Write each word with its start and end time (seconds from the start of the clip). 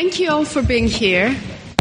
Thank 0.00 0.20
you 0.20 0.30
all 0.30 0.44
for 0.44 0.62
being 0.62 0.86
here, 0.86 1.36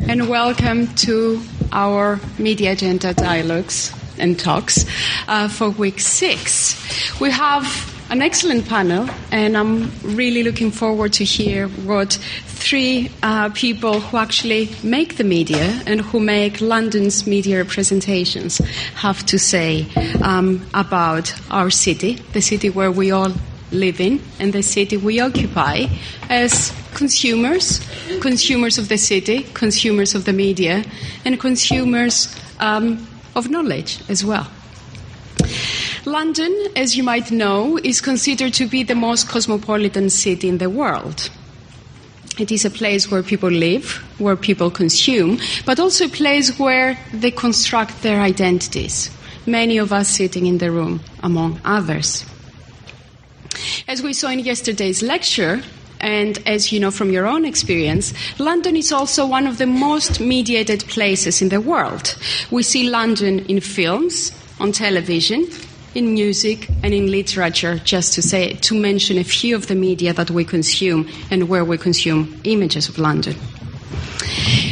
and 0.08 0.28
welcome 0.28 0.88
to 1.06 1.40
our 1.72 2.20
Media 2.40 2.72
Agenda 2.72 3.14
Dialogues 3.14 3.94
and 4.18 4.40
Talks 4.40 4.88
uh, 5.28 5.48
for 5.48 5.70
week 5.70 6.00
six. 6.00 7.22
We 7.22 7.30
have 7.30 7.64
an 8.10 8.24
excellent 8.24 8.68
panel, 8.68 9.08
and 9.32 9.56
I'm 9.56 9.92
really 10.02 10.42
looking 10.42 10.72
forward 10.72 11.14
to 11.14 11.24
hear 11.24 11.68
what 11.68 12.14
three 12.48 13.12
uh, 13.22 13.50
people 13.50 14.00
who 14.00 14.18
actually 14.18 14.72
make 14.82 15.18
the 15.18 15.24
media 15.24 15.80
and 15.86 16.02
who 16.02 16.20
make 16.20 16.60
London's 16.60 17.28
media 17.28 17.60
representations 17.60 18.58
have 18.96 19.24
to 19.28 19.38
say 19.38 19.86
um, 20.24 20.66
about 20.74 21.36
our 21.52 21.70
city, 21.70 22.14
the 22.34 22.42
city 22.42 22.72
where 22.72 22.92
we 22.92 23.12
all 23.12 23.32
live 23.72 24.02
in, 24.02 24.20
and 24.40 24.54
the 24.54 24.64
city 24.64 24.98
we 24.98 25.20
occupy 25.20 25.86
as 26.32 26.74
consumers, 26.98 27.80
consumers 28.20 28.78
of 28.80 28.90
the 28.90 28.98
city, 28.98 29.44
consumers 29.54 30.16
of 30.16 30.26
the 30.26 30.34
media, 30.34 30.84
and 31.24 31.40
consumers 31.40 32.36
um, 32.60 33.08
of 33.36 33.50
knowledge 33.50 34.02
as 34.10 34.26
well. 34.26 34.48
London, 36.06 36.54
as 36.76 36.98
you 36.98 37.04
might 37.04 37.32
know, 37.32 37.78
is 37.84 38.02
considered 38.02 38.54
to 38.56 38.66
be 38.66 38.82
the 38.82 38.96
most 38.96 39.30
cosmopolitan 39.30 40.10
city 40.10 40.50
in 40.50 40.58
the 40.58 40.70
world. 40.70 41.30
It 42.40 42.52
is 42.52 42.66
a 42.66 42.70
place 42.70 43.12
where 43.12 43.24
people 43.24 43.50
live, 43.50 44.04
where 44.18 44.36
people 44.36 44.72
consume, 44.72 45.40
but 45.66 45.80
also 45.80 46.06
a 46.06 46.10
place 46.10 46.58
where 46.58 46.98
they 47.14 47.32
construct 47.32 48.02
their 48.02 48.22
identities. 48.22 49.12
Many 49.46 49.78
of 49.78 49.94
us 49.94 50.10
sitting 50.10 50.46
in 50.46 50.58
the 50.58 50.72
room, 50.72 51.02
among 51.22 51.62
others. 51.64 52.26
As 53.88 54.02
we 54.02 54.14
saw 54.14 54.30
in 54.30 54.40
yesterday's 54.40 55.02
lecture, 55.02 55.62
and 56.00 56.38
as 56.46 56.72
you 56.72 56.80
know 56.80 56.92
from 56.92 57.12
your 57.12 57.28
own 57.28 57.46
experience, 57.46 58.14
London 58.40 58.76
is 58.76 58.92
also 58.92 59.26
one 59.26 59.48
of 59.48 59.58
the 59.58 59.66
most 59.66 60.20
mediated 60.20 60.86
places 60.88 61.42
in 61.42 61.50
the 61.50 61.62
world. 61.62 62.16
We 62.52 62.64
see 62.64 62.90
London 62.90 63.40
in 63.46 63.60
films, 63.60 64.32
on 64.60 64.72
television, 64.72 65.48
in 65.96 66.14
music 66.14 66.70
and 66.84 66.94
in 66.94 67.10
literature, 67.10 67.80
just 67.80 68.14
to 68.14 68.22
say, 68.22 68.54
to 68.54 68.80
mention 68.80 69.18
a 69.18 69.24
few 69.24 69.56
of 69.56 69.68
the 69.68 69.76
media 69.76 70.14
that 70.14 70.30
we 70.30 70.46
consume 70.46 71.10
and 71.32 71.50
where 71.50 71.66
we 71.66 71.78
consume 71.78 72.40
images 72.44 72.88
of 72.88 73.00
London. 73.00 73.36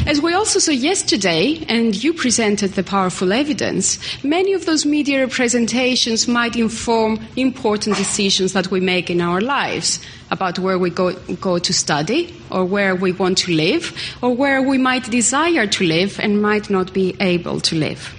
As 0.08 0.22
we 0.22 0.34
also 0.34 0.60
saw 0.60 0.72
yesterday, 0.72 1.66
and 1.68 1.96
you 2.04 2.14
presented 2.14 2.74
the 2.74 2.84
powerful 2.84 3.34
evidence, 3.34 3.98
many 4.24 4.54
of 4.54 4.68
those 4.68 4.86
media 4.86 5.22
representations 5.22 6.28
might 6.28 6.56
inform 6.56 7.20
important 7.36 7.98
decisions 7.98 8.54
that 8.54 8.70
we 8.70 8.80
make 8.80 9.10
in 9.10 9.20
our 9.20 9.42
lives 9.42 10.00
about 10.32 10.60
where 10.60 10.78
we 10.78 10.90
go, 10.90 11.14
go 11.40 11.60
to 11.60 11.74
study, 11.74 12.34
or 12.50 12.66
where 12.66 12.96
we 12.96 13.12
want 13.12 13.38
to 13.40 13.52
live, 13.52 13.94
or 14.22 14.36
where 14.36 14.62
we 14.62 14.78
might 14.78 15.10
desire 15.10 15.68
to 15.68 15.84
live 15.84 16.20
and 16.20 16.42
might 16.42 16.70
not 16.70 16.94
be 16.94 17.16
able 17.20 17.60
to 17.62 17.76
live. 17.76 18.14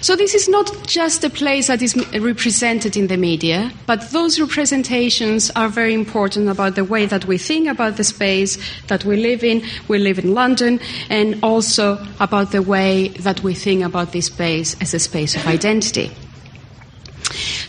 So 0.00 0.14
this 0.16 0.34
is 0.34 0.48
not 0.48 0.86
just 0.86 1.24
a 1.24 1.30
place 1.30 1.68
that 1.68 1.80
is 1.80 1.96
represented 2.12 2.96
in 2.96 3.06
the 3.06 3.16
media, 3.16 3.72
but 3.86 4.10
those 4.10 4.38
representations 4.38 5.50
are 5.56 5.68
very 5.68 5.94
important 5.94 6.48
about 6.48 6.74
the 6.74 6.84
way 6.84 7.06
that 7.06 7.24
we 7.24 7.38
think 7.38 7.68
about 7.68 7.96
the 7.96 8.04
space 8.04 8.58
that 8.88 9.04
we 9.04 9.16
live 9.16 9.42
in. 9.42 9.62
We 9.88 9.98
live 9.98 10.18
in 10.18 10.34
London, 10.34 10.80
and 11.08 11.42
also 11.42 12.04
about 12.20 12.52
the 12.52 12.62
way 12.62 13.08
that 13.20 13.42
we 13.42 13.54
think 13.54 13.84
about 13.84 14.12
this 14.12 14.26
space 14.26 14.76
as 14.80 14.92
a 14.92 14.98
space 14.98 15.34
of 15.36 15.46
identity. 15.46 16.10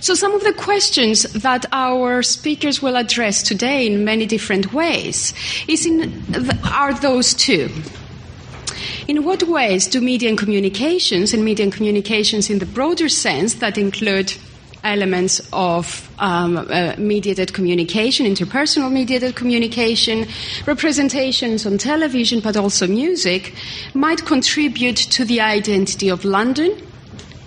So, 0.01 0.13
some 0.13 0.33
of 0.33 0.43
the 0.43 0.53
questions 0.53 1.23
that 1.33 1.65
our 1.71 2.23
speakers 2.23 2.81
will 2.81 2.95
address 2.95 3.43
today 3.43 3.87
in 3.87 4.03
many 4.03 4.25
different 4.25 4.73
ways 4.73 5.33
in, 5.67 6.23
are 6.71 6.93
those 6.93 7.33
two. 7.33 7.69
In 9.07 9.23
what 9.23 9.43
ways 9.43 9.87
do 9.87 10.01
media 10.01 10.29
and 10.29 10.37
communications, 10.37 11.33
and 11.33 11.45
media 11.45 11.63
and 11.63 11.73
communications 11.73 12.49
in 12.49 12.59
the 12.59 12.65
broader 12.65 13.07
sense 13.07 13.55
that 13.55 13.77
include 13.77 14.33
elements 14.83 15.41
of 15.51 16.09
um, 16.19 16.57
uh, 16.57 16.95
mediated 16.97 17.53
communication, 17.53 18.25
interpersonal 18.25 18.91
mediated 18.91 19.35
communication, 19.35 20.27
representations 20.65 21.65
on 21.65 21.77
television, 21.77 22.39
but 22.39 22.55
also 22.55 22.87
music, 22.87 23.53
might 23.93 24.25
contribute 24.25 24.95
to 24.97 25.25
the 25.25 25.41
identity 25.41 26.09
of 26.09 26.23
London 26.23 26.71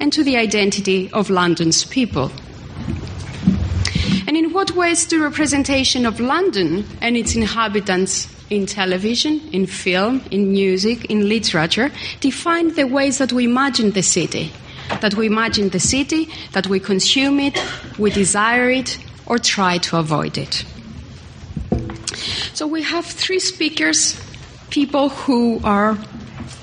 and 0.00 0.12
to 0.12 0.22
the 0.22 0.36
identity 0.36 1.10
of 1.12 1.30
London's 1.30 1.84
people. 1.84 2.30
And 4.26 4.36
in 4.36 4.52
what 4.52 4.72
ways 4.72 5.06
do 5.06 5.22
representation 5.22 6.04
of 6.04 6.20
London 6.20 6.86
and 7.00 7.16
its 7.16 7.34
inhabitants 7.34 8.28
in 8.50 8.66
television, 8.66 9.40
in 9.52 9.66
film, 9.66 10.22
in 10.30 10.50
music, 10.50 11.06
in 11.06 11.28
literature, 11.28 11.90
define 12.20 12.74
the 12.74 12.86
ways 12.86 13.18
that 13.18 13.32
we 13.32 13.44
imagine 13.44 13.92
the 13.92 14.02
city. 14.02 14.52
That 15.00 15.14
we 15.14 15.26
imagine 15.26 15.68
the 15.70 15.80
city, 15.80 16.28
that 16.52 16.66
we 16.66 16.80
consume 16.80 17.40
it, 17.40 17.62
we 17.98 18.10
desire 18.10 18.70
it, 18.70 18.98
or 19.26 19.38
try 19.38 19.78
to 19.78 19.98
avoid 19.98 20.38
it. 20.38 20.64
So 22.54 22.66
we 22.66 22.82
have 22.82 23.04
three 23.04 23.38
speakers, 23.38 24.18
people 24.70 25.10
who 25.10 25.60
are 25.62 25.96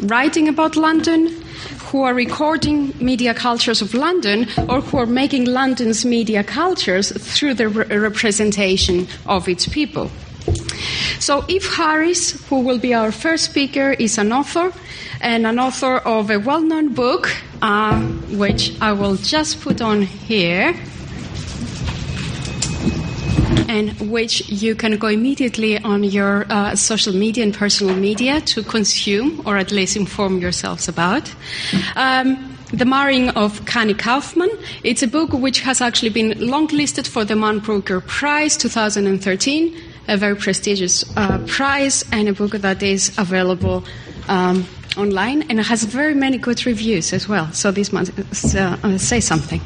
writing 0.01 0.47
about 0.47 0.75
London, 0.75 1.44
who 1.91 2.03
are 2.03 2.13
recording 2.13 2.93
media 2.99 3.33
cultures 3.33 3.81
of 3.81 3.93
London, 3.93 4.47
or 4.69 4.81
who 4.81 4.97
are 4.97 5.05
making 5.05 5.45
London's 5.45 6.05
media 6.05 6.43
cultures 6.43 7.11
through 7.11 7.53
the 7.53 7.69
re- 7.69 7.97
representation 7.97 9.07
of 9.25 9.47
its 9.47 9.67
people. 9.67 10.09
So, 11.19 11.43
Eve 11.47 11.67
Harris, 11.75 12.31
who 12.49 12.59
will 12.61 12.79
be 12.79 12.93
our 12.93 13.11
first 13.11 13.45
speaker, 13.45 13.91
is 13.91 14.17
an 14.17 14.31
author 14.31 14.73
and 15.21 15.45
an 15.47 15.59
author 15.59 15.97
of 15.97 16.29
a 16.29 16.37
well 16.39 16.61
known 16.61 16.93
book, 16.93 17.29
uh, 17.61 17.99
which 18.37 18.79
I 18.81 18.93
will 18.93 19.15
just 19.15 19.61
put 19.61 19.81
on 19.81 20.01
here, 20.03 20.75
and 23.69 23.91
which 24.11 24.49
you 24.49 24.75
can 24.75 24.97
go 24.97 25.07
immediately 25.07 25.77
on 25.79 26.03
your 26.03 26.45
uh, 26.49 26.75
social 26.75 27.13
media 27.13 27.43
and 27.43 27.53
personal 27.53 27.95
media 27.95 28.41
to 28.41 28.63
consume 28.63 29.41
or 29.45 29.57
at 29.57 29.71
least 29.71 29.95
inform 29.95 30.39
yourselves 30.39 30.87
about. 30.87 31.33
Um, 31.95 32.57
the 32.73 32.85
Marrying 32.85 33.29
of 33.29 33.61
Chani 33.61 33.97
Kaufman. 33.97 34.49
It's 34.83 35.03
a 35.03 35.07
book 35.07 35.31
which 35.31 35.59
has 35.61 35.81
actually 35.81 36.09
been 36.09 36.31
longlisted 36.31 37.07
for 37.07 37.23
the 37.23 37.35
Man 37.35 37.59
Booker 37.59 38.01
Prize 38.01 38.57
2013 38.57 39.93
a 40.07 40.17
very 40.17 40.35
prestigious 40.35 41.03
uh, 41.17 41.39
prize 41.47 42.03
and 42.11 42.29
a 42.29 42.33
book 42.33 42.51
that 42.51 42.83
is 42.83 43.17
available 43.17 43.83
um, 44.27 44.65
online 44.97 45.43
and 45.49 45.59
has 45.59 45.83
very 45.83 46.13
many 46.13 46.37
good 46.37 46.65
reviews 46.65 47.13
as 47.13 47.27
well. 47.27 47.51
So 47.51 47.71
this 47.71 47.91
must 47.91 48.11
uh, 48.55 48.97
say 48.97 49.19
something. 49.19 49.61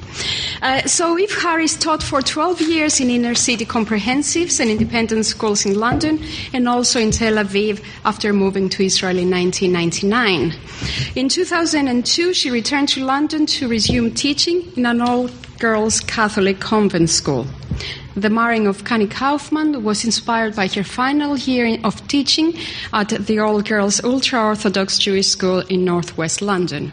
Uh, 0.61 0.81
so 0.83 1.17
Eve 1.17 1.33
Harris 1.41 1.75
taught 1.75 2.03
for 2.03 2.21
12 2.21 2.61
years 2.61 2.99
in 2.99 3.09
inner 3.09 3.35
city 3.35 3.65
comprehensives 3.65 4.59
and 4.59 4.69
independent 4.69 5.25
schools 5.25 5.65
in 5.65 5.79
London 5.79 6.19
and 6.53 6.67
also 6.67 6.99
in 6.99 7.11
Tel 7.11 7.35
Aviv 7.35 7.83
after 8.05 8.33
moving 8.33 8.69
to 8.69 8.83
Israel 8.83 9.17
in 9.17 9.29
1999. 9.29 10.53
In 11.15 11.29
2002, 11.29 12.33
she 12.33 12.49
returned 12.49 12.89
to 12.89 13.03
London 13.05 13.45
to 13.45 13.67
resume 13.67 14.11
teaching 14.13 14.71
in 14.75 14.85
an 14.85 15.01
all-girls 15.01 15.99
Catholic 16.01 16.59
convent 16.59 17.09
school. 17.09 17.45
The 18.19 18.29
marrying 18.29 18.67
of 18.67 18.83
Chani 18.83 19.09
Kaufman 19.09 19.81
was 19.81 20.03
inspired 20.03 20.53
by 20.53 20.67
her 20.67 20.83
final 20.83 21.37
year 21.37 21.79
of 21.85 22.05
teaching 22.09 22.53
at 22.91 23.07
the 23.07 23.39
All 23.39 23.61
Girls 23.61 24.03
Ultra 24.03 24.43
Orthodox 24.43 24.97
Jewish 24.97 25.27
School 25.27 25.59
in 25.69 25.85
northwest 25.85 26.41
London. 26.41 26.91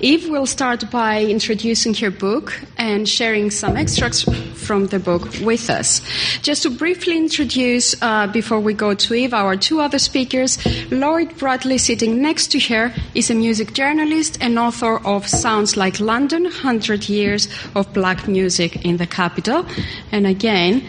Eve 0.00 0.28
will 0.28 0.46
start 0.46 0.90
by 0.90 1.22
introducing 1.22 1.94
her 1.94 2.10
book 2.10 2.60
and 2.76 3.08
sharing 3.08 3.50
some 3.50 3.76
extracts 3.76 4.22
from 4.54 4.86
the 4.86 4.98
book 4.98 5.22
with 5.42 5.70
us. 5.70 6.00
Just 6.42 6.62
to 6.64 6.70
briefly 6.70 7.16
introduce, 7.16 8.00
uh, 8.02 8.26
before 8.26 8.60
we 8.60 8.74
go 8.74 8.94
to 8.94 9.14
Eve, 9.14 9.34
our 9.34 9.56
two 9.56 9.80
other 9.80 9.98
speakers, 9.98 10.58
Lloyd 10.90 11.36
Bradley, 11.38 11.78
sitting 11.78 12.20
next 12.20 12.48
to 12.52 12.60
her, 12.60 12.92
is 13.14 13.30
a 13.30 13.34
music 13.34 13.72
journalist 13.72 14.38
and 14.40 14.58
author 14.58 14.98
of 15.06 15.26
Sounds 15.26 15.76
Like 15.76 16.00
London 16.00 16.44
100 16.44 17.08
Years 17.08 17.48
of 17.74 17.92
Black 17.92 18.28
Music 18.28 18.84
in 18.84 18.96
the 18.96 19.06
Capital. 19.06 19.66
And 20.12 20.26
again, 20.26 20.82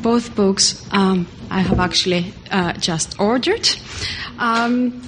both 0.00 0.34
books 0.34 0.86
um, 0.92 1.26
I 1.50 1.60
have 1.60 1.78
actually 1.78 2.34
uh, 2.50 2.72
just 2.74 3.18
ordered. 3.20 3.68
Um, 4.38 5.02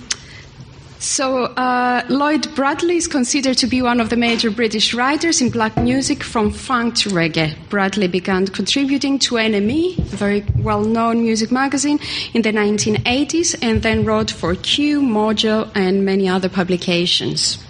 so, 0.98 1.44
uh, 1.44 2.02
Lloyd 2.08 2.54
Bradley 2.54 2.96
is 2.96 3.06
considered 3.06 3.58
to 3.58 3.66
be 3.66 3.82
one 3.82 4.00
of 4.00 4.08
the 4.08 4.16
major 4.16 4.50
British 4.50 4.94
writers 4.94 5.43
in 5.43 5.50
black 5.50 5.76
music 5.76 6.22
from 6.22 6.50
funk 6.50 6.94
to 6.96 7.10
reggae. 7.10 7.54
Bradley 7.69 8.08
began 8.08 8.46
contributing 8.46 9.19
to 9.20 9.34
NME, 9.34 9.98
a 9.98 10.16
very 10.16 10.44
well 10.56 10.82
known 10.82 11.20
music 11.20 11.52
magazine, 11.52 12.00
in 12.32 12.43
the 12.43 12.52
1980s 12.52 13.54
and 13.60 13.82
then 13.82 14.04
wrote 14.04 14.31
for 14.31 14.54
Q, 14.54 15.02
Mojo, 15.02 15.70
and 15.75 16.04
many 16.04 16.28
other 16.28 16.48
publications. 16.48 17.62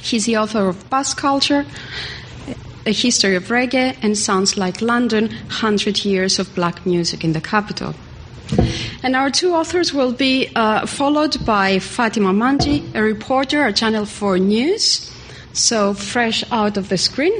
He's 0.00 0.26
the 0.26 0.36
author 0.36 0.68
of 0.68 0.90
Bass 0.90 1.14
Culture, 1.14 1.64
A 2.84 2.92
History 2.92 3.36
of 3.36 3.44
Reggae, 3.44 3.96
and 4.02 4.18
Sounds 4.18 4.58
Like 4.58 4.82
London 4.82 5.28
100 5.28 6.04
Years 6.04 6.38
of 6.38 6.54
Black 6.54 6.84
Music 6.84 7.24
in 7.24 7.32
the 7.32 7.40
Capital. 7.40 7.94
And 9.02 9.14
our 9.14 9.30
two 9.30 9.54
authors 9.54 9.92
will 9.92 10.12
be 10.12 10.48
uh, 10.54 10.86
followed 10.86 11.44
by 11.44 11.78
Fatima 11.78 12.32
Manji, 12.32 12.94
a 12.94 13.02
reporter 13.02 13.64
at 13.64 13.76
Channel 13.76 14.06
4 14.06 14.38
News. 14.38 15.10
So 15.52 15.94
fresh 15.94 16.42
out 16.50 16.76
of 16.76 16.88
the 16.88 16.98
screen. 16.98 17.34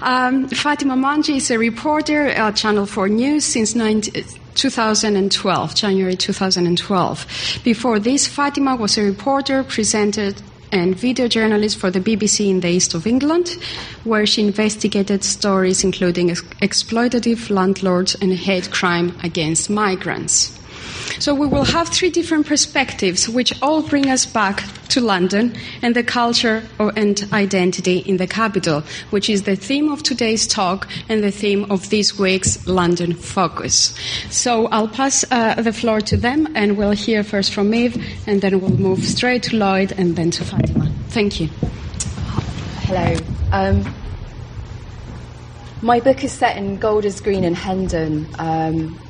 Um, 0.00 0.48
Fatima 0.48 0.94
Manji 0.94 1.36
is 1.36 1.50
a 1.50 1.58
reporter 1.58 2.28
at 2.28 2.56
Channel 2.56 2.86
4 2.86 3.08
News 3.08 3.44
since 3.44 3.74
19, 3.74 4.24
2012, 4.54 5.74
January 5.74 6.16
2012. 6.16 7.60
Before 7.64 7.98
this, 7.98 8.26
Fatima 8.26 8.76
was 8.76 8.96
a 8.96 9.02
reporter, 9.02 9.64
presented 9.64 10.40
and 10.72 10.96
video 10.96 11.28
journalist 11.28 11.78
for 11.78 11.90
the 11.90 12.00
BBC 12.00 12.48
in 12.48 12.60
the 12.60 12.68
east 12.68 12.94
of 12.94 13.06
England, 13.06 13.56
where 14.04 14.26
she 14.26 14.42
investigated 14.46 15.22
stories 15.22 15.84
including 15.84 16.30
ex- 16.30 16.42
exploitative 16.62 17.50
landlords 17.50 18.16
and 18.16 18.32
hate 18.32 18.70
crime 18.70 19.14
against 19.22 19.70
migrants. 19.70 20.58
So 21.22 21.34
we 21.34 21.46
will 21.46 21.64
have 21.64 21.88
three 21.88 22.10
different 22.10 22.46
perspectives, 22.46 23.28
which 23.28 23.52
all 23.62 23.82
bring 23.82 24.10
us 24.10 24.26
back 24.26 24.64
to 24.88 25.00
London 25.00 25.54
and 25.80 25.94
the 25.94 26.02
culture 26.02 26.64
and 26.78 27.28
identity 27.32 27.98
in 27.98 28.16
the 28.16 28.26
capital, 28.26 28.82
which 29.10 29.30
is 29.30 29.44
the 29.44 29.54
theme 29.54 29.90
of 29.90 30.02
today's 30.02 30.46
talk 30.46 30.88
and 31.08 31.22
the 31.22 31.30
theme 31.30 31.70
of 31.70 31.88
this 31.90 32.18
week's 32.18 32.66
London 32.66 33.14
Focus. 33.14 33.94
So 34.30 34.66
I'll 34.66 34.88
pass 34.88 35.24
uh, 35.30 35.54
the 35.62 35.72
floor 35.72 36.00
to 36.00 36.16
them, 36.16 36.48
and 36.56 36.76
we'll 36.76 36.90
hear 36.90 37.22
first 37.22 37.54
from 37.54 37.72
Eve, 37.72 37.96
and 38.26 38.40
then 38.40 38.60
we'll 38.60 38.76
move 38.76 39.04
straight 39.04 39.44
to 39.44 39.56
Lloyd 39.56 39.92
and 39.92 40.16
then 40.16 40.30
to 40.32 40.44
Fatima. 40.44 40.90
Thank 41.08 41.40
you. 41.40 41.48
Hello. 42.82 43.16
Um, 43.52 43.94
my 45.82 46.00
book 46.00 46.22
is 46.24 46.32
set 46.32 46.56
in 46.56 46.78
Golders 46.78 47.20
Green 47.20 47.44
and 47.44 47.56
Hendon, 47.56 48.28
um, 48.38 49.00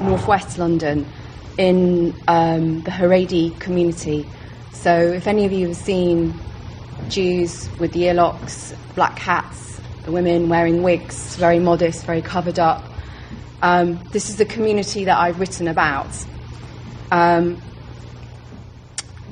northwest 0.00 0.58
London 0.58 1.06
in 1.58 2.14
um, 2.28 2.82
the 2.82 2.90
Haredi 2.90 3.58
community. 3.60 4.26
So, 4.72 4.96
if 4.96 5.26
any 5.26 5.44
of 5.44 5.52
you 5.52 5.68
have 5.68 5.76
seen 5.76 6.34
Jews 7.08 7.68
with 7.78 7.92
earlocks, 7.92 8.74
black 8.94 9.18
hats, 9.18 9.80
the 10.04 10.12
women 10.12 10.48
wearing 10.48 10.82
wigs, 10.82 11.36
very 11.36 11.58
modest, 11.58 12.04
very 12.04 12.22
covered 12.22 12.58
up, 12.58 12.82
um, 13.62 14.00
this 14.10 14.28
is 14.28 14.36
the 14.36 14.44
community 14.44 15.04
that 15.04 15.18
I've 15.18 15.38
written 15.38 15.68
about. 15.68 16.10
Um, 17.10 17.62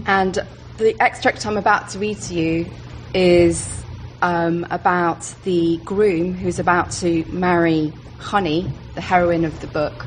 and 0.06 0.38
the 0.78 0.96
extract 1.00 1.44
I'm 1.46 1.56
about 1.56 1.90
to 1.90 1.99
read 1.99 2.20
to 2.22 2.34
you 2.34 2.67
is 3.12 3.84
um, 4.22 4.67
about 4.70 5.22
the 5.44 5.78
groom 5.78 6.34
who's 6.34 6.58
about 6.58 6.90
to 6.93 7.25
marry 7.32 7.93
Chani, 8.19 8.70
the 8.94 9.00
heroine 9.00 9.44
of 9.44 9.61
the 9.61 9.67
book. 9.67 10.06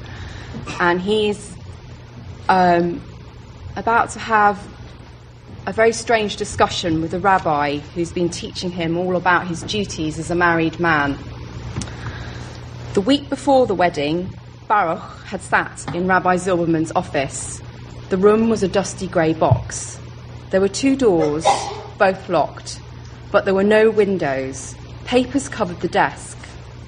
And 0.79 1.01
he's 1.01 1.55
um, 2.49 3.01
about 3.75 4.11
to 4.11 4.19
have 4.19 4.65
a 5.65 5.71
very 5.71 5.93
strange 5.93 6.35
discussion 6.35 7.01
with 7.01 7.13
a 7.13 7.19
rabbi 7.19 7.77
who's 7.77 8.11
been 8.11 8.29
teaching 8.29 8.69
him 8.69 8.97
all 8.97 9.15
about 9.15 9.47
his 9.47 9.63
duties 9.63 10.19
as 10.19 10.29
a 10.29 10.35
married 10.35 10.79
man. 10.79 11.17
The 12.93 13.01
week 13.01 13.29
before 13.29 13.65
the 13.65 13.73
wedding, 13.73 14.29
Baruch 14.67 15.01
had 15.25 15.41
sat 15.41 15.95
in 15.95 16.07
Rabbi 16.07 16.35
Zilberman's 16.35 16.91
office. 16.95 17.61
The 18.09 18.17
room 18.17 18.49
was 18.49 18.61
a 18.61 18.67
dusty 18.67 19.07
grey 19.07 19.33
box. 19.33 19.99
There 20.51 20.61
were 20.61 20.67
two 20.67 20.95
doors, 20.95 21.45
both 21.97 22.29
locked, 22.29 22.79
but 23.31 23.45
there 23.45 23.55
were 23.55 23.63
no 23.63 23.89
windows. 23.89 24.75
Papers 25.05 25.49
covered 25.49 25.79
the 25.79 25.87
desk, 25.87 26.37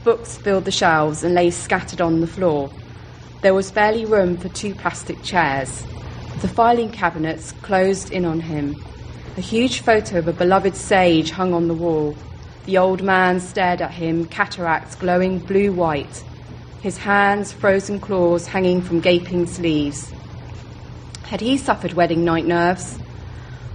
books 0.04 0.38
filled 0.38 0.66
the 0.66 0.72
shelves 0.72 1.24
and 1.24 1.34
lay 1.34 1.50
scattered 1.50 2.02
on 2.02 2.22
the 2.22 2.28
floor. 2.28 2.70
There 3.46 3.54
was 3.54 3.70
barely 3.70 4.06
room 4.06 4.38
for 4.38 4.50
two 4.50 4.74
plastic 4.74 5.22
chairs. 5.22 5.86
The 6.42 6.48
filing 6.48 6.90
cabinets 6.90 7.52
closed 7.52 8.10
in 8.10 8.26
on 8.26 8.40
him. 8.40 8.74
A 9.38 9.42
huge 9.42 9.82
photo 9.82 10.18
of 10.18 10.28
a 10.28 10.34
beloved 10.34 10.76
sage 10.76 11.30
hung 11.30 11.54
on 11.54 11.68
the 11.68 11.76
wall. 11.76 12.18
The 12.66 12.80
old 12.80 13.04
man 13.04 13.40
stared 13.40 13.84
at 13.84 13.92
him, 13.92 14.26
cataracts 14.26 14.96
glowing 14.96 15.38
blue 15.38 15.72
white, 15.72 16.24
his 16.82 16.98
hands 16.98 17.54
frozen 17.54 18.00
claws 18.00 18.48
hanging 18.48 18.82
from 18.82 19.00
gaping 19.00 19.46
sleeves. 19.46 20.12
Had 21.26 21.42
he 21.42 21.56
suffered 21.56 21.94
wedding 21.94 22.26
night 22.26 22.48
nerves? 22.48 22.98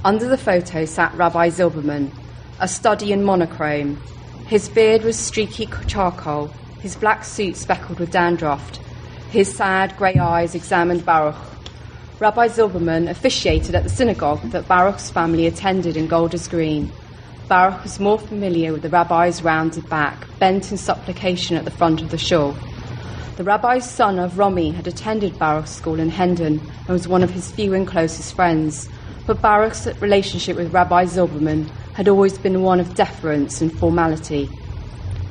Under 0.05 0.27
the 0.27 0.37
photo 0.37 0.85
sat 0.85 1.15
Rabbi 1.15 1.49
Zilberman, 1.49 2.11
a 2.59 2.67
study 2.67 3.13
in 3.13 3.23
monochrome. 3.23 4.01
His 4.49 4.69
beard 4.69 5.05
was 5.05 5.17
streaky 5.17 5.71
charcoal, 5.87 6.53
his 6.83 6.97
black 6.97 7.23
suit 7.23 7.57
speckled 7.57 8.01
with 8.01 8.11
dandruff, 8.11 8.81
his 9.31 9.55
sad 9.55 9.97
grey 9.97 10.17
eyes 10.17 10.57
examined 10.57 11.07
Baruch. 11.07 11.37
Rabbi 12.19 12.49
Zilberman 12.49 13.09
officiated 13.09 13.77
at 13.77 13.85
the 13.85 13.89
synagogue 13.89 14.43
that 14.51 14.67
Baruch's 14.67 15.11
family 15.11 15.47
attended 15.47 15.97
in 15.97 16.09
Golders 16.09 16.49
Green. 16.49 16.91
Baruch 17.49 17.85
was 17.85 18.01
more 18.01 18.19
familiar 18.19 18.73
with 18.73 18.83
the 18.83 18.89
rabbi's 18.89 19.43
rounded 19.45 19.89
back, 19.89 20.27
bent 20.41 20.73
in 20.73 20.77
supplication 20.77 21.57
at 21.57 21.65
the 21.65 21.71
front 21.71 22.03
of 22.03 22.11
the 22.11 22.19
shul. 22.19 22.57
The 23.37 23.45
rabbi's 23.45 23.89
son 23.89 24.17
Avromi 24.17 24.75
had 24.75 24.89
attended 24.89 25.39
Baruch's 25.39 25.71
school 25.71 26.01
in 26.01 26.11
Hendon 26.11 26.59
and 26.59 26.89
was 26.89 27.07
one 27.07 27.23
of 27.23 27.31
his 27.31 27.53
few 27.53 27.73
and 27.73 27.87
closest 27.87 28.35
friends, 28.35 28.89
but 29.29 29.41
Baruch's 29.41 29.87
relationship 30.01 30.57
with 30.57 30.75
Rabbi 30.75 31.05
Zilberman 31.05 31.69
had 31.95 32.09
always 32.09 32.37
been 32.37 32.63
one 32.63 32.81
of 32.81 32.97
deference 32.97 33.61
and 33.61 33.73
formality. 33.73 34.47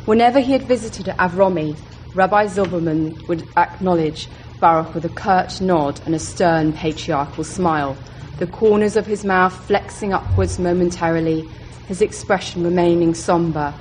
Whenever 0.05 0.39
he 0.39 0.53
had 0.53 0.63
visited 0.63 1.07
Avromi, 1.17 1.77
Rabbi 2.15 2.47
Zilberman 2.47 3.27
would 3.27 3.47
acknowledge 3.55 4.29
Baruch 4.59 4.95
with 4.95 5.05
a 5.05 5.09
curt 5.09 5.61
nod 5.61 6.01
and 6.05 6.15
a 6.15 6.19
stern 6.19 6.73
patriarchal 6.73 7.43
smile, 7.43 7.99
the 8.37 8.47
corners 8.47 8.95
of 8.95 9.05
his 9.05 9.23
mouth 9.23 9.53
flexing 9.67 10.11
upwards 10.11 10.57
momentarily, 10.57 11.47
his 11.87 12.01
expression 12.01 12.63
remaining 12.63 13.13
somber. 13.13 13.75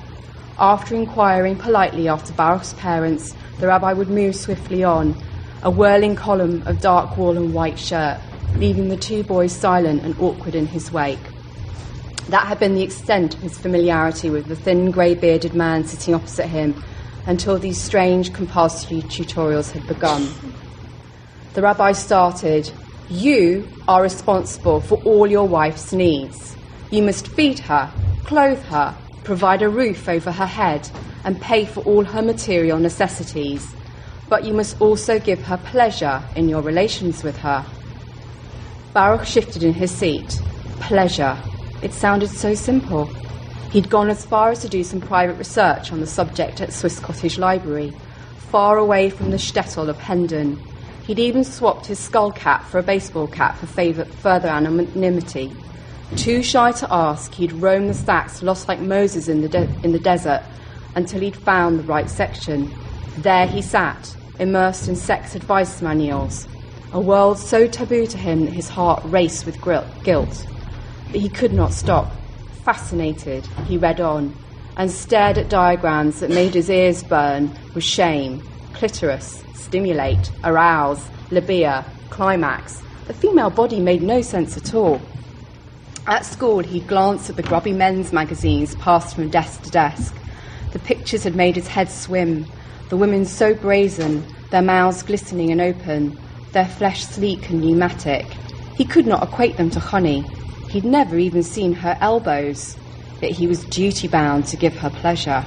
After 0.58 0.94
inquiring 0.94 1.56
politely 1.56 2.06
after 2.06 2.34
Baruch's 2.34 2.74
parents, 2.74 3.34
the 3.60 3.68
rabbi 3.68 3.94
would 3.94 4.10
move 4.10 4.36
swiftly 4.36 4.84
on, 4.84 5.16
a 5.62 5.70
whirling 5.70 6.14
column 6.14 6.62
of 6.66 6.82
dark 6.82 7.16
wool 7.16 7.36
and 7.38 7.54
white 7.54 7.78
shirt, 7.78 8.20
leaving 8.56 8.88
the 8.88 8.96
two 8.98 9.24
boys 9.24 9.56
silent 9.58 10.04
and 10.04 10.14
awkward 10.18 10.54
in 10.54 10.66
his 10.66 10.92
wake. 10.92 11.30
That 12.28 12.46
had 12.46 12.58
been 12.58 12.74
the 12.74 12.82
extent 12.82 13.36
of 13.36 13.40
his 13.40 13.56
familiarity 13.56 14.28
with 14.28 14.48
the 14.48 14.56
thin, 14.56 14.90
grey 14.90 15.14
bearded 15.14 15.54
man 15.54 15.84
sitting 15.84 16.14
opposite 16.14 16.48
him 16.48 16.82
until 17.28 17.58
these 17.58 17.80
strange 17.80 18.32
compulsory 18.32 19.02
tutorials 19.02 19.70
had 19.70 19.86
begun. 19.86 20.26
The 21.52 21.62
rabbi 21.62 21.92
started 21.92 22.72
You 23.10 23.68
are 23.86 24.02
responsible 24.02 24.80
for 24.80 24.96
all 25.04 25.26
your 25.26 25.46
wife's 25.46 25.92
needs. 25.92 26.56
You 26.90 27.02
must 27.02 27.28
feed 27.28 27.58
her, 27.60 27.92
clothe 28.24 28.62
her, 28.64 28.96
provide 29.24 29.60
a 29.60 29.68
roof 29.68 30.08
over 30.08 30.32
her 30.32 30.46
head, 30.46 30.88
and 31.24 31.40
pay 31.40 31.66
for 31.66 31.80
all 31.80 32.04
her 32.04 32.22
material 32.22 32.78
necessities. 32.78 33.66
But 34.30 34.44
you 34.44 34.54
must 34.54 34.80
also 34.80 35.18
give 35.18 35.42
her 35.42 35.58
pleasure 35.58 36.22
in 36.34 36.48
your 36.48 36.62
relations 36.62 37.22
with 37.22 37.36
her. 37.38 37.64
Baruch 38.94 39.26
shifted 39.26 39.62
in 39.62 39.74
his 39.74 39.90
seat. 39.90 40.40
Pleasure. 40.80 41.36
It 41.82 41.92
sounded 41.92 42.30
so 42.30 42.54
simple. 42.54 43.10
He'd 43.70 43.90
gone 43.90 44.08
as 44.08 44.24
far 44.24 44.50
as 44.50 44.60
to 44.60 44.68
do 44.68 44.82
some 44.82 45.00
private 45.00 45.34
research 45.34 45.92
on 45.92 46.00
the 46.00 46.06
subject 46.06 46.62
at 46.62 46.72
Swiss 46.72 46.98
Cottage 46.98 47.36
Library, 47.36 47.90
far 48.50 48.78
away 48.78 49.10
from 49.10 49.30
the 49.30 49.36
shtetl 49.36 49.88
of 49.88 49.98
Hendon. 49.98 50.58
He'd 51.04 51.18
even 51.18 51.44
swapped 51.44 51.84
his 51.84 51.98
skull 51.98 52.32
cap 52.32 52.64
for 52.64 52.78
a 52.78 52.82
baseball 52.82 53.26
cap 53.26 53.58
for 53.58 53.66
further 53.66 54.48
anonymity. 54.48 55.54
Too 56.16 56.42
shy 56.42 56.72
to 56.72 56.92
ask, 56.92 57.34
he'd 57.34 57.52
roamed 57.52 57.90
the 57.90 57.94
stacks, 57.94 58.42
lost 58.42 58.68
like 58.68 58.80
Moses 58.80 59.28
in 59.28 59.42
the, 59.42 59.48
de- 59.48 59.68
in 59.82 59.92
the 59.92 59.98
desert, 59.98 60.42
until 60.94 61.20
he'd 61.20 61.36
found 61.36 61.78
the 61.78 61.84
right 61.84 62.08
section. 62.08 62.72
There 63.18 63.46
he 63.46 63.60
sat, 63.60 64.16
immersed 64.38 64.88
in 64.88 64.96
sex 64.96 65.34
advice 65.34 65.82
manuals, 65.82 66.48
a 66.92 67.00
world 67.00 67.38
so 67.38 67.66
taboo 67.66 68.06
to 68.06 68.16
him 68.16 68.46
that 68.46 68.54
his 68.54 68.70
heart 68.70 69.02
raced 69.04 69.44
with 69.44 69.60
guilt. 69.60 70.46
But 71.12 71.20
he 71.20 71.28
could 71.28 71.52
not 71.52 71.74
stop. 71.74 72.10
Fascinated, 72.68 73.46
he 73.66 73.78
read 73.78 73.98
on 73.98 74.36
and 74.76 74.90
stared 74.90 75.38
at 75.38 75.48
diagrams 75.48 76.20
that 76.20 76.28
made 76.28 76.52
his 76.52 76.68
ears 76.68 77.02
burn 77.02 77.58
with 77.72 77.82
shame. 77.82 78.42
Clitoris, 78.74 79.42
stimulate, 79.54 80.30
arouse, 80.44 81.08
labia, 81.30 81.90
climax. 82.10 82.82
The 83.06 83.14
female 83.14 83.48
body 83.48 83.80
made 83.80 84.02
no 84.02 84.20
sense 84.20 84.58
at 84.58 84.74
all. 84.74 85.00
At 86.06 86.26
school, 86.26 86.58
he 86.58 86.80
glanced 86.80 87.30
at 87.30 87.36
the 87.36 87.42
grubby 87.42 87.72
men's 87.72 88.12
magazines 88.12 88.74
passed 88.74 89.14
from 89.14 89.30
desk 89.30 89.62
to 89.62 89.70
desk. 89.70 90.14
The 90.74 90.78
pictures 90.80 91.24
had 91.24 91.36
made 91.36 91.56
his 91.56 91.68
head 91.68 91.90
swim. 91.90 92.44
The 92.90 92.98
women 92.98 93.24
so 93.24 93.54
brazen, 93.54 94.30
their 94.50 94.60
mouths 94.60 95.02
glistening 95.02 95.50
and 95.52 95.62
open, 95.62 96.18
their 96.52 96.68
flesh 96.68 97.06
sleek 97.06 97.48
and 97.48 97.62
pneumatic. 97.62 98.26
He 98.76 98.84
could 98.84 99.06
not 99.06 99.22
equate 99.22 99.56
them 99.56 99.70
to 99.70 99.80
honey, 99.80 100.22
He'd 100.68 100.84
never 100.84 101.16
even 101.18 101.42
seen 101.42 101.72
her 101.72 101.96
elbows, 102.00 102.76
but 103.20 103.30
he 103.30 103.46
was 103.46 103.64
duty 103.64 104.06
bound 104.06 104.46
to 104.46 104.56
give 104.56 104.76
her 104.78 104.90
pleasure. 104.90 105.46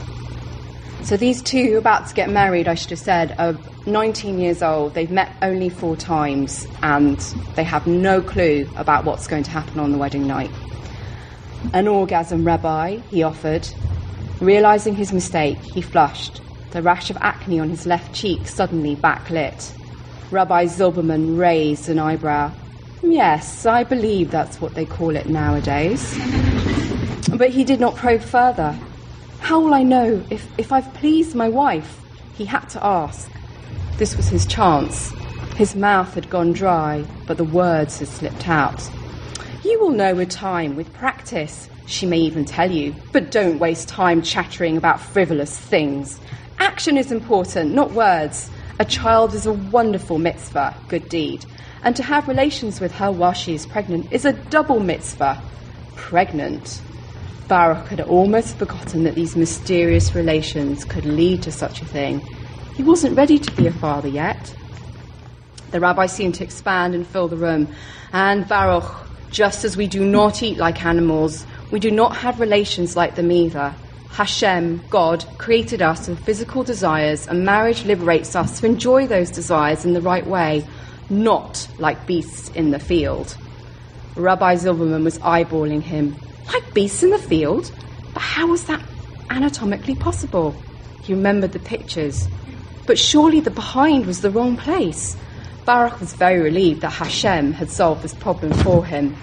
So 1.03 1.17
these 1.17 1.41
two 1.41 1.77
about 1.77 2.07
to 2.07 2.13
get 2.13 2.29
married, 2.29 2.67
I 2.67 2.75
should 2.75 2.91
have 2.91 2.99
said, 2.99 3.35
are 3.37 3.57
19 3.85 4.39
years 4.39 4.61
old. 4.61 4.93
They've 4.93 5.11
met 5.11 5.31
only 5.41 5.69
four 5.69 5.95
times 5.95 6.67
and 6.81 7.19
they 7.55 7.63
have 7.63 7.87
no 7.87 8.21
clue 8.21 8.67
about 8.75 9.05
what's 9.05 9.27
going 9.27 9.43
to 9.43 9.51
happen 9.51 9.79
on 9.79 9.91
the 9.91 9.97
wedding 9.97 10.27
night. 10.27 10.51
An 11.73 11.87
orgasm, 11.87 12.43
Rabbi, 12.43 12.97
he 13.09 13.23
offered. 13.23 13.67
Realizing 14.39 14.95
his 14.95 15.13
mistake, 15.13 15.59
he 15.59 15.81
flushed, 15.81 16.41
the 16.71 16.81
rash 16.81 17.09
of 17.09 17.17
acne 17.21 17.59
on 17.59 17.69
his 17.69 17.85
left 17.85 18.13
cheek 18.13 18.47
suddenly 18.47 18.95
backlit. 18.95 19.71
Rabbi 20.31 20.65
Zilberman 20.65 21.37
raised 21.37 21.89
an 21.89 21.99
eyebrow. 21.99 22.53
Yes, 23.03 23.65
I 23.65 23.83
believe 23.83 24.31
that's 24.31 24.61
what 24.61 24.75
they 24.75 24.85
call 24.85 25.15
it 25.15 25.27
nowadays. 25.27 26.17
But 27.35 27.49
he 27.49 27.63
did 27.63 27.79
not 27.79 27.95
probe 27.95 28.21
further. 28.21 28.77
How 29.39 29.59
will 29.59 29.73
I 29.73 29.83
know 29.83 30.23
if, 30.29 30.47
if 30.59 30.71
I've 30.71 30.93
pleased 30.93 31.35
my 31.35 31.49
wife? 31.49 31.99
He 32.35 32.45
had 32.45 32.67
to 32.69 32.85
ask. 32.85 33.29
This 33.97 34.15
was 34.15 34.27
his 34.27 34.45
chance. 34.45 35.11
His 35.55 35.75
mouth 35.75 36.13
had 36.13 36.29
gone 36.29 36.53
dry, 36.53 37.05
but 37.27 37.37
the 37.37 37.43
words 37.43 37.99
had 37.99 38.07
slipped 38.07 38.47
out. 38.47 38.89
You 39.63 39.79
will 39.79 39.91
know 39.91 40.15
with 40.15 40.29
time, 40.29 40.75
with 40.75 40.93
practice, 40.93 41.69
she 41.85 42.05
may 42.05 42.19
even 42.19 42.45
tell 42.45 42.71
you, 42.71 42.95
but 43.11 43.31
don't 43.31 43.59
waste 43.59 43.87
time 43.89 44.21
chattering 44.21 44.77
about 44.77 45.01
frivolous 45.01 45.57
things. 45.57 46.19
Action 46.59 46.97
is 46.97 47.11
important, 47.11 47.73
not 47.73 47.91
words. 47.91 48.49
A 48.79 48.85
child 48.85 49.33
is 49.33 49.45
a 49.45 49.53
wonderful 49.53 50.17
mitzvah, 50.17 50.75
good 50.87 51.09
deed, 51.09 51.45
and 51.83 51.95
to 51.95 52.03
have 52.03 52.27
relations 52.27 52.79
with 52.79 52.91
her 52.93 53.11
while 53.11 53.33
she 53.33 53.53
is 53.53 53.65
pregnant 53.65 54.11
is 54.11 54.25
a 54.25 54.33
double 54.33 54.79
mitzvah. 54.79 55.41
Pregnant. 55.95 56.81
Baruch 57.47 57.87
had 57.87 58.01
almost 58.01 58.57
forgotten 58.57 59.03
that 59.03 59.15
these 59.15 59.35
mysterious 59.35 60.15
relations 60.15 60.85
could 60.85 61.05
lead 61.05 61.43
to 61.43 61.51
such 61.51 61.81
a 61.81 61.85
thing. 61.85 62.19
He 62.75 62.83
wasn't 62.83 63.17
ready 63.17 63.37
to 63.39 63.51
be 63.51 63.67
a 63.67 63.73
father 63.73 64.07
yet. 64.07 64.55
The 65.71 65.79
rabbi 65.79 66.05
seemed 66.05 66.35
to 66.35 66.43
expand 66.43 66.95
and 66.95 67.05
fill 67.05 67.27
the 67.27 67.37
room. 67.37 67.67
And 68.13 68.47
Baruch, 68.47 68.89
just 69.31 69.63
as 69.65 69.75
we 69.75 69.87
do 69.87 70.05
not 70.05 70.43
eat 70.43 70.57
like 70.57 70.85
animals, 70.85 71.45
we 71.71 71.79
do 71.79 71.91
not 71.91 72.15
have 72.15 72.39
relations 72.39 72.95
like 72.95 73.15
them 73.15 73.31
either. 73.31 73.73
Hashem, 74.11 74.81
God, 74.89 75.25
created 75.37 75.81
us 75.81 76.07
with 76.09 76.19
physical 76.19 76.63
desires, 76.63 77.27
and 77.27 77.45
marriage 77.45 77.85
liberates 77.85 78.35
us 78.35 78.59
to 78.59 78.65
enjoy 78.65 79.07
those 79.07 79.31
desires 79.31 79.85
in 79.85 79.93
the 79.93 80.01
right 80.01 80.27
way, 80.27 80.65
not 81.11 81.67
like 81.77 82.07
beasts 82.07 82.49
in 82.49 82.71
the 82.71 82.79
field. 82.79 83.37
Rabbi 84.15 84.55
Zilberman 84.55 85.03
was 85.03 85.19
eyeballing 85.19 85.81
him. 85.81 86.15
Like 86.51 86.73
beasts 86.73 87.03
in 87.03 87.11
the 87.11 87.19
field? 87.19 87.71
But 88.13 88.23
how 88.23 88.47
was 88.47 88.63
that 88.63 88.81
anatomically 89.29 89.95
possible? 89.95 90.55
He 91.03 91.13
remembered 91.13 91.51
the 91.51 91.59
pictures. 91.59 92.27
But 92.87 92.97
surely 92.97 93.39
the 93.39 93.51
behind 93.51 94.05
was 94.05 94.21
the 94.21 94.31
wrong 94.31 94.57
place. 94.57 95.15
Baruch 95.65 95.99
was 95.99 96.13
very 96.13 96.39
relieved 96.39 96.81
that 96.81 96.89
Hashem 96.89 97.53
had 97.53 97.69
solved 97.69 98.01
this 98.01 98.13
problem 98.15 98.53
for 98.53 98.85
him. 98.85 99.15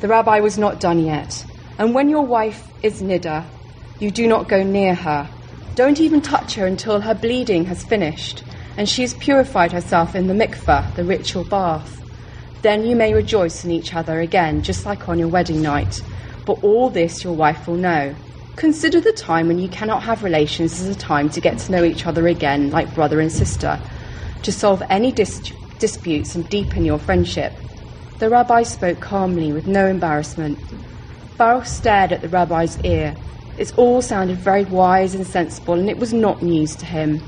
The 0.00 0.08
rabbi 0.08 0.40
was 0.40 0.58
not 0.58 0.80
done 0.80 1.04
yet. 1.04 1.44
And 1.78 1.94
when 1.94 2.08
your 2.08 2.24
wife 2.24 2.68
is 2.82 3.02
niddah, 3.02 3.44
you 3.98 4.10
do 4.10 4.26
not 4.26 4.48
go 4.48 4.62
near 4.62 4.94
her. 4.94 5.28
Don't 5.74 6.00
even 6.00 6.20
touch 6.20 6.54
her 6.54 6.66
until 6.66 7.00
her 7.00 7.14
bleeding 7.14 7.64
has 7.66 7.82
finished 7.82 8.44
and 8.76 8.88
she 8.88 9.02
has 9.02 9.14
purified 9.14 9.72
herself 9.72 10.14
in 10.14 10.26
the 10.26 10.34
mikveh, 10.34 10.94
the 10.94 11.04
ritual 11.04 11.44
bath. 11.44 12.02
Then 12.62 12.84
you 12.84 12.96
may 12.96 13.12
rejoice 13.12 13.64
in 13.64 13.70
each 13.70 13.94
other 13.94 14.20
again, 14.20 14.62
just 14.62 14.86
like 14.86 15.08
on 15.08 15.18
your 15.18 15.28
wedding 15.28 15.60
night. 15.60 16.02
But 16.44 16.58
all 16.62 16.90
this 16.90 17.22
your 17.22 17.34
wife 17.34 17.68
will 17.68 17.76
know. 17.76 18.16
Consider 18.56 19.00
the 19.00 19.12
time 19.12 19.48
when 19.48 19.58
you 19.58 19.68
cannot 19.68 20.04
have 20.04 20.22
relations 20.22 20.80
as 20.80 20.88
a 20.88 20.94
time 20.94 21.28
to 21.30 21.40
get 21.40 21.58
to 21.58 21.72
know 21.72 21.84
each 21.84 22.06
other 22.06 22.26
again, 22.26 22.70
like 22.70 22.94
brother 22.94 23.20
and 23.20 23.30
sister, 23.30 23.82
to 24.42 24.52
solve 24.52 24.82
any 24.88 25.12
dis- 25.12 25.52
disputes 25.78 26.34
and 26.34 26.48
deepen 26.48 26.84
your 26.84 26.98
friendship. 26.98 27.60
The 28.18 28.30
rabbi 28.30 28.62
spoke 28.62 29.00
calmly, 29.00 29.52
with 29.52 29.66
no 29.66 29.86
embarrassment. 29.86 30.58
Baruch 31.36 31.66
stared 31.66 32.12
at 32.12 32.22
the 32.22 32.28
rabbi's 32.28 32.78
ear. 32.82 33.16
It 33.56 33.72
all 33.76 34.00
sounded 34.00 34.38
very 34.38 34.64
wise 34.64 35.14
and 35.14 35.26
sensible, 35.26 35.74
and 35.74 35.90
it 35.90 35.98
was 35.98 36.12
not 36.14 36.42
news 36.42 36.76
to 36.76 36.86
him. 36.86 37.20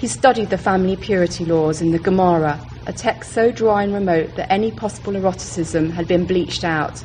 He 0.00 0.08
studied 0.08 0.48
the 0.48 0.56
family 0.56 0.96
purity 0.96 1.44
laws 1.44 1.82
in 1.82 1.90
the 1.90 1.98
Gemara, 1.98 2.58
a 2.86 2.92
text 2.92 3.32
so 3.32 3.52
dry 3.52 3.82
and 3.82 3.92
remote 3.92 4.34
that 4.36 4.50
any 4.50 4.70
possible 4.70 5.14
eroticism 5.14 5.90
had 5.90 6.08
been 6.08 6.24
bleached 6.24 6.64
out. 6.64 7.04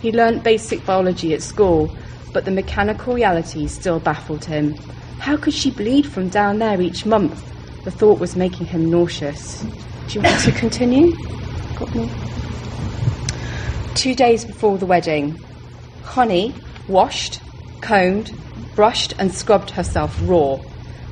He 0.00 0.12
learnt 0.12 0.44
basic 0.44 0.86
biology 0.86 1.34
at 1.34 1.42
school, 1.42 1.90
but 2.32 2.44
the 2.44 2.52
mechanical 2.52 3.14
reality 3.14 3.66
still 3.66 3.98
baffled 3.98 4.44
him. 4.44 4.76
How 5.18 5.36
could 5.36 5.54
she 5.54 5.72
bleed 5.72 6.06
from 6.06 6.28
down 6.28 6.60
there 6.60 6.80
each 6.80 7.04
month? 7.04 7.52
The 7.82 7.90
thought 7.90 8.20
was 8.20 8.36
making 8.36 8.66
him 8.66 8.88
nauseous. 8.88 9.62
Do 9.62 10.14
you 10.14 10.20
want 10.20 10.40
to 10.44 10.52
continue? 10.52 11.16
Got 11.76 11.92
more? 11.96 12.08
Two 13.96 14.14
days 14.14 14.44
before 14.44 14.78
the 14.78 14.86
wedding, 14.86 15.36
Chani 16.04 16.54
washed, 16.86 17.40
combed, 17.80 18.30
brushed, 18.76 19.14
and 19.18 19.34
scrubbed 19.34 19.70
herself 19.70 20.16
raw. 20.22 20.58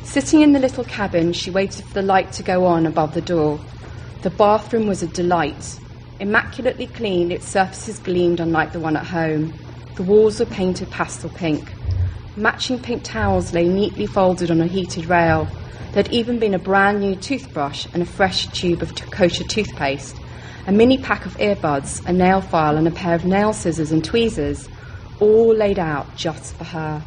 Sitting 0.05 0.43
in 0.43 0.53
the 0.53 0.61
little 0.61 0.85
cabin, 0.85 1.33
she 1.33 1.51
waited 1.51 1.85
for 1.87 1.95
the 1.95 2.03
light 2.03 2.31
to 2.33 2.43
go 2.43 2.67
on 2.67 2.87
above 2.87 3.15
the 3.15 3.21
door. 3.21 3.59
The 4.23 4.31
bathroom 4.31 4.87
was 4.87 5.03
a 5.03 5.09
delight. 5.09 5.81
Immaculately 6.21 6.87
clean, 6.87 7.33
its 7.33 7.49
surfaces 7.49 7.99
gleamed 7.99 8.39
unlike 8.39 8.73
the 8.73 8.81
one 8.81 8.97
at 8.97 9.07
home. 9.07 9.55
The 9.97 10.05
walls 10.05 10.39
were 10.39 10.47
painted 10.47 10.91
pastel 10.91 11.31
pink. 11.31 11.73
Matching 12.37 12.79
pink 12.79 13.03
towels 13.03 13.53
lay 13.53 13.67
neatly 13.67 14.07
folded 14.07 14.51
on 14.51 14.61
a 14.61 14.67
heated 14.67 15.07
rail. 15.07 15.49
There'd 15.93 16.13
even 16.13 16.39
been 16.39 16.55
a 16.55 16.59
brand 16.59 17.01
new 17.01 17.17
toothbrush 17.17 17.87
and 17.93 18.03
a 18.03 18.07
fresh 18.07 18.47
tube 18.49 18.83
of 18.83 18.95
t- 18.95 19.05
kosher 19.11 19.45
toothpaste, 19.45 20.15
a 20.67 20.73
mini 20.73 20.99
pack 20.99 21.27
of 21.27 21.37
earbuds, 21.39 22.05
a 22.07 22.13
nail 22.13 22.41
file, 22.41 22.77
and 22.77 22.87
a 22.87 22.93
pair 22.93 23.15
of 23.15 23.25
nail 23.25 23.53
scissors 23.53 23.91
and 23.91 24.05
tweezers, 24.05 24.69
all 25.19 25.55
laid 25.55 25.79
out 25.79 26.17
just 26.17 26.57
for 26.57 26.65
her. 26.65 27.05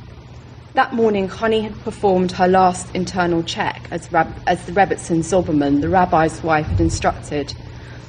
That 0.78 0.94
morning, 0.94 1.28
Chani 1.28 1.64
had 1.64 1.82
performed 1.82 2.34
her 2.34 2.48
last 2.48 2.94
internal 2.94 3.42
check 3.42 3.88
as, 3.90 4.12
Rab- 4.12 4.40
as 4.46 4.64
the 4.68 4.74
Rebbetzin 4.74 5.24
Zilberman, 5.24 5.82
the 5.82 5.90
rabbi's 5.90 6.44
wife, 6.44 6.68
had 6.68 6.80
instructed. 6.80 7.56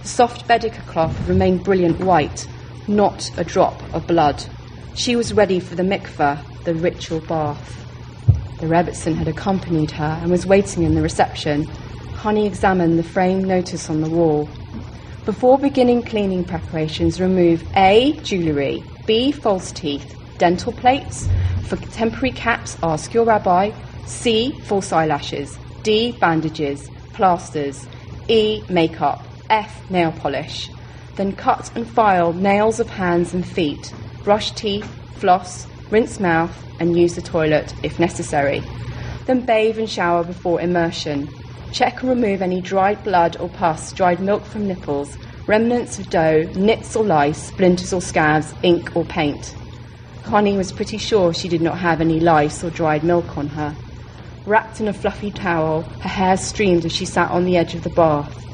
The 0.03 0.09
soft 0.09 0.47
bedikah 0.47 0.85
cloth 0.85 1.27
remained 1.27 1.65
brilliant 1.65 1.99
white, 2.01 2.47
not 2.87 3.31
a 3.39 3.43
drop 3.45 3.89
of 3.95 4.07
blood. 4.07 4.45
She 4.93 5.17
was 5.17 5.33
ready 5.33 5.61
for 5.61 5.77
the 5.77 5.83
mikveh, 5.83 6.45
the 6.65 6.75
ritual 6.75 7.21
bath. 7.21 7.87
The 8.59 8.67
Rebbetzin 8.67 9.17
had 9.17 9.29
accompanied 9.29 9.93
her 9.93 10.19
and 10.21 10.31
was 10.31 10.45
waiting 10.45 10.83
in 10.83 10.95
the 10.95 11.01
reception. 11.01 11.67
Chani 12.17 12.47
examined 12.47 12.99
the 12.99 13.03
framed 13.03 13.47
notice 13.47 13.89
on 13.89 14.03
the 14.03 14.11
wall. 14.11 14.51
Before 15.25 15.57
beginning 15.57 16.03
cleaning 16.03 16.45
preparations, 16.45 17.19
remove 17.19 17.65
A. 17.75 18.21
Jewellery, 18.21 18.91
B. 19.07 19.33
False 19.33 19.73
teeth, 19.73 20.18
dental 20.39 20.73
plates. 20.73 21.29
For 21.67 21.77
temporary 21.77 22.33
caps, 22.33 22.79
ask 22.83 23.13
your 23.13 23.25
rabbi. 23.25 23.73
C. 24.07 24.53
False 24.63 24.93
eyelashes. 24.93 25.59
D. 25.83 26.13
Bandages, 26.13 26.91
plasters. 27.13 27.87
E. 28.29 28.63
Makeup. 28.69 29.23
F. 29.51 29.91
Nail 29.91 30.13
polish. 30.13 30.71
Then 31.17 31.33
cut 31.33 31.71
and 31.75 31.87
file 31.87 32.33
nails 32.33 32.81
of 32.81 32.89
hands 32.89 33.35
and 33.35 33.47
feet. 33.47 33.93
Brush 34.25 34.53
teeth, 34.53 34.87
floss, 35.17 35.67
rinse 35.91 36.21
mouth, 36.21 36.57
and 36.81 36.97
use 36.97 37.17
the 37.17 37.23
toilet 37.23 37.75
if 37.83 37.99
necessary. 37.99 38.63
Then 39.27 39.45
bathe 39.45 39.79
and 39.79 39.91
shower 39.91 40.25
before 40.25 40.61
immersion. 40.61 41.29
Check 41.73 42.01
and 42.01 42.11
remove 42.11 42.41
any 42.41 42.61
dried 42.61 43.03
blood 43.05 43.37
or 43.41 43.49
pus, 43.49 43.93
dried 43.93 44.21
milk 44.21 44.45
from 44.45 44.67
nipples, 44.67 45.19
remnants 45.47 45.99
of 45.99 46.09
dough, 46.09 46.45
nits 46.55 46.97
or 46.97 47.05
lice, 47.05 47.49
splinters 47.49 47.93
or 47.93 48.01
scabs, 48.01 48.55
ink 48.63 48.97
or 48.97 49.05
paint. 49.05 49.55
Chani 50.29 50.59
was 50.59 50.73
pretty 50.73 50.99
sure 50.99 51.33
she 51.33 51.49
did 51.49 51.63
not 51.63 51.79
have 51.79 52.03
any 52.03 52.21
lice 52.21 52.63
or 52.63 52.69
dried 52.69 53.03
milk 53.03 53.39
on 53.39 53.49
her. 53.49 53.79
Wrapped 54.45 54.79
in 54.79 54.87
a 54.87 54.93
fluffy 54.93 55.31
towel, 55.31 55.91
her 56.01 56.09
hair 56.09 56.37
streamed 56.37 56.85
as 56.85 56.93
she 56.93 57.07
sat 57.07 57.31
on 57.31 57.47
the 57.47 57.57
edge 57.57 57.75
of 57.75 57.83
the 57.83 57.89
bath. 57.89 58.47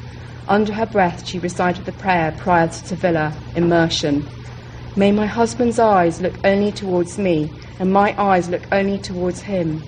Under 0.47 0.71
her 0.71 0.85
breath, 0.85 1.27
she 1.27 1.37
recited 1.37 1.83
the 1.83 1.91
prayer 1.91 2.31
prior 2.31 2.69
to 2.69 2.83
Tevillah, 2.85 3.41
immersion. 3.55 4.29
May 4.95 5.11
my 5.11 5.25
husband's 5.25 5.77
eyes 5.77 6.21
look 6.21 6.39
only 6.45 6.71
towards 6.71 7.17
me, 7.17 7.51
and 7.77 7.91
my 7.91 8.15
eyes 8.17 8.47
look 8.47 8.67
only 8.71 8.97
towards 8.97 9.41
him. 9.41 9.83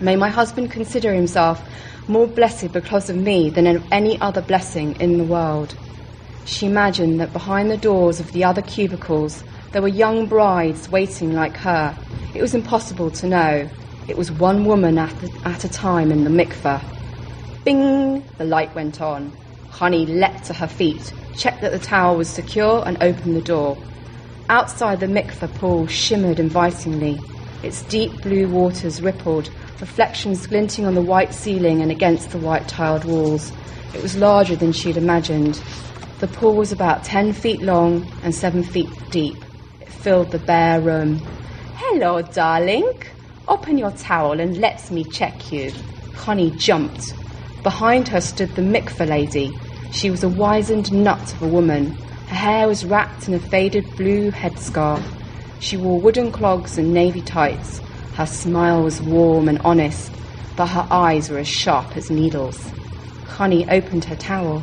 May 0.00 0.16
my 0.16 0.28
husband 0.28 0.70
consider 0.70 1.14
himself 1.14 1.64
more 2.08 2.26
blessed 2.26 2.72
because 2.72 3.08
of 3.08 3.16
me 3.16 3.48
than 3.48 3.66
of 3.66 3.84
any 3.90 4.20
other 4.20 4.42
blessing 4.42 4.96
in 5.00 5.16
the 5.16 5.24
world. 5.24 5.76
She 6.44 6.66
imagined 6.66 7.20
that 7.20 7.32
behind 7.32 7.70
the 7.70 7.78
doors 7.78 8.20
of 8.20 8.32
the 8.32 8.44
other 8.44 8.62
cubicles 8.62 9.44
there 9.72 9.82
were 9.82 9.88
young 9.88 10.26
brides 10.26 10.88
waiting 10.88 11.32
like 11.32 11.56
her. 11.58 11.96
It 12.34 12.42
was 12.42 12.54
impossible 12.54 13.10
to 13.12 13.26
know. 13.26 13.70
It 14.08 14.16
was 14.16 14.32
one 14.32 14.64
woman 14.64 14.98
at, 14.98 15.18
the, 15.20 15.30
at 15.44 15.64
a 15.64 15.68
time 15.68 16.10
in 16.10 16.24
the 16.24 16.30
mikveh. 16.30 16.82
Bing! 17.64 18.24
The 18.38 18.44
light 18.44 18.74
went 18.74 19.00
on. 19.00 19.32
Chani 19.72 20.08
leapt 20.08 20.46
to 20.46 20.54
her 20.54 20.66
feet, 20.66 21.12
checked 21.36 21.62
that 21.62 21.72
the 21.72 21.78
towel 21.78 22.16
was 22.16 22.28
secure, 22.28 22.82
and 22.84 22.96
opened 23.00 23.36
the 23.36 23.40
door. 23.40 23.78
Outside 24.48 24.98
the 24.98 25.06
mikveh 25.06 25.54
pool 25.54 25.86
shimmered 25.86 26.40
invitingly. 26.40 27.22
Its 27.62 27.82
deep 27.82 28.22
blue 28.22 28.48
waters 28.48 29.00
rippled, 29.00 29.50
reflections 29.80 30.46
glinting 30.46 30.86
on 30.86 30.94
the 30.94 31.02
white 31.02 31.32
ceiling 31.32 31.80
and 31.82 31.92
against 31.92 32.30
the 32.30 32.38
white 32.38 32.66
tiled 32.66 33.04
walls. 33.04 33.52
It 33.94 34.02
was 34.02 34.16
larger 34.16 34.56
than 34.56 34.72
she'd 34.72 34.96
imagined. 34.96 35.62
The 36.18 36.26
pool 36.26 36.54
was 36.54 36.72
about 36.72 37.04
ten 37.04 37.32
feet 37.32 37.62
long 37.62 38.10
and 38.22 38.34
seven 38.34 38.64
feet 38.64 39.10
deep. 39.10 39.44
Filled 40.02 40.30
the 40.30 40.38
bare 40.38 40.80
room. 40.80 41.18
Hello, 41.76 42.22
darling. 42.22 42.90
Open 43.46 43.76
your 43.76 43.90
towel 43.90 44.40
and 44.40 44.56
let 44.56 44.90
me 44.90 45.04
check 45.04 45.52
you. 45.52 45.70
Chani 46.14 46.56
jumped. 46.56 47.12
Behind 47.62 48.08
her 48.08 48.22
stood 48.22 48.48
the 48.56 48.62
mikveh 48.62 49.06
lady. 49.06 49.54
She 49.92 50.10
was 50.10 50.24
a 50.24 50.28
wizened 50.30 50.90
nut 50.90 51.34
of 51.34 51.42
a 51.42 51.48
woman. 51.48 51.90
Her 52.28 52.34
hair 52.34 52.66
was 52.66 52.86
wrapped 52.86 53.28
in 53.28 53.34
a 53.34 53.38
faded 53.38 53.94
blue 53.96 54.30
headscarf. 54.30 55.02
She 55.60 55.76
wore 55.76 56.00
wooden 56.00 56.32
clogs 56.32 56.78
and 56.78 56.94
navy 56.94 57.20
tights. 57.20 57.80
Her 58.14 58.24
smile 58.24 58.82
was 58.82 59.02
warm 59.02 59.50
and 59.50 59.58
honest, 59.66 60.10
but 60.56 60.68
her 60.68 60.86
eyes 60.90 61.28
were 61.28 61.40
as 61.40 61.48
sharp 61.48 61.94
as 61.98 62.10
needles. 62.10 62.58
Chani 63.26 63.70
opened 63.70 64.06
her 64.06 64.16
towel. 64.16 64.62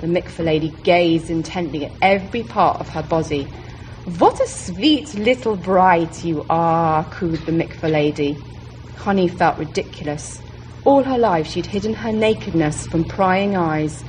The 0.00 0.08
mikveh 0.08 0.44
lady 0.44 0.70
gazed 0.82 1.30
intently 1.30 1.84
at 1.84 1.92
every 2.02 2.42
part 2.42 2.80
of 2.80 2.88
her 2.88 3.04
body. 3.04 3.46
What 4.04 4.40
a 4.40 4.48
sweet 4.48 5.14
little 5.14 5.54
bride 5.54 6.24
you 6.24 6.44
are, 6.50 7.04
cooed 7.04 7.46
the 7.46 7.52
mikveh 7.52 7.88
lady. 7.88 8.36
Chani 8.98 9.30
felt 9.30 9.58
ridiculous. 9.58 10.42
All 10.84 11.04
her 11.04 11.16
life 11.16 11.46
she'd 11.46 11.66
hidden 11.66 11.94
her 11.94 12.10
nakedness 12.10 12.88
from 12.88 13.04
prying 13.04 13.56
eyes, 13.56 14.02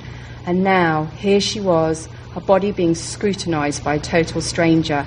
and 0.48 0.64
now 0.64 1.12
here 1.18 1.40
she 1.40 1.60
was, 1.60 2.10
her 2.34 2.42
body 2.42 2.72
being 2.72 2.96
scrutinized 2.96 3.84
by 3.84 3.94
a 3.94 4.00
total 4.00 4.42
stranger. 4.42 5.06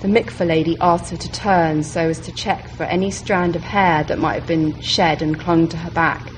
The 0.00 0.08
mikveh 0.08 0.46
lady 0.46 0.78
asked 0.80 1.10
her 1.10 1.18
to 1.18 1.32
turn 1.32 1.82
so 1.82 2.08
as 2.08 2.20
to 2.20 2.32
check 2.32 2.68
for 2.68 2.84
any 2.84 3.10
strand 3.10 3.54
of 3.54 3.64
hair 3.64 4.02
that 4.04 4.18
might 4.18 4.36
have 4.36 4.46
been 4.46 4.80
shed 4.80 5.20
and 5.20 5.38
clung 5.38 5.68
to 5.68 5.76
her 5.76 5.90
back. 5.90 6.32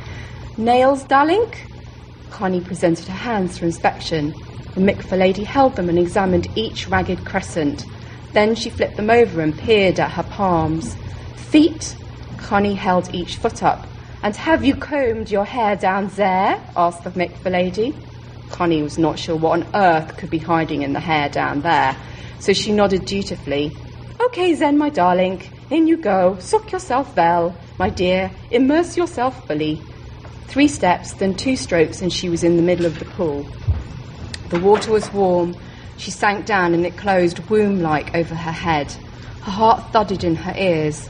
Nails, 0.57 1.05
darling? 1.05 1.47
Chani 2.33 2.65
presented 2.65 3.07
her 3.07 3.15
hands 3.15 3.57
for 3.57 3.67
inspection. 3.67 4.48
The 4.79 4.85
mikveh 4.85 5.19
lady 5.19 5.43
held 5.43 5.75
them 5.75 5.89
and 5.89 5.99
examined 5.99 6.47
each 6.57 6.87
ragged 6.87 7.25
crescent. 7.25 7.85
Then 8.33 8.55
she 8.55 8.71
flipped 8.71 8.97
them 8.97 9.11
over 9.11 9.41
and 9.41 9.59
peered 9.59 9.99
at 9.99 10.13
her 10.13 10.23
palms. 10.23 10.95
Feet? 11.35 11.97
Chani 12.37 12.77
held 12.77 13.13
each 13.13 13.35
foot 13.39 13.65
up. 13.65 13.89
And 14.23 14.37
have 14.37 14.65
you 14.65 14.77
combed 14.77 15.33
your 15.33 15.45
hair 15.45 15.75
down 15.75 16.07
there? 16.15 16.63
asked 16.77 17.03
the 17.03 17.11
mikveh 17.11 17.51
lady. 17.51 17.93
Chani 18.51 18.81
was 18.81 18.99
not 18.99 19.19
sure 19.19 19.35
what 19.35 19.61
on 19.61 19.67
earth 19.75 20.17
could 20.17 20.31
be 20.31 20.39
hiding 20.39 20.83
in 20.83 20.93
the 20.93 21.01
hair 21.01 21.29
down 21.29 21.63
there 21.63 21.97
so 22.41 22.53
she 22.53 22.73
nodded 22.73 23.05
dutifully. 23.05 23.73
Okay, 24.21 24.55
then, 24.55 24.79
my 24.79 24.91
darling, 24.91 25.43
in 25.71 25.87
you 25.87 25.97
go. 25.97 26.39
Soak 26.39 26.73
yourself 26.73 27.17
well, 27.17 27.57
my 27.79 27.91
dear. 27.91 28.31
Immerse 28.51 28.97
yourself 28.97 29.47
fully. 29.47 29.77
Three 30.47 30.69
steps, 30.69 31.15
then 31.15 31.35
two 31.35 31.57
strokes, 31.57 32.01
and 32.01 32.13
she 32.13 32.29
was 32.29 32.45
in 32.45 32.57
the 32.57 32.63
middle 32.63 32.87
of 32.87 32.99
the 32.99 33.05
pool. 33.07 33.45
The 34.51 34.61
water 34.61 34.93
was 34.93 35.13
warm. 35.13 35.57
She 35.97 36.11
sank 36.11 36.47
down, 36.47 36.75
and 36.75 36.87
it 36.87 36.97
closed 36.97 37.39
womb 37.51 37.81
like 37.81 38.15
over 38.15 38.35
her 38.35 38.53
head. 38.53 38.95
Her 39.43 39.53
heart 39.53 39.93
thudded 39.93 40.25
in 40.25 40.37
her 40.37 40.55
ears. 40.57 41.09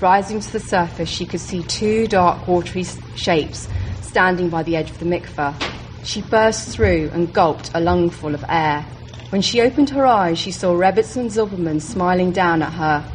Rising 0.00 0.40
to 0.40 0.52
the 0.52 0.60
surface, 0.60 1.08
she 1.08 1.26
could 1.26 1.40
see 1.40 1.62
two 1.62 2.06
dark, 2.06 2.48
watery 2.48 2.86
shapes 3.14 3.68
standing 4.00 4.48
by 4.48 4.62
the 4.62 4.76
edge 4.76 4.90
of 4.90 4.98
the 4.98 5.04
mikveh. 5.04 5.54
She 6.02 6.22
burst 6.22 6.70
through 6.70 7.10
and 7.12 7.32
gulped 7.32 7.70
a 7.74 7.80
lungful 7.80 8.34
of 8.34 8.44
air. 8.48 8.86
When 9.28 9.42
she 9.42 9.60
opened 9.60 9.90
her 9.90 10.06
eyes, 10.06 10.38
she 10.38 10.50
saw 10.50 10.72
Rebbetzin 10.72 11.26
Zilberman 11.26 11.80
smiling 11.80 12.32
down 12.32 12.62
at 12.62 12.72
her. 12.72 13.06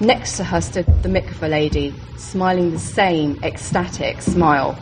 Next 0.00 0.38
to 0.38 0.44
her 0.44 0.60
stood 0.60 0.86
the 1.02 1.08
mikveh 1.08 1.48
lady, 1.48 1.94
smiling 2.16 2.72
the 2.72 2.78
same 2.78 3.38
ecstatic 3.44 4.22
smile. 4.22 4.76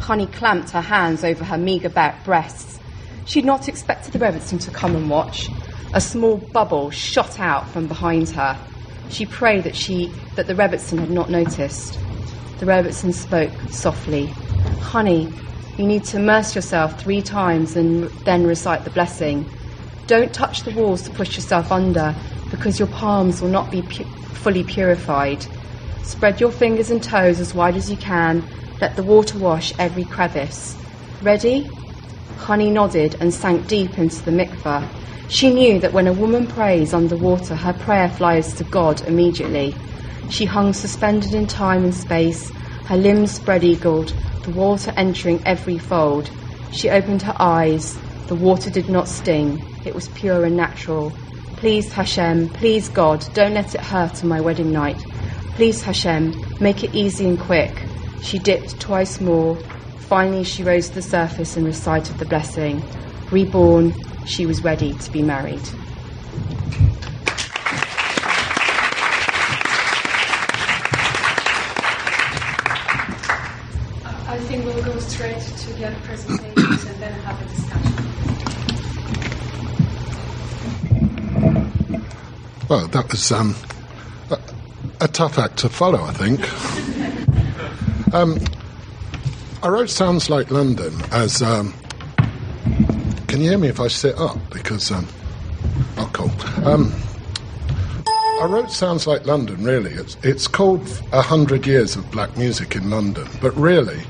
Chani 0.00 0.32
clamped 0.32 0.70
her 0.70 0.80
hands 0.80 1.24
over 1.24 1.44
her 1.44 1.58
meagre 1.58 1.90
back 1.90 2.24
breasts. 2.24 2.80
She'd 3.24 3.44
not 3.44 3.68
expected 3.68 4.12
the 4.12 4.18
Rebbetzin 4.18 4.62
to 4.64 4.70
come 4.70 4.94
and 4.94 5.08
watch. 5.08 5.48
A 5.92 6.00
small 6.00 6.50
bubble 6.52 6.90
shot 6.90 7.40
out 7.40 7.72
from 7.72 7.86
behind 7.88 8.30
her. 8.30 8.60
She 9.08 9.26
prayed 9.26 9.64
that 9.64 9.76
she 9.76 10.20
that 10.36 10.46
the 10.46 10.54
Rebbetzin 10.54 10.98
had 10.98 11.10
not 11.10 11.30
noticed. 11.30 11.98
The 12.58 12.66
Rebbetzin 12.66 13.12
spoke 13.14 13.62
softly. 13.70 14.34
Chani, 14.80 15.40
you 15.76 15.86
need 15.86 16.04
to 16.06 16.18
immerse 16.18 16.54
yourself 16.54 17.00
three 17.00 17.22
times 17.22 17.76
and 17.76 18.08
then 18.24 18.44
recite 18.44 18.84
the 18.84 18.90
blessing. 18.90 19.50
Don't 20.06 20.32
touch 20.32 20.62
the 20.64 20.72
walls 20.72 21.02
to 21.02 21.10
push 21.10 21.36
yourself 21.36 21.72
under 21.72 22.16
because 22.50 22.78
your 22.78 22.88
palms 22.88 23.40
will 23.40 23.48
not 23.48 23.70
be 23.70 23.82
pu- 23.82 24.04
fully 24.34 24.64
purified. 24.64 25.46
Spread 26.02 26.40
your 26.40 26.50
fingers 26.50 26.90
and 26.90 27.02
toes 27.02 27.40
as 27.40 27.54
wide 27.54 27.76
as 27.76 27.88
you 27.90 27.96
can. 27.96 28.48
Let 28.80 28.96
the 28.96 29.02
water 29.02 29.38
wash 29.38 29.72
every 29.78 30.04
crevice. 30.04 30.76
Ready? 31.22 31.70
Chani 32.36 32.72
nodded 32.72 33.16
and 33.20 33.32
sank 33.32 33.66
deep 33.66 33.98
into 33.98 34.22
the 34.24 34.30
mikveh. 34.30 34.90
She 35.28 35.52
knew 35.52 35.80
that 35.80 35.92
when 35.92 36.06
a 36.06 36.12
woman 36.12 36.46
prays 36.46 36.92
underwater, 36.92 37.54
her 37.54 37.72
prayer 37.72 38.08
flies 38.08 38.54
to 38.54 38.64
God 38.64 39.02
immediately. 39.06 39.78
She 40.28 40.44
hung 40.44 40.72
suspended 40.72 41.34
in 41.34 41.46
time 41.46 41.84
and 41.84 41.94
space, 41.94 42.52
her 42.86 42.96
limbs 42.96 43.32
spread 43.32 43.64
eagled, 43.64 44.12
the 44.42 44.50
water 44.50 44.92
entering 44.96 45.40
every 45.46 45.78
fold. 45.78 46.30
She 46.70 46.90
opened 46.90 47.22
her 47.22 47.36
eyes. 47.40 47.98
The 48.26 48.36
water 48.36 48.70
did 48.70 48.88
not 48.88 49.08
sting. 49.08 49.62
It 49.84 49.94
was 49.94 50.08
pure 50.08 50.44
and 50.44 50.56
natural. 50.56 51.14
Please, 51.56 51.92
Hashem, 51.92 52.50
please, 52.50 52.88
God, 52.88 53.24
don't 53.32 53.54
let 53.54 53.74
it 53.74 53.80
hurt 53.80 54.22
on 54.22 54.28
my 54.28 54.40
wedding 54.40 54.72
night. 54.72 55.00
Please, 55.54 55.82
Hashem, 55.82 56.32
make 56.58 56.82
it 56.82 56.94
easy 56.94 57.26
and 57.28 57.38
quick. 57.38 57.86
She 58.22 58.38
dipped 58.38 58.80
twice 58.80 59.20
more. 59.20 59.58
Finally, 60.14 60.44
she 60.44 60.62
rose 60.62 60.90
to 60.90 60.94
the 60.94 61.02
surface 61.02 61.56
and 61.56 61.66
recited 61.66 62.16
the 62.18 62.24
blessing. 62.24 62.80
Reborn, 63.32 63.92
she 64.28 64.46
was 64.46 64.62
ready 64.62 64.94
to 64.94 65.10
be 65.10 65.22
married. 65.22 65.58
I 74.24 74.38
think 74.46 74.64
we'll 74.64 74.84
go 74.84 74.96
straight 75.00 75.40
to 75.40 75.72
the 75.72 75.86
other 75.86 75.98
presentations 76.04 76.84
and 76.84 77.02
then 77.02 77.12
have 77.24 77.42
a 77.42 77.44
discussion. 77.48 77.92
Well, 82.68 82.86
that 82.86 83.10
was 83.10 83.32
um, 83.32 83.56
a, 84.30 84.38
a, 85.00 85.08
tough 85.08 85.40
act 85.40 85.56
to 85.56 85.68
follow, 85.68 86.04
I 86.04 86.12
think. 86.12 86.38
um, 88.14 88.38
I 89.64 89.68
wrote 89.68 89.88
Sounds 89.88 90.28
Like 90.28 90.50
London 90.50 90.92
as. 91.10 91.40
Um, 91.40 91.72
can 93.28 93.40
you 93.40 93.48
hear 93.48 93.56
me 93.56 93.68
if 93.68 93.80
I 93.80 93.88
sit 93.88 94.14
up? 94.18 94.36
Because. 94.50 94.90
Um, 94.90 95.08
oh, 95.96 96.10
cool. 96.12 96.30
Um, 96.68 96.92
I 98.42 98.44
wrote 98.44 98.70
Sounds 98.70 99.06
Like 99.06 99.24
London, 99.24 99.64
really. 99.64 99.92
It's, 99.92 100.18
it's 100.22 100.46
called 100.46 100.86
A 101.12 101.22
Hundred 101.22 101.66
Years 101.66 101.96
of 101.96 102.10
Black 102.10 102.36
Music 102.36 102.76
in 102.76 102.90
London, 102.90 103.26
but 103.40 103.56
really, 103.56 104.02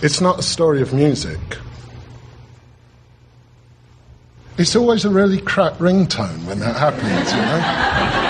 it's 0.00 0.22
not 0.22 0.38
a 0.38 0.42
story 0.42 0.80
of 0.80 0.94
music. 0.94 1.38
It's 4.56 4.74
always 4.74 5.04
a 5.04 5.10
really 5.10 5.38
crap 5.38 5.74
ringtone 5.74 6.46
when 6.46 6.60
that 6.60 6.76
happens, 6.76 7.30
you 7.30 8.22
know? 8.22 8.25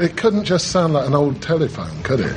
It 0.00 0.16
couldn't 0.16 0.44
just 0.44 0.68
sound 0.68 0.94
like 0.94 1.06
an 1.06 1.14
old 1.14 1.40
telephone, 1.42 2.02
could 2.02 2.20
it? 2.20 2.36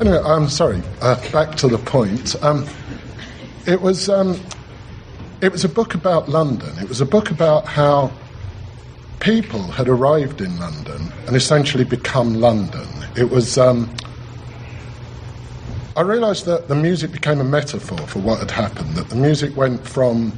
Anyway, 0.00 0.18
I'm 0.24 0.48
sorry. 0.48 0.82
Uh, 1.00 1.16
back 1.32 1.56
to 1.56 1.68
the 1.68 1.78
point. 1.78 2.36
Um, 2.42 2.66
it 3.66 3.80
was 3.80 4.08
um, 4.08 4.40
it 5.40 5.52
was 5.52 5.64
a 5.64 5.68
book 5.68 5.94
about 5.94 6.28
London. 6.28 6.70
It 6.78 6.88
was 6.88 7.00
a 7.00 7.06
book 7.06 7.30
about 7.30 7.66
how 7.66 8.12
people 9.20 9.62
had 9.62 9.88
arrived 9.88 10.40
in 10.40 10.58
London 10.58 11.12
and 11.26 11.34
essentially 11.34 11.84
become 11.84 12.34
London. 12.34 12.86
It 13.16 13.30
was 13.30 13.58
um, 13.58 13.92
I 15.96 16.02
realised 16.02 16.46
that 16.46 16.68
the 16.68 16.76
music 16.76 17.10
became 17.10 17.40
a 17.40 17.44
metaphor 17.44 17.98
for 18.06 18.20
what 18.20 18.38
had 18.38 18.52
happened, 18.52 18.94
that 18.94 19.08
the 19.08 19.16
music 19.16 19.56
went 19.56 19.84
from, 19.84 20.32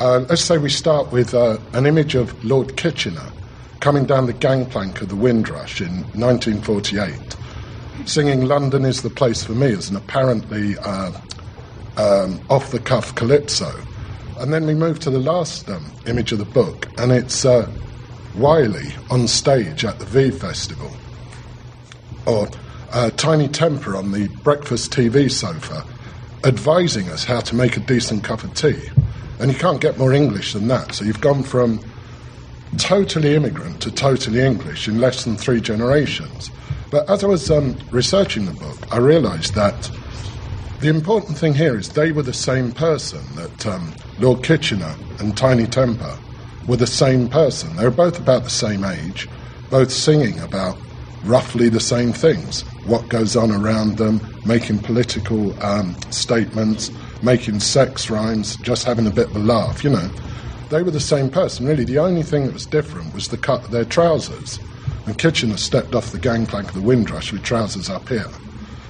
uh, 0.00 0.24
let's 0.28 0.42
say 0.42 0.58
we 0.58 0.68
start 0.68 1.12
with 1.12 1.32
uh, 1.32 1.58
an 1.74 1.86
image 1.86 2.16
of 2.16 2.44
Lord 2.44 2.76
Kitchener 2.76 3.30
coming 3.86 4.04
down 4.04 4.26
the 4.26 4.32
gangplank 4.32 5.00
of 5.00 5.08
the 5.08 5.14
Windrush 5.14 5.80
in 5.80 6.02
1948, 6.18 7.36
singing 8.04 8.44
London 8.44 8.84
is 8.84 9.02
the 9.02 9.10
place 9.10 9.44
for 9.44 9.52
me 9.52 9.70
as 9.70 9.88
an 9.88 9.94
apparently 9.94 10.76
uh, 10.78 11.12
um, 11.96 12.40
off 12.50 12.72
the 12.72 12.80
cuff 12.80 13.14
calypso. 13.14 13.72
And 14.40 14.52
then 14.52 14.66
we 14.66 14.74
move 14.74 14.98
to 15.00 15.10
the 15.10 15.20
last 15.20 15.70
um, 15.70 15.86
image 16.04 16.32
of 16.32 16.40
the 16.40 16.44
book, 16.44 16.88
and 16.98 17.12
it's 17.12 17.44
uh, 17.44 17.70
Wiley 18.34 18.92
on 19.08 19.28
stage 19.28 19.84
at 19.84 20.00
the 20.00 20.06
V 20.06 20.32
Festival. 20.32 20.90
Or 22.26 22.48
uh, 22.90 23.10
Tinie 23.10 23.46
Tempah 23.46 23.96
on 23.96 24.10
the 24.10 24.26
breakfast 24.42 24.90
TV 24.90 25.30
sofa 25.30 25.84
advising 26.42 27.08
us 27.10 27.22
how 27.22 27.38
to 27.38 27.54
make 27.54 27.76
a 27.76 27.80
decent 27.80 28.24
cup 28.24 28.42
of 28.42 28.52
tea. 28.54 28.82
And 29.38 29.52
you 29.52 29.56
can't 29.56 29.80
get 29.80 29.96
more 29.96 30.12
English 30.12 30.54
than 30.54 30.66
that. 30.66 30.92
So 30.96 31.04
you've 31.04 31.20
gone 31.20 31.44
from 31.44 31.78
totally 32.78 33.34
immigrant 33.34 33.80
to 33.82 33.90
totally 33.90 34.40
English 34.40 34.88
in 34.88 35.00
less 35.00 35.24
than 35.24 35.36
three 35.36 35.60
generations. 35.60 36.50
But 36.90 37.08
as 37.10 37.24
I 37.24 37.26
was 37.26 37.50
um, 37.50 37.76
researching 37.90 38.46
the 38.46 38.52
book, 38.52 38.78
I 38.92 38.98
realised 38.98 39.54
that 39.54 39.90
the 40.80 40.88
important 40.88 41.38
thing 41.38 41.54
here 41.54 41.76
is 41.78 41.90
they 41.90 42.12
were 42.12 42.22
the 42.22 42.32
same 42.32 42.72
person, 42.72 43.22
that 43.34 43.66
um, 43.66 43.92
Lord 44.18 44.44
Kitchener 44.44 44.94
and 45.18 45.36
Tinie 45.36 45.66
Tempah 45.66 46.18
were 46.66 46.76
the 46.76 46.86
same 46.86 47.28
person. 47.28 47.74
They 47.76 47.84
were 47.84 47.90
both 47.90 48.18
about 48.18 48.44
the 48.44 48.50
same 48.50 48.84
age, 48.84 49.28
both 49.70 49.90
singing 49.90 50.38
about 50.40 50.76
roughly 51.24 51.68
the 51.68 51.80
same 51.80 52.12
things 52.12 52.62
what 52.86 53.08
goes 53.08 53.36
on 53.36 53.50
around 53.50 53.98
them, 53.98 54.20
making 54.44 54.78
political 54.78 55.60
um, 55.64 55.96
statements, 56.10 56.90
making 57.22 57.60
sex 57.60 58.08
rhymes, 58.10 58.56
just 58.56 58.84
having 58.84 59.06
a 59.06 59.10
bit 59.10 59.26
of 59.26 59.36
a 59.36 59.40
laugh, 59.40 59.82
you 59.82 59.90
know. 59.90 60.10
They 60.68 60.82
were 60.82 60.90
the 60.90 61.00
same 61.00 61.30
person, 61.30 61.66
really. 61.66 61.84
The 61.84 61.98
only 61.98 62.22
thing 62.22 62.46
that 62.46 62.52
was 62.52 62.66
different 62.66 63.14
was 63.14 63.28
the 63.28 63.38
cut 63.38 63.64
of 63.64 63.70
their 63.70 63.84
trousers. 63.84 64.58
And 65.06 65.16
Kitchener 65.16 65.56
stepped 65.56 65.94
off 65.94 66.10
the 66.10 66.18
gangplank 66.18 66.68
of 66.68 66.74
the 66.74 66.80
Windrush 66.80 67.32
with 67.32 67.44
trousers 67.44 67.88
up 67.88 68.08
here. 68.08 68.26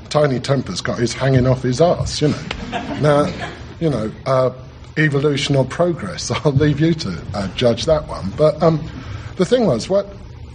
Tinie 0.09 0.41
Tempah's 0.41 0.81
got 0.81 0.99
his 0.99 1.12
hanging 1.12 1.47
off 1.47 1.62
his 1.62 1.81
ass, 1.81 2.23
you 2.23 2.29
know. 2.29 2.43
now, 3.01 3.51
you 3.81 3.91
know, 3.91 4.11
uh, 4.25 4.51
evolution 4.97 5.55
or 5.55 5.65
progress, 5.65 6.31
I'll 6.45 6.53
leave 6.53 6.81
you 6.81 6.95
to 6.95 7.23
uh, 7.35 7.49
judge 7.55 7.85
that 7.85 8.09
one. 8.09 8.31
But 8.37 8.62
um, 8.62 8.89
the 9.37 9.45
thing 9.45 9.67
was, 9.67 9.91
what 9.91 10.07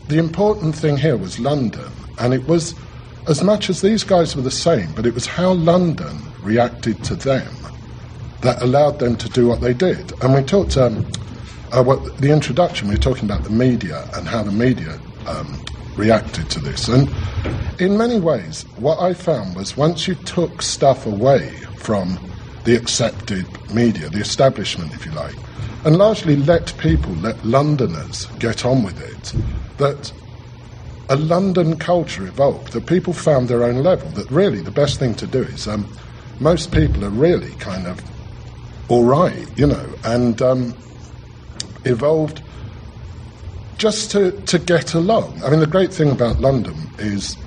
the 0.08 0.18
important 0.18 0.76
thing 0.76 0.98
here 0.98 1.18
was 1.18 1.40
London, 1.40 1.92
and 2.18 2.34
it 2.34 2.48
was 2.48 2.74
as 3.28 3.44
much 3.44 3.70
as 3.70 3.82
these 3.82 4.04
guys 4.04 4.36
were 4.36 4.42
the 4.42 4.50
same, 4.50 4.92
but 4.94 5.06
it 5.06 5.14
was 5.14 5.28
how 5.28 5.52
London 5.54 6.18
reacted 6.42 7.04
to 7.04 7.16
them 7.16 7.54
that 8.42 8.62
allowed 8.62 9.00
them 9.00 9.16
to 9.18 9.30
do 9.30 9.48
what 9.48 9.62
they 9.62 9.74
did. 9.74 10.14
And 10.24 10.34
we 10.34 10.44
talked, 10.44 10.78
um, 10.78 11.06
uh, 11.72 11.84
what, 11.84 12.18
the 12.18 12.32
introduction, 12.32 12.88
we 12.88 12.96
were 12.96 13.02
talking 13.02 13.26
about 13.26 13.44
the 13.44 13.50
media 13.52 14.08
and 14.14 14.28
how 14.28 14.44
the 14.44 14.52
media 14.52 15.00
um, 15.28 15.60
reacted 15.96 16.50
to 16.50 16.60
this. 16.60 16.88
And 16.88 17.10
in 17.80 17.98
many 17.98 18.20
ways, 18.20 18.64
what 18.78 19.00
I 19.00 19.14
found 19.14 19.56
was 19.56 19.78
once 19.78 20.08
you 20.08 20.16
took 20.16 20.62
stuff 20.62 21.06
away 21.06 21.50
from 21.78 22.20
the 22.64 22.76
accepted 22.76 23.46
media, 23.74 24.10
the 24.10 24.20
establishment, 24.20 24.94
if 24.94 25.06
you 25.06 25.12
like, 25.12 25.36
and 25.84 25.98
largely 25.98 26.36
let 26.36 26.76
people, 26.78 27.12
let 27.14 27.44
Londoners 27.44 28.26
get 28.38 28.66
on 28.66 28.84
with 28.84 29.02
it, 29.02 29.34
that 29.78 30.12
a 31.10 31.16
London 31.16 31.78
culture 31.78 32.26
evolved, 32.26 32.74
that 32.74 32.86
people 32.86 33.14
found 33.14 33.48
their 33.48 33.64
own 33.64 33.84
level, 33.84 34.10
that 34.12 34.30
really 34.32 34.62
the 34.62 34.72
best 34.72 35.00
thing 35.00 35.14
to 35.16 35.28
do 35.28 35.42
is 35.42 35.68
um, 35.68 35.86
most 36.40 36.72
people 36.72 37.04
are 37.04 37.10
really 37.10 37.52
kind 37.56 37.88
of 37.88 38.00
all 38.92 39.06
right, 39.06 39.48
you 39.58 39.66
know, 39.66 39.88
and 40.04 40.42
um, 40.42 40.76
evolved 41.86 42.42
just 43.78 44.12
to, 44.12 44.32
to 44.42 44.60
get 44.60 44.94
along. 44.94 45.42
I 45.46 45.50
mean, 45.50 45.62
the 45.62 45.66
great 45.66 45.94
thing 45.94 46.12
about 46.12 46.42
London 46.42 46.76
is, 47.00 47.38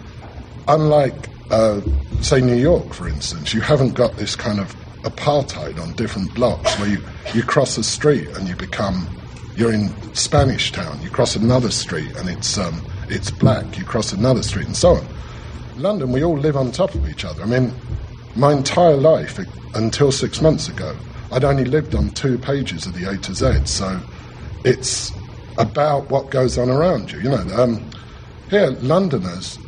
unlike, 0.68 1.28
uh, 1.50 1.82
say, 2.22 2.40
New 2.40 2.56
York, 2.56 2.94
for 2.94 3.06
instance, 3.06 3.52
you 3.52 3.60
haven't 3.60 3.92
got 3.92 4.16
this 4.16 4.34
kind 4.34 4.58
of 4.58 4.74
apartheid 5.02 5.78
on 5.78 5.92
different 5.92 6.34
blocks 6.34 6.78
where 6.78 6.88
you, 6.88 6.98
you 7.34 7.42
cross 7.42 7.76
a 7.76 7.84
street 7.84 8.26
and 8.38 8.48
you 8.48 8.56
become, 8.56 9.06
you're 9.54 9.70
in 9.74 9.90
Spanish 10.14 10.72
Town, 10.72 10.98
you 11.02 11.10
cross 11.10 11.36
another 11.36 11.70
street 11.70 12.10
and 12.16 12.30
it's, 12.30 12.56
um, 12.56 12.80
it's 13.10 13.30
black, 13.30 13.76
you 13.76 13.84
cross 13.84 14.14
another 14.14 14.42
street 14.42 14.64
and 14.64 14.76
so 14.76 14.94
on. 14.94 15.06
London, 15.76 16.10
we 16.10 16.24
all 16.24 16.38
live 16.38 16.56
on 16.56 16.72
top 16.72 16.94
of 16.94 17.06
each 17.06 17.22
other. 17.22 17.42
I 17.42 17.46
mean, 17.46 17.70
my 18.34 18.50
entire 18.50 18.96
life, 18.96 19.38
until 19.74 20.10
six 20.10 20.40
months 20.40 20.68
ago, 20.68 20.96
I'd 21.34 21.42
only 21.42 21.64
lived 21.64 21.96
on 21.96 22.10
two 22.10 22.38
pages 22.38 22.86
of 22.86 22.94
the 22.94 23.10
A 23.10 23.16
to 23.18 23.34
Z, 23.34 23.64
so 23.64 24.00
it's 24.64 25.10
about 25.58 26.08
what 26.08 26.30
goes 26.30 26.56
on 26.56 26.70
around 26.70 27.10
you. 27.10 27.18
You 27.18 27.30
know, 27.30 27.44
um, 27.56 27.90
here 28.50 28.70
Londoners 28.82 29.58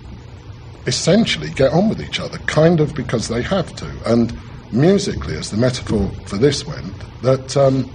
essentially 0.87 1.51
get 1.51 1.73
on 1.73 1.89
with 1.89 2.01
each 2.01 2.21
other, 2.21 2.39
kind 2.47 2.79
of 2.79 2.95
because 2.95 3.27
they 3.27 3.43
have 3.43 3.75
to. 3.77 3.91
And 4.07 4.33
musically, 4.71 5.37
as 5.37 5.51
the 5.51 5.57
metaphor 5.57 6.09
for 6.27 6.37
this 6.37 6.65
went, 6.65 6.95
that 7.23 7.57
um, 7.57 7.91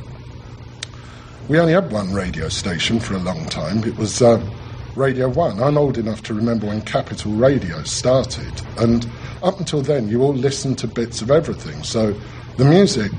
we 1.48 1.58
only 1.58 1.72
had 1.72 1.94
one 1.94 2.14
radio 2.14 2.50
station 2.50 3.00
for 3.00 3.14
a 3.14 3.20
long 3.20 3.46
time. 3.46 3.86
It 3.86 3.96
was 3.96 4.22
uh, 4.22 4.46
Radio 4.98 5.30
One. 5.30 5.64
I'm 5.64 5.78
old 5.78 5.98
enough 5.98 6.22
to 6.24 6.34
remember 6.34 6.68
when 6.68 6.82
Capital 6.82 7.32
Radio 7.32 7.84
started, 7.84 8.62
and 8.80 9.10
up 9.42 9.60
until 9.60 9.82
then, 9.82 10.10
you 10.10 10.24
all 10.24 10.34
listened 10.34 10.78
to 10.80 10.88
bits 10.88 11.22
of 11.22 11.32
everything. 11.32 11.84
So 11.84 12.14
the 12.58 12.66
music 12.66 13.12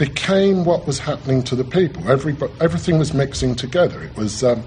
became 0.00 0.64
what 0.64 0.86
was 0.86 0.98
happening 0.98 1.42
to 1.42 1.54
the 1.54 1.62
people. 1.62 2.10
Every, 2.10 2.34
everything 2.58 2.98
was 2.98 3.12
mixing 3.12 3.54
together. 3.54 4.02
It 4.02 4.16
was, 4.16 4.42
um, 4.42 4.64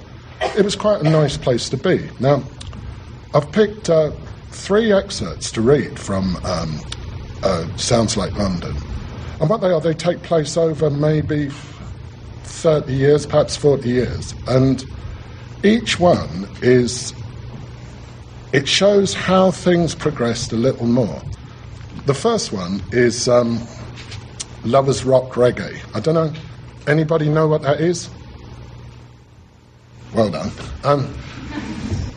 it 0.56 0.64
was 0.64 0.76
quite 0.76 1.02
a 1.02 1.10
nice 1.10 1.38
place 1.38 1.70
to 1.70 1.78
be. 1.78 2.08
Now, 2.20 2.44
I've 3.34 3.52
picked 3.52 3.90
uh, 3.90 4.12
three 4.52 4.94
excerpts 4.94 5.52
to 5.54 5.62
read 5.62 5.98
from 5.98 6.36
um, 6.46 6.80
uh, 7.42 7.66
Sounds 7.78 8.16
Like 8.16 8.32
London. 8.38 8.76
And 9.42 9.50
what 9.50 9.62
they 9.62 9.72
are, 9.72 9.82
they 9.82 9.96
take 9.96 10.22
place 10.22 10.56
over 10.56 10.92
maybe 10.92 11.50
30 12.44 12.94
years, 12.94 13.26
perhaps 13.26 13.58
40 13.58 13.90
years. 13.90 14.36
And 14.48 14.86
each 15.64 16.00
one 16.00 16.48
is, 16.62 17.12
it 18.54 18.68
shows 18.68 19.16
how 19.16 19.50
things 19.50 19.96
progressed 19.96 20.52
a 20.52 20.58
little 20.58 20.86
more. 20.86 21.24
The 22.06 22.14
first 22.14 22.54
one 22.54 22.84
is 22.92 23.28
um, 23.28 23.58
Lovers 24.66 25.04
Rock 25.04 25.32
Reggae. 25.34 25.80
I 25.96 26.00
don't 26.00 26.16
know. 26.16 26.34
Anybody 26.88 27.30
know 27.30 27.48
what 27.48 27.62
that 27.64 27.82
is? 27.82 28.10
Well 30.14 30.30
done. 30.30 30.52
Um, 30.84 31.06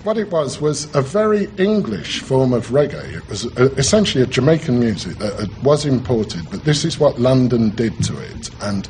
what 0.04 0.18
it 0.18 0.30
was 0.30 0.60
was 0.60 0.94
a 0.94 1.02
very 1.02 1.48
English 1.56 2.20
form 2.20 2.52
of 2.52 2.68
reggae. 2.68 3.16
It 3.16 3.28
was 3.28 3.44
a, 3.56 3.72
essentially 3.74 4.22
a 4.22 4.26
Jamaican 4.26 4.78
music 4.78 5.18
that 5.18 5.50
was 5.62 5.84
imported, 5.84 6.48
but 6.50 6.64
this 6.64 6.84
is 6.84 7.00
what 7.00 7.18
London 7.18 7.70
did 7.70 7.92
to 8.04 8.16
it, 8.18 8.50
and 8.62 8.88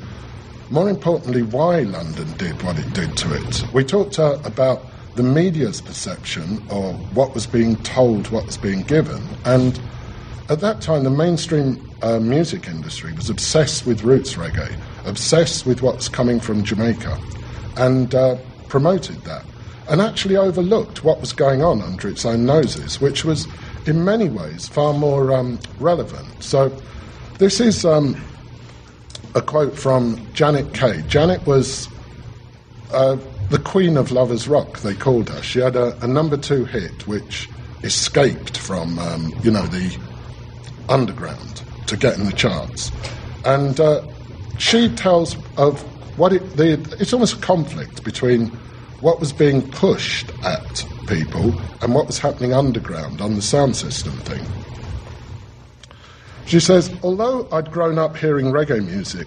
more 0.70 0.90
importantly, 0.90 1.42
why 1.42 1.80
London 1.80 2.30
did 2.36 2.62
what 2.62 2.78
it 2.78 2.92
did 2.92 3.16
to 3.16 3.32
it. 3.34 3.64
We 3.72 3.84
talked 3.84 4.18
uh, 4.18 4.38
about 4.44 4.84
the 5.14 5.22
media's 5.22 5.80
perception, 5.80 6.62
or 6.68 6.92
what 7.14 7.32
was 7.34 7.46
being 7.46 7.76
told, 7.76 8.28
what 8.28 8.44
was 8.44 8.58
being 8.58 8.82
given, 8.82 9.22
and 9.46 9.80
at 10.48 10.60
that 10.60 10.80
time, 10.80 11.02
the 11.02 11.10
mainstream 11.10 11.90
uh, 12.02 12.20
music 12.20 12.68
industry 12.68 13.12
was 13.12 13.28
obsessed 13.28 13.84
with 13.86 14.02
roots 14.02 14.34
reggae, 14.34 14.78
obsessed 15.04 15.66
with 15.66 15.82
what's 15.82 16.08
coming 16.08 16.38
from 16.38 16.62
Jamaica, 16.62 17.18
and 17.76 18.14
uh, 18.14 18.36
promoted 18.68 19.16
that, 19.24 19.44
and 19.88 20.00
actually 20.00 20.36
overlooked 20.36 21.02
what 21.02 21.20
was 21.20 21.32
going 21.32 21.62
on 21.62 21.82
under 21.82 22.08
its 22.08 22.24
own 22.24 22.44
noses, 22.44 23.00
which 23.00 23.24
was 23.24 23.48
in 23.86 24.04
many 24.04 24.28
ways 24.28 24.68
far 24.68 24.92
more 24.92 25.32
um, 25.32 25.58
relevant. 25.80 26.42
So, 26.42 26.68
this 27.38 27.60
is 27.60 27.84
um, 27.84 28.16
a 29.34 29.42
quote 29.42 29.76
from 29.76 30.24
Janet 30.32 30.74
Kay. 30.74 31.02
Janet 31.08 31.44
was 31.46 31.88
uh, 32.92 33.16
the 33.50 33.58
queen 33.58 33.96
of 33.96 34.12
lovers 34.12 34.48
rock, 34.48 34.78
they 34.78 34.94
called 34.94 35.28
her. 35.28 35.42
She 35.42 35.58
had 35.58 35.76
a, 35.76 35.96
a 36.04 36.06
number 36.06 36.36
two 36.36 36.64
hit 36.64 37.06
which 37.06 37.48
escaped 37.82 38.56
from, 38.56 38.98
um, 38.98 39.32
you 39.42 39.50
know, 39.50 39.66
the 39.66 39.96
underground 40.88 41.62
to 41.86 41.96
get 41.96 42.18
in 42.18 42.24
the 42.24 42.32
charts. 42.32 42.90
And 43.44 43.78
uh, 43.78 44.02
she 44.58 44.88
tells 44.88 45.36
of 45.56 45.80
what 46.18 46.32
it, 46.32 46.56
the, 46.56 46.74
it's 46.98 47.12
almost 47.12 47.38
a 47.38 47.40
conflict 47.40 48.04
between 48.04 48.48
what 49.00 49.20
was 49.20 49.32
being 49.32 49.62
pushed 49.70 50.30
at 50.44 50.84
people 51.06 51.54
and 51.82 51.94
what 51.94 52.06
was 52.06 52.18
happening 52.18 52.52
underground 52.52 53.20
on 53.20 53.34
the 53.34 53.42
sound 53.42 53.76
system 53.76 54.12
thing. 54.12 54.44
She 56.46 56.60
says, 56.60 56.94
although 57.02 57.48
I'd 57.52 57.70
grown 57.70 57.98
up 57.98 58.16
hearing 58.16 58.46
reggae 58.46 58.84
music, 58.84 59.26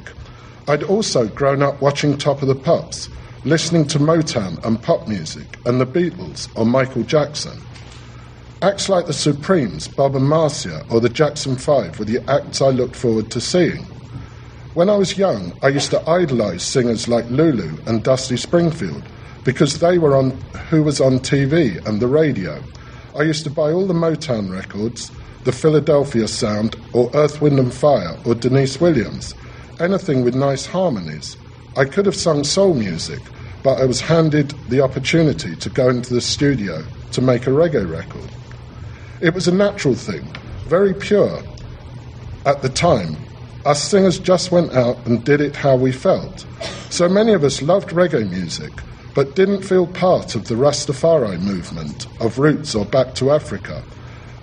I'd 0.67 0.83
also 0.83 1.27
grown 1.27 1.61
up 1.61 1.81
watching 1.81 2.17
Top 2.17 2.41
of 2.41 2.47
the 2.47 2.55
Pops, 2.55 3.09
listening 3.43 3.87
to 3.87 3.99
Motown 3.99 4.63
and 4.65 4.81
pop 4.81 5.07
music 5.07 5.57
and 5.65 5.79
the 5.81 5.85
Beatles 5.85 6.49
or 6.57 6.65
Michael 6.65 7.03
Jackson. 7.03 7.59
Acts 8.61 8.89
like 8.89 9.05
the 9.05 9.13
Supremes, 9.13 9.87
Bob 9.87 10.17
and 10.17 10.27
Marcia, 10.27 10.83
or 10.89 10.99
the 10.99 11.07
Jackson 11.07 11.55
Five 11.55 11.97
were 11.97 12.03
the 12.03 12.19
acts 12.29 12.61
I 12.61 12.67
looked 12.71 12.97
forward 12.97 13.31
to 13.31 13.39
seeing. 13.39 13.85
When 14.73 14.89
I 14.89 14.97
was 14.97 15.17
young, 15.17 15.57
I 15.63 15.69
used 15.69 15.91
to 15.91 16.09
idolise 16.09 16.61
singers 16.61 17.07
like 17.07 17.29
Lulu 17.29 17.77
and 17.85 18.03
Dusty 18.03 18.35
Springfield 18.35 19.01
because 19.45 19.79
they 19.79 19.97
were 19.97 20.13
on 20.13 20.31
who 20.69 20.83
was 20.83 20.99
on 20.99 21.19
TV 21.19 21.83
and 21.87 22.01
the 22.01 22.07
radio. 22.07 22.61
I 23.17 23.21
used 23.21 23.45
to 23.45 23.49
buy 23.49 23.71
all 23.71 23.87
the 23.87 23.93
Motown 23.93 24.51
records, 24.51 25.09
the 25.45 25.53
Philadelphia 25.53 26.27
Sound, 26.27 26.75
or 26.93 27.09
Earth, 27.13 27.41
Wind 27.41 27.59
and 27.59 27.73
Fire, 27.73 28.17
or 28.25 28.35
Deniece 28.35 28.81
Williams, 28.81 29.33
anything 29.79 30.21
with 30.21 30.35
nice 30.35 30.65
harmonies. 30.65 31.37
I 31.77 31.85
could 31.85 32.05
have 32.05 32.15
sung 32.15 32.43
soul 32.43 32.73
music, 32.73 33.21
but 33.63 33.79
I 33.79 33.85
was 33.85 34.01
handed 34.01 34.49
the 34.67 34.81
opportunity 34.81 35.55
to 35.55 35.69
go 35.69 35.87
into 35.87 36.13
the 36.13 36.19
studio 36.19 36.83
to 37.13 37.21
make 37.21 37.47
a 37.47 37.51
reggae 37.51 37.89
record. 37.89 38.29
It 39.21 39.33
was 39.33 39.47
a 39.47 39.53
natural 39.53 39.95
thing, 39.95 40.25
very 40.67 40.93
pure 40.93 41.41
at 42.45 42.61
the 42.61 42.69
time, 42.69 43.17
Us 43.65 43.83
singers 43.83 44.17
just 44.17 44.51
went 44.51 44.73
out 44.73 44.97
and 45.05 45.23
did 45.23 45.41
it 45.41 45.55
how 45.55 45.75
we 45.75 45.91
felt. 45.91 46.45
So 46.89 47.09
many 47.09 47.33
of 47.33 47.43
us 47.43 47.61
loved 47.61 47.89
reggae 47.89 48.29
music, 48.29 48.71
but 49.13 49.35
didn't 49.35 49.63
feel 49.63 49.85
part 49.85 50.33
of 50.33 50.47
the 50.47 50.55
Rastafari 50.55 51.39
movement 51.41 52.07
of 52.21 52.39
roots 52.39 52.73
or 52.73 52.85
back 52.85 53.15
to 53.15 53.31
Africa. 53.31 53.83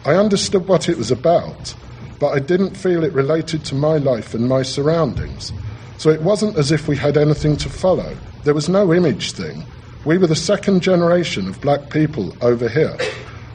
I 0.05 0.15
understood 0.15 0.69
what 0.69 0.89
it 0.91 0.99
was 0.99 1.11
about, 1.11 1.75
but 2.21 2.29
I 2.29 2.39
didn't 2.39 2.77
feel 2.77 3.03
it 3.03 3.13
related 3.15 3.65
to 3.65 3.75
my 3.75 3.97
life 3.97 4.35
and 4.35 4.47
my 4.47 4.63
surroundings. 4.63 5.51
So 5.97 6.11
it 6.11 6.21
wasn't 6.21 6.59
as 6.59 6.71
if 6.71 6.87
we 6.87 6.97
had 6.97 7.17
anything 7.17 7.57
to 7.57 7.71
follow. 7.71 8.15
There 8.45 8.55
was 8.55 8.69
no 8.69 8.93
image 8.93 9.33
thing. 9.33 9.65
We 10.05 10.19
were 10.19 10.27
the 10.27 10.37
second 10.37 10.83
generation 10.83 11.49
of 11.49 11.61
black 11.63 11.89
people 11.89 12.37
over 12.43 12.69
here. 12.69 12.97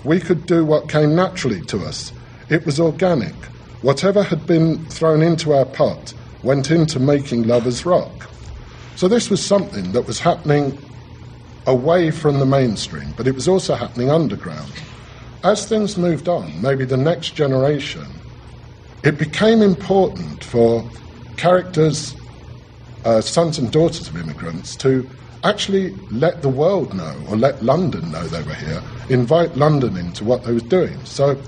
We 0.04 0.20
could 0.20 0.46
do 0.46 0.66
what 0.66 0.90
came 0.90 1.16
naturally 1.16 1.62
to 1.66 1.86
us. 1.86 2.12
It 2.50 2.66
was 2.66 2.80
organic. 2.80 3.34
Whatever 3.82 4.24
had 4.24 4.46
been 4.46 4.86
thrown 4.88 5.22
into 5.22 5.54
our 5.54 5.66
pot 5.66 6.14
went 6.44 6.72
into 6.72 7.00
making 7.00 7.44
Lovers 7.44 7.86
Rock. 7.86 8.30
So 8.96 9.08
this 9.08 9.30
was 9.30 9.46
something 9.46 9.92
that 9.94 10.08
was 10.08 10.20
happening 10.20 10.78
away 11.66 12.12
from 12.12 12.40
the 12.40 12.46
mainstream, 12.46 13.14
but 13.16 13.28
it 13.28 13.36
was 13.36 13.48
also 13.48 13.76
happening 13.76 14.10
underground. 14.10 14.74
As 15.44 15.68
things 15.68 15.98
moved 15.98 16.28
on, 16.28 16.62
maybe 16.62 16.86
the 16.86 16.98
next 16.98 17.32
generation, 17.36 18.22
it 19.04 19.18
became 19.18 19.62
important 19.62 20.44
for 20.44 20.92
characters, 21.38 22.16
uh, 23.06 23.22
sons 23.22 23.58
and 23.58 23.72
daughters 23.72 24.08
of 24.08 24.16
immigrants, 24.16 24.76
to 24.78 25.10
actually 25.44 25.96
let 26.12 26.42
the 26.42 26.50
world 26.50 26.94
know 26.94 27.16
or 27.30 27.36
let 27.36 27.64
London 27.64 28.12
know 28.12 28.24
they 28.28 28.44
were 28.44 28.54
here, 28.54 28.82
invite 29.10 29.56
London 29.58 29.98
into 29.98 30.24
what 30.24 30.44
they 30.44 30.54
were 30.54 30.60
doing. 30.60 31.04
So 31.06 31.42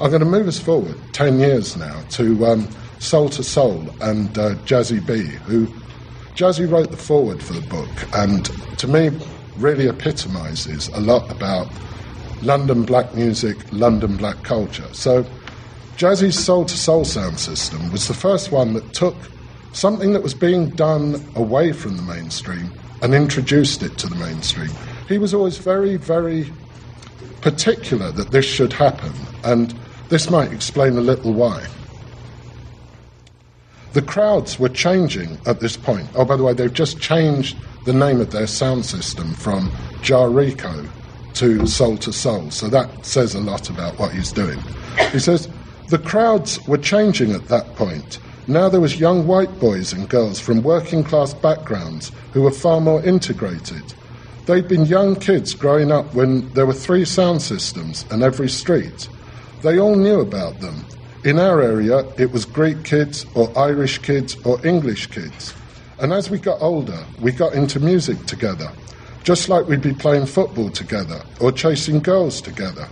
I'm 0.00 0.10
going 0.10 0.20
to 0.20 0.26
move 0.26 0.46
us 0.48 0.60
forward 0.60 0.96
10 1.12 1.40
years 1.40 1.76
now 1.76 2.02
to 2.10 2.46
um, 2.46 2.68
Soul 2.98 3.26
II 3.26 3.42
Soul 3.42 3.88
and 4.00 4.36
uh, 4.38 4.54
Jazzie 4.64 5.00
B, 5.00 5.22
who 5.46 5.66
Jazzie 6.34 6.66
wrote 6.66 6.90
the 6.90 6.96
foreword 6.96 7.42
for 7.42 7.52
the 7.54 7.60
book, 7.68 7.88
and 8.14 8.48
to 8.78 8.86
me, 8.86 9.10
really 9.56 9.88
epitomises 9.88 10.88
a 10.88 11.00
lot 11.00 11.30
about 11.32 11.66
London 12.42 12.84
black 12.84 13.12
music, 13.14 13.56
London 13.72 14.16
black 14.16 14.44
culture. 14.44 14.86
So, 14.92 15.24
Jazzie's 15.96 16.38
Soul 16.38 16.62
II 16.62 16.68
Soul 16.68 17.04
sound 17.04 17.40
system 17.40 17.90
was 17.90 18.06
the 18.06 18.14
first 18.14 18.52
one 18.52 18.74
that 18.74 18.92
took 18.92 19.16
something 19.72 20.12
that 20.12 20.22
was 20.22 20.34
being 20.34 20.70
done 20.70 21.28
away 21.34 21.72
from 21.72 21.96
the 21.96 22.02
mainstream 22.02 22.70
and 23.02 23.14
introduced 23.14 23.82
it 23.82 23.96
to 23.98 24.06
the 24.06 24.16
mainstream. 24.16 24.70
He 25.08 25.18
was 25.18 25.32
always 25.34 25.58
very, 25.58 25.96
very 25.96 26.52
particular 27.40 28.10
that 28.12 28.30
this 28.30 28.44
should 28.44 28.72
happen, 28.72 29.12
and 29.44 29.74
this 30.08 30.30
might 30.30 30.52
explain 30.52 30.96
a 30.96 31.00
little 31.00 31.32
why. 31.32 31.64
The 33.92 34.02
crowds 34.02 34.58
were 34.58 34.68
changing 34.68 35.38
at 35.46 35.60
this 35.60 35.76
point. 35.76 36.08
Oh, 36.14 36.24
by 36.24 36.36
the 36.36 36.42
way, 36.42 36.52
they've 36.52 36.72
just 36.72 37.00
changed 37.00 37.56
the 37.84 37.92
name 37.92 38.20
of 38.20 38.30
their 38.32 38.46
sound 38.46 38.84
system 38.84 39.32
from 39.32 39.70
Jah 40.02 40.28
Rico 40.28 40.86
to 41.34 41.66
Soul 41.66 41.94
II 41.94 42.12
Soul, 42.12 42.50
so 42.50 42.68
that 42.68 43.06
says 43.06 43.34
a 43.34 43.40
lot 43.40 43.70
about 43.70 43.98
what 43.98 44.12
he's 44.12 44.32
doing. 44.32 44.58
He 45.12 45.18
says, 45.18 45.48
the 45.88 45.98
crowds 45.98 46.66
were 46.66 46.78
changing 46.78 47.32
at 47.32 47.48
that 47.48 47.76
point. 47.76 48.18
Now 48.50 48.70
there 48.70 48.80
was 48.80 48.98
young 48.98 49.26
white 49.26 49.60
boys 49.60 49.92
and 49.92 50.08
girls 50.08 50.40
from 50.40 50.62
working 50.62 51.04
class 51.04 51.34
backgrounds 51.34 52.10
who 52.32 52.40
were 52.40 52.50
far 52.50 52.80
more 52.80 53.04
integrated. 53.04 53.82
They'd 54.46 54.66
been 54.66 54.86
young 54.86 55.16
kids 55.16 55.52
growing 55.52 55.92
up 55.92 56.14
when 56.14 56.48
there 56.54 56.64
were 56.64 56.72
three 56.72 57.04
sound 57.04 57.42
systems 57.42 58.06
in 58.10 58.22
every 58.22 58.48
street. 58.48 59.06
They 59.60 59.78
all 59.78 59.96
knew 59.96 60.20
about 60.20 60.60
them. 60.60 60.86
In 61.26 61.38
our 61.38 61.60
area, 61.60 62.06
it 62.16 62.32
was 62.32 62.46
Greek 62.46 62.84
kids 62.84 63.26
or 63.34 63.52
Irish 63.54 63.98
kids 63.98 64.34
or 64.46 64.66
English 64.66 65.08
kids. 65.08 65.52
And 65.98 66.14
as 66.14 66.30
we 66.30 66.38
got 66.38 66.62
older, 66.62 67.04
we 67.20 67.32
got 67.32 67.52
into 67.52 67.78
music 67.80 68.24
together, 68.24 68.72
just 69.24 69.50
like 69.50 69.66
we'd 69.66 69.82
be 69.82 69.92
playing 69.92 70.24
football 70.24 70.70
together 70.70 71.20
or 71.38 71.52
chasing 71.52 72.00
girls 72.00 72.40
together. 72.40 72.88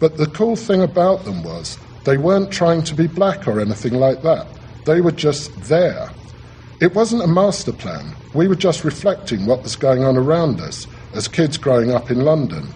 But 0.00 0.18
the 0.18 0.26
cool 0.26 0.54
thing 0.54 0.82
about 0.82 1.24
them 1.24 1.42
was 1.44 1.78
they 2.04 2.18
weren't 2.18 2.52
trying 2.52 2.82
to 2.82 2.94
be 2.94 3.06
black 3.06 3.48
or 3.48 3.58
anything 3.58 3.94
like 3.94 4.20
that. 4.20 4.46
They 4.84 5.00
were 5.00 5.12
just 5.12 5.54
there. 5.62 6.10
It 6.80 6.94
wasn't 6.94 7.22
a 7.22 7.28
master 7.28 7.72
plan. 7.72 8.14
We 8.34 8.48
were 8.48 8.56
just 8.56 8.82
reflecting 8.84 9.46
what 9.46 9.62
was 9.62 9.76
going 9.76 10.02
on 10.02 10.16
around 10.16 10.60
us 10.60 10.88
as 11.14 11.28
kids 11.28 11.56
growing 11.56 11.92
up 11.92 12.10
in 12.10 12.20
London. 12.20 12.66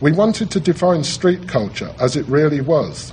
We 0.00 0.12
wanted 0.12 0.50
to 0.52 0.60
define 0.60 1.02
street 1.02 1.48
culture 1.48 1.92
as 1.98 2.16
it 2.16 2.26
really 2.26 2.60
was. 2.60 3.12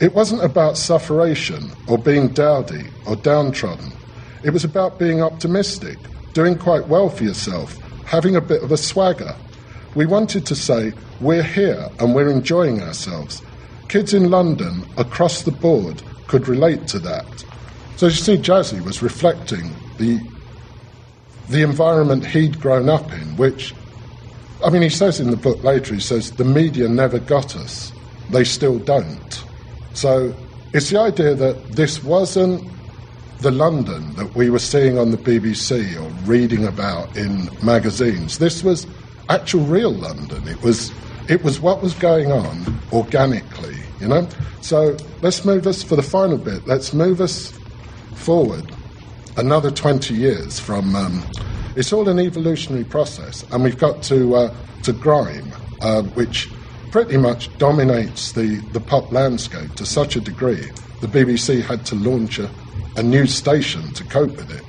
It 0.00 0.14
wasn't 0.14 0.44
about 0.44 0.76
sufferation 0.76 1.70
or 1.88 1.96
being 1.96 2.28
dowdy 2.28 2.90
or 3.06 3.16
downtrodden. 3.16 3.92
It 4.44 4.50
was 4.50 4.64
about 4.64 4.98
being 4.98 5.22
optimistic, 5.22 5.96
doing 6.34 6.58
quite 6.58 6.88
well 6.88 7.08
for 7.08 7.24
yourself, 7.24 7.78
having 8.04 8.36
a 8.36 8.40
bit 8.40 8.62
of 8.62 8.72
a 8.72 8.76
swagger. 8.76 9.34
We 9.94 10.04
wanted 10.04 10.44
to 10.46 10.54
say, 10.54 10.92
we're 11.20 11.42
here 11.42 11.88
and 11.98 12.14
we're 12.14 12.30
enjoying 12.30 12.82
ourselves. 12.82 13.40
Kids 13.88 14.12
in 14.12 14.30
London 14.30 14.84
across 14.96 15.42
the 15.42 15.52
board 15.52 16.02
could 16.26 16.48
relate 16.48 16.86
to 16.88 16.98
that. 16.98 17.44
So 18.02 18.08
you 18.08 18.14
see, 18.14 18.36
Jazzie 18.36 18.80
was 18.80 19.00
reflecting 19.00 19.72
the, 19.98 20.18
the 21.48 21.62
environment 21.62 22.26
he'd 22.26 22.60
grown 22.60 22.88
up 22.88 23.12
in, 23.12 23.36
which 23.36 23.72
I 24.64 24.70
mean, 24.70 24.82
he 24.82 24.88
says 24.88 25.20
in 25.20 25.30
the 25.30 25.36
book 25.36 25.62
later, 25.62 25.94
he 25.94 26.00
says, 26.00 26.32
the 26.32 26.44
media 26.44 26.88
never 26.88 27.20
got 27.20 27.54
us. 27.54 27.92
They 28.30 28.42
still 28.42 28.80
don't. 28.80 29.44
So 29.94 30.34
it's 30.72 30.90
the 30.90 30.98
idea 30.98 31.36
that 31.36 31.76
this 31.76 32.02
wasn't 32.02 32.68
the 33.38 33.52
London 33.52 34.12
that 34.16 34.34
we 34.34 34.50
were 34.50 34.58
seeing 34.58 34.98
on 34.98 35.12
the 35.12 35.16
BBC 35.16 35.94
or 35.94 36.08
reading 36.28 36.66
about 36.66 37.16
in 37.16 37.48
magazines. 37.62 38.38
This 38.38 38.64
was 38.64 38.84
actual 39.28 39.62
real 39.66 39.92
London. 39.92 40.48
It 40.48 40.60
was, 40.62 40.90
it 41.28 41.44
was 41.44 41.60
what 41.60 41.80
was 41.80 41.94
going 41.94 42.32
on 42.32 42.80
organically, 42.92 43.76
you 44.00 44.08
know? 44.08 44.28
So 44.60 44.96
let's 45.20 45.44
move 45.44 45.68
us, 45.68 45.84
for 45.84 45.94
the 45.94 46.02
final 46.02 46.36
bit, 46.36 46.66
let's 46.66 46.92
move 46.92 47.20
us 47.20 47.56
forward 48.22 48.70
another 49.36 49.70
20 49.70 50.14
years 50.14 50.60
from 50.60 50.94
um, 50.94 51.24
it's 51.74 51.92
all 51.92 52.08
an 52.08 52.20
evolutionary 52.20 52.84
process, 52.84 53.44
and 53.50 53.64
we've 53.64 53.78
got 53.78 54.02
to 54.04 54.34
uh, 54.36 54.54
to 54.84 54.92
grime, 54.92 55.50
uh, 55.80 56.02
which 56.02 56.50
pretty 56.90 57.16
much 57.16 57.56
dominates 57.58 58.32
the, 58.32 58.56
the 58.72 58.80
pop 58.80 59.10
landscape 59.10 59.74
to 59.74 59.86
such 59.86 60.14
a 60.14 60.20
degree. 60.20 60.70
The 61.00 61.06
BBC 61.06 61.62
had 61.62 61.86
to 61.86 61.94
launch 61.94 62.38
a, 62.38 62.50
a 62.96 63.02
new 63.02 63.26
station 63.26 63.92
to 63.94 64.04
cope 64.04 64.36
with 64.36 64.50
it. 64.50 64.62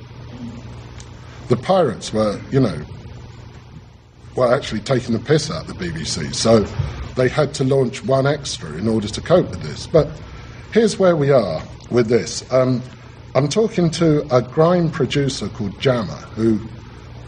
The 1.48 1.56
pirates 1.56 2.12
were, 2.12 2.40
you 2.50 2.60
know, 2.60 2.82
were 4.34 4.52
actually 4.52 4.80
taking 4.80 5.12
the 5.12 5.20
piss 5.20 5.50
out 5.50 5.68
of 5.68 5.78
the 5.78 5.84
BBC, 5.84 6.34
so 6.34 6.60
they 7.14 7.28
had 7.28 7.52
to 7.54 7.64
launch 7.64 8.02
one 8.04 8.26
extra 8.26 8.72
in 8.72 8.88
order 8.88 9.06
to 9.06 9.20
cope 9.20 9.50
with 9.50 9.60
this. 9.62 9.86
But 9.86 10.08
here's 10.72 10.98
where 10.98 11.16
we 11.16 11.30
are 11.30 11.62
with 11.90 12.08
this. 12.08 12.50
Um, 12.50 12.82
I'm 13.36 13.48
talking 13.48 13.90
to 13.90 14.24
a 14.32 14.40
grime 14.40 14.92
producer 14.92 15.48
called 15.48 15.80
Jammer, 15.80 16.20
who 16.36 16.60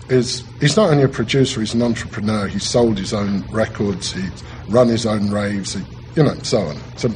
is 0.09 0.45
he's 0.61 0.77
not 0.77 0.91
only 0.91 1.03
a 1.03 1.09
producer, 1.09 1.59
he's 1.59 1.75
an 1.75 1.83
entrepreneur. 1.83 2.47
He 2.47 2.61
sold 2.61 2.97
his 2.97 3.13
own 3.13 3.43
records, 3.51 4.13
he's 4.13 4.45
run 4.69 4.87
his 4.87 5.05
own 5.05 5.33
raves, 5.33 5.75
he, 5.75 5.83
you 6.15 6.23
know, 6.23 6.37
so 6.45 6.61
on. 6.61 6.77
So 6.97 7.09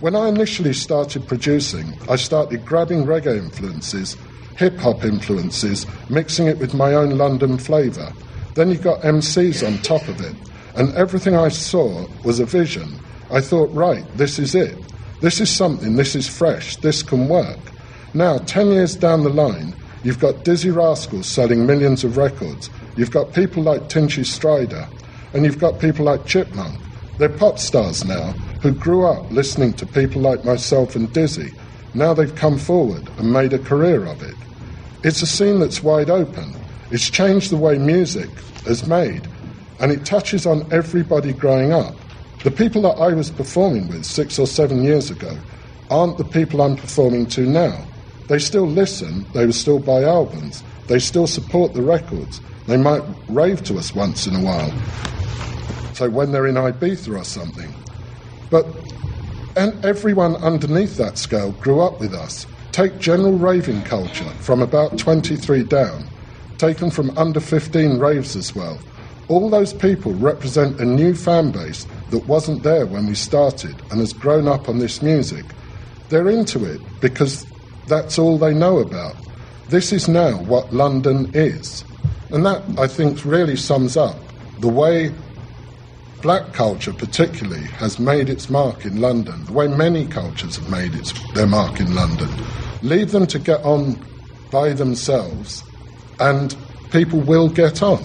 when 0.00 0.16
I 0.16 0.26
initially 0.28 0.72
started 0.72 1.28
producing, 1.28 1.96
I 2.10 2.16
started 2.16 2.66
grabbing 2.66 3.04
reggae 3.04 3.38
influences, 3.38 4.16
hip 4.56 4.76
hop 4.78 5.04
influences, 5.04 5.86
mixing 6.10 6.48
it 6.48 6.58
with 6.58 6.74
my 6.74 6.94
own 6.94 7.18
London 7.18 7.56
flavour. 7.56 8.12
Then 8.54 8.70
you've 8.70 8.82
got 8.82 9.00
MCs 9.02 9.64
on 9.64 9.80
top 9.82 10.08
of 10.08 10.20
it, 10.20 10.34
and 10.74 10.92
everything 10.96 11.36
I 11.36 11.50
saw 11.50 12.04
was 12.24 12.40
a 12.40 12.46
vision. 12.46 12.98
I 13.30 13.40
thought, 13.40 13.72
right, 13.72 14.04
this 14.16 14.40
is 14.40 14.56
it. 14.56 14.76
This 15.20 15.40
is 15.40 15.54
something, 15.54 15.94
this 15.94 16.16
is 16.16 16.26
fresh, 16.26 16.74
this 16.78 17.04
can 17.04 17.28
work. 17.28 17.58
Now, 18.14 18.38
10 18.38 18.72
years 18.72 18.96
down 18.96 19.22
the 19.22 19.30
line, 19.30 19.74
You've 20.02 20.20
got 20.20 20.44
Dizzee 20.44 20.74
Rascals 20.74 21.34
selling 21.34 21.66
millions 21.66 22.04
of 22.04 22.16
records. 22.16 22.70
You've 22.96 23.10
got 23.10 23.34
people 23.34 23.62
like 23.62 23.88
Tinchy 23.88 24.24
Stryder, 24.24 24.86
And 25.34 25.44
you've 25.44 25.58
got 25.58 25.80
people 25.80 26.04
like 26.04 26.24
Chipmunk. 26.24 26.78
They're 27.18 27.28
pop 27.28 27.58
stars 27.58 28.04
now 28.04 28.32
who 28.62 28.72
grew 28.72 29.06
up 29.06 29.30
listening 29.32 29.72
to 29.74 29.86
people 29.86 30.22
like 30.22 30.44
myself 30.44 30.94
and 30.94 31.08
Dizzee. 31.08 31.50
Now 31.94 32.14
they've 32.14 32.34
come 32.34 32.58
forward 32.58 33.10
and 33.18 33.32
made 33.32 33.52
a 33.52 33.58
career 33.58 34.04
of 34.04 34.22
it. 34.22 34.36
It's 35.02 35.20
a 35.20 35.26
scene 35.26 35.58
that's 35.58 35.82
wide 35.82 36.10
open. 36.10 36.54
It's 36.90 37.10
changed 37.10 37.50
the 37.50 37.56
way 37.56 37.76
music 37.76 38.30
is 38.66 38.86
made, 38.86 39.26
and 39.80 39.92
it 39.92 40.06
touches 40.06 40.46
on 40.46 40.72
everybody 40.72 41.32
growing 41.32 41.72
up. 41.72 41.94
The 42.44 42.50
people 42.52 42.82
that 42.82 42.96
I 43.00 43.12
was 43.12 43.30
performing 43.30 43.88
with 43.88 44.04
six 44.04 44.38
or 44.38 44.46
seven 44.46 44.84
years 44.84 45.10
ago 45.10 45.32
aren't 45.90 46.18
the 46.18 46.24
people 46.24 46.62
I'm 46.62 46.76
performing 46.76 47.26
to 47.30 47.42
now. 47.42 47.84
They 48.28 48.38
still 48.38 48.66
listen, 48.66 49.26
they 49.32 49.46
will 49.46 49.52
still 49.52 49.78
buy 49.78 50.04
albums, 50.04 50.62
they 50.86 50.98
still 50.98 51.26
support 51.26 51.74
the 51.74 51.82
records. 51.82 52.40
They 52.66 52.76
might 52.76 53.02
rave 53.28 53.64
to 53.64 53.78
us 53.78 53.94
once 53.94 54.26
in 54.26 54.34
a 54.34 54.42
while. 54.42 54.72
So 55.94 56.10
when 56.10 56.32
they're 56.32 56.46
in 56.46 56.54
Ibiza 56.54 57.18
or 57.18 57.24
something. 57.24 57.72
But 58.50 58.66
and 59.56 59.84
everyone 59.84 60.36
underneath 60.36 60.96
that 60.98 61.18
scale 61.18 61.52
grew 61.52 61.80
up 61.80 61.98
with 61.98 62.14
us. 62.14 62.46
Take 62.70 62.98
general 62.98 63.36
raving 63.36 63.82
culture 63.82 64.30
from 64.40 64.62
about 64.62 64.98
23 64.98 65.64
down, 65.64 66.06
taken 66.58 66.90
from 66.90 67.16
under 67.18 67.40
15 67.40 67.98
raves 67.98 68.36
as 68.36 68.54
well. 68.54 68.78
All 69.26 69.50
those 69.50 69.72
people 69.72 70.12
represent 70.14 70.80
a 70.80 70.84
new 70.84 71.14
fan 71.14 71.50
base 71.50 71.86
that 72.10 72.26
wasn't 72.28 72.62
there 72.62 72.86
when 72.86 73.06
we 73.06 73.14
started 73.14 73.74
and 73.90 73.98
has 73.98 74.12
grown 74.12 74.46
up 74.46 74.68
on 74.68 74.78
this 74.78 75.02
music. 75.02 75.44
They're 76.08 76.28
into 76.28 76.64
it 76.64 76.80
because 77.00 77.44
that's 77.88 78.18
all 78.18 78.38
they 78.38 78.54
know 78.54 78.78
about. 78.78 79.16
This 79.68 79.92
is 79.92 80.08
now 80.08 80.38
what 80.44 80.72
London 80.72 81.30
is. 81.34 81.84
And 82.30 82.44
that, 82.46 82.62
I 82.78 82.86
think, 82.86 83.24
really 83.24 83.56
sums 83.56 83.96
up 83.96 84.16
the 84.60 84.68
way 84.68 85.12
black 86.22 86.52
culture, 86.52 86.92
particularly, 86.92 87.64
has 87.78 87.98
made 87.98 88.28
its 88.28 88.50
mark 88.50 88.84
in 88.84 89.00
London, 89.00 89.44
the 89.44 89.52
way 89.52 89.68
many 89.68 90.06
cultures 90.06 90.56
have 90.56 90.70
made 90.70 90.94
its, 90.94 91.12
their 91.34 91.46
mark 91.46 91.80
in 91.80 91.94
London. 91.94 92.28
Leave 92.82 93.12
them 93.12 93.26
to 93.26 93.38
get 93.38 93.62
on 93.62 93.98
by 94.50 94.72
themselves, 94.72 95.62
and 96.18 96.56
people 96.90 97.20
will 97.20 97.48
get 97.48 97.82
on. 97.82 98.02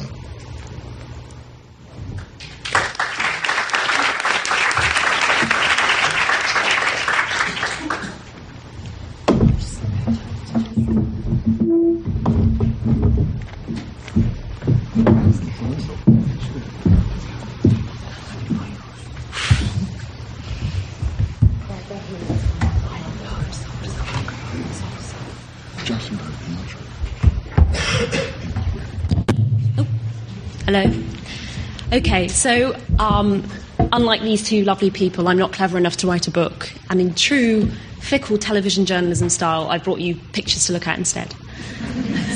Okay, 32.14 32.28
so 32.28 32.80
um, 33.00 33.44
unlike 33.92 34.22
these 34.22 34.48
two 34.48 34.64
lovely 34.66 34.92
people, 34.92 35.28
I'm 35.28 35.40
not 35.40 35.52
clever 35.52 35.80
enough 35.80 35.98
to 35.98 36.08
write 36.08 36.28
a 36.28 36.32
book, 36.32 36.72
and 36.92 37.02
in 37.02 37.16
true 37.16 37.66
fickle 38.02 38.38
television 38.38 38.86
journalism 38.86 39.30
style, 39.30 39.68
I've 39.68 39.84
brought 39.84 40.00
you 40.00 40.14
pictures 40.32 40.68
to 40.68 40.74
look 40.74 40.88
at 40.88 40.96
instead. 41.00 41.34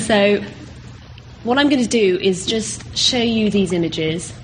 So, 0.00 0.42
what 1.44 1.58
I'm 1.58 1.68
going 1.68 1.80
to 1.80 1.88
do 1.88 2.18
is 2.20 2.44
just 2.44 2.98
show 2.98 3.22
you 3.22 3.52
these 3.52 3.72
images 3.72 4.34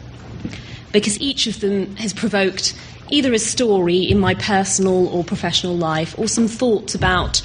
because 0.92 1.20
each 1.20 1.49
of 1.49 1.59
them 1.59 1.97
has 1.97 2.12
provoked 2.12 2.79
either 3.11 3.33
a 3.33 3.40
story 3.40 4.05
in 4.05 4.20
my 4.20 4.37
personal 4.37 5.09
or 5.09 5.25
professional 5.25 5.77
life 5.77 6.16
or 6.16 6.29
some 6.29 6.47
thoughts 6.47 6.94
about 6.94 7.38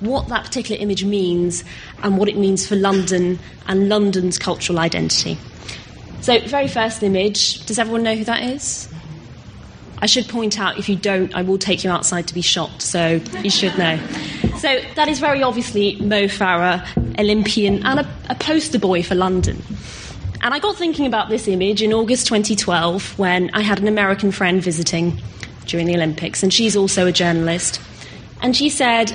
what 0.00 0.28
that 0.28 0.46
particular 0.46 0.80
image 0.80 1.04
means 1.04 1.62
and 2.02 2.16
what 2.16 2.30
it 2.30 2.38
means 2.38 2.66
for 2.66 2.74
London 2.74 3.38
and 3.66 3.90
London's 3.90 4.38
cultural 4.38 4.78
identity. 4.78 5.36
So, 6.24 6.40
very 6.40 6.68
first 6.68 7.02
image, 7.02 7.66
does 7.66 7.78
everyone 7.78 8.02
know 8.02 8.14
who 8.16 8.24
that 8.24 8.42
is? 8.44 8.88
I 9.98 10.06
should 10.06 10.26
point 10.26 10.58
out, 10.58 10.78
if 10.78 10.88
you 10.88 10.96
don't, 10.96 11.34
I 11.34 11.42
will 11.42 11.58
take 11.58 11.84
you 11.84 11.90
outside 11.90 12.26
to 12.28 12.32
be 12.32 12.40
shot, 12.40 12.80
so 12.80 13.20
you 13.42 13.50
should 13.50 13.76
know. 13.76 13.98
So, 14.56 14.80
that 14.94 15.08
is 15.08 15.20
very 15.20 15.42
obviously 15.42 15.96
Mo 15.96 16.22
Farah, 16.22 16.82
Olympian, 17.20 17.84
and 17.84 18.00
a, 18.00 18.08
a 18.30 18.34
poster 18.36 18.78
boy 18.78 19.02
for 19.02 19.14
London. 19.14 19.62
And 20.40 20.54
I 20.54 20.60
got 20.60 20.76
thinking 20.76 21.04
about 21.04 21.28
this 21.28 21.46
image 21.46 21.82
in 21.82 21.92
August 21.92 22.26
2012 22.28 23.18
when 23.18 23.50
I 23.52 23.60
had 23.60 23.78
an 23.78 23.86
American 23.86 24.32
friend 24.32 24.62
visiting 24.62 25.20
during 25.66 25.86
the 25.86 25.94
Olympics, 25.94 26.42
and 26.42 26.54
she's 26.54 26.74
also 26.74 27.06
a 27.06 27.12
journalist. 27.12 27.82
And 28.40 28.56
she 28.56 28.70
said, 28.70 29.14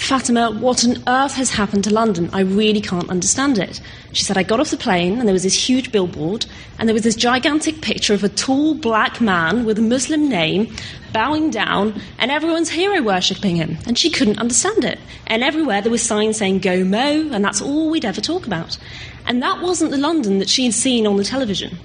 Fatima, 0.00 0.50
what 0.50 0.84
on 0.84 0.96
earth 1.06 1.34
has 1.34 1.50
happened 1.50 1.84
to 1.84 1.92
London? 1.92 2.30
I 2.32 2.40
really 2.40 2.80
can't 2.80 3.08
understand 3.10 3.58
it. 3.58 3.80
She 4.12 4.24
said, 4.24 4.38
I 4.38 4.42
got 4.42 4.58
off 4.58 4.70
the 4.70 4.76
plane 4.76 5.18
and 5.18 5.28
there 5.28 5.32
was 5.34 5.42
this 5.42 5.68
huge 5.68 5.92
billboard 5.92 6.46
and 6.78 6.88
there 6.88 6.94
was 6.94 7.04
this 7.04 7.14
gigantic 7.14 7.82
picture 7.82 8.14
of 8.14 8.24
a 8.24 8.28
tall 8.28 8.74
black 8.74 9.20
man 9.20 9.64
with 9.64 9.78
a 9.78 9.82
Muslim 9.82 10.28
name 10.28 10.74
bowing 11.12 11.50
down 11.50 12.00
and 12.18 12.30
everyone's 12.30 12.70
hero 12.70 13.02
worshipping 13.02 13.56
him. 13.56 13.76
And 13.86 13.96
she 13.96 14.10
couldn't 14.10 14.40
understand 14.40 14.84
it. 14.84 14.98
And 15.26 15.44
everywhere 15.44 15.82
there 15.82 15.92
was 15.92 16.02
signs 16.02 16.38
saying, 16.38 16.60
Go 16.60 16.82
Mo, 16.82 17.30
and 17.30 17.44
that's 17.44 17.60
all 17.60 17.90
we'd 17.90 18.06
ever 18.06 18.22
talk 18.22 18.46
about. 18.46 18.78
And 19.26 19.42
that 19.42 19.60
wasn't 19.60 19.92
the 19.92 19.98
London 19.98 20.38
that 20.38 20.48
she'd 20.48 20.72
seen 20.72 21.06
on 21.06 21.18
the 21.18 21.24
television. 21.24 21.78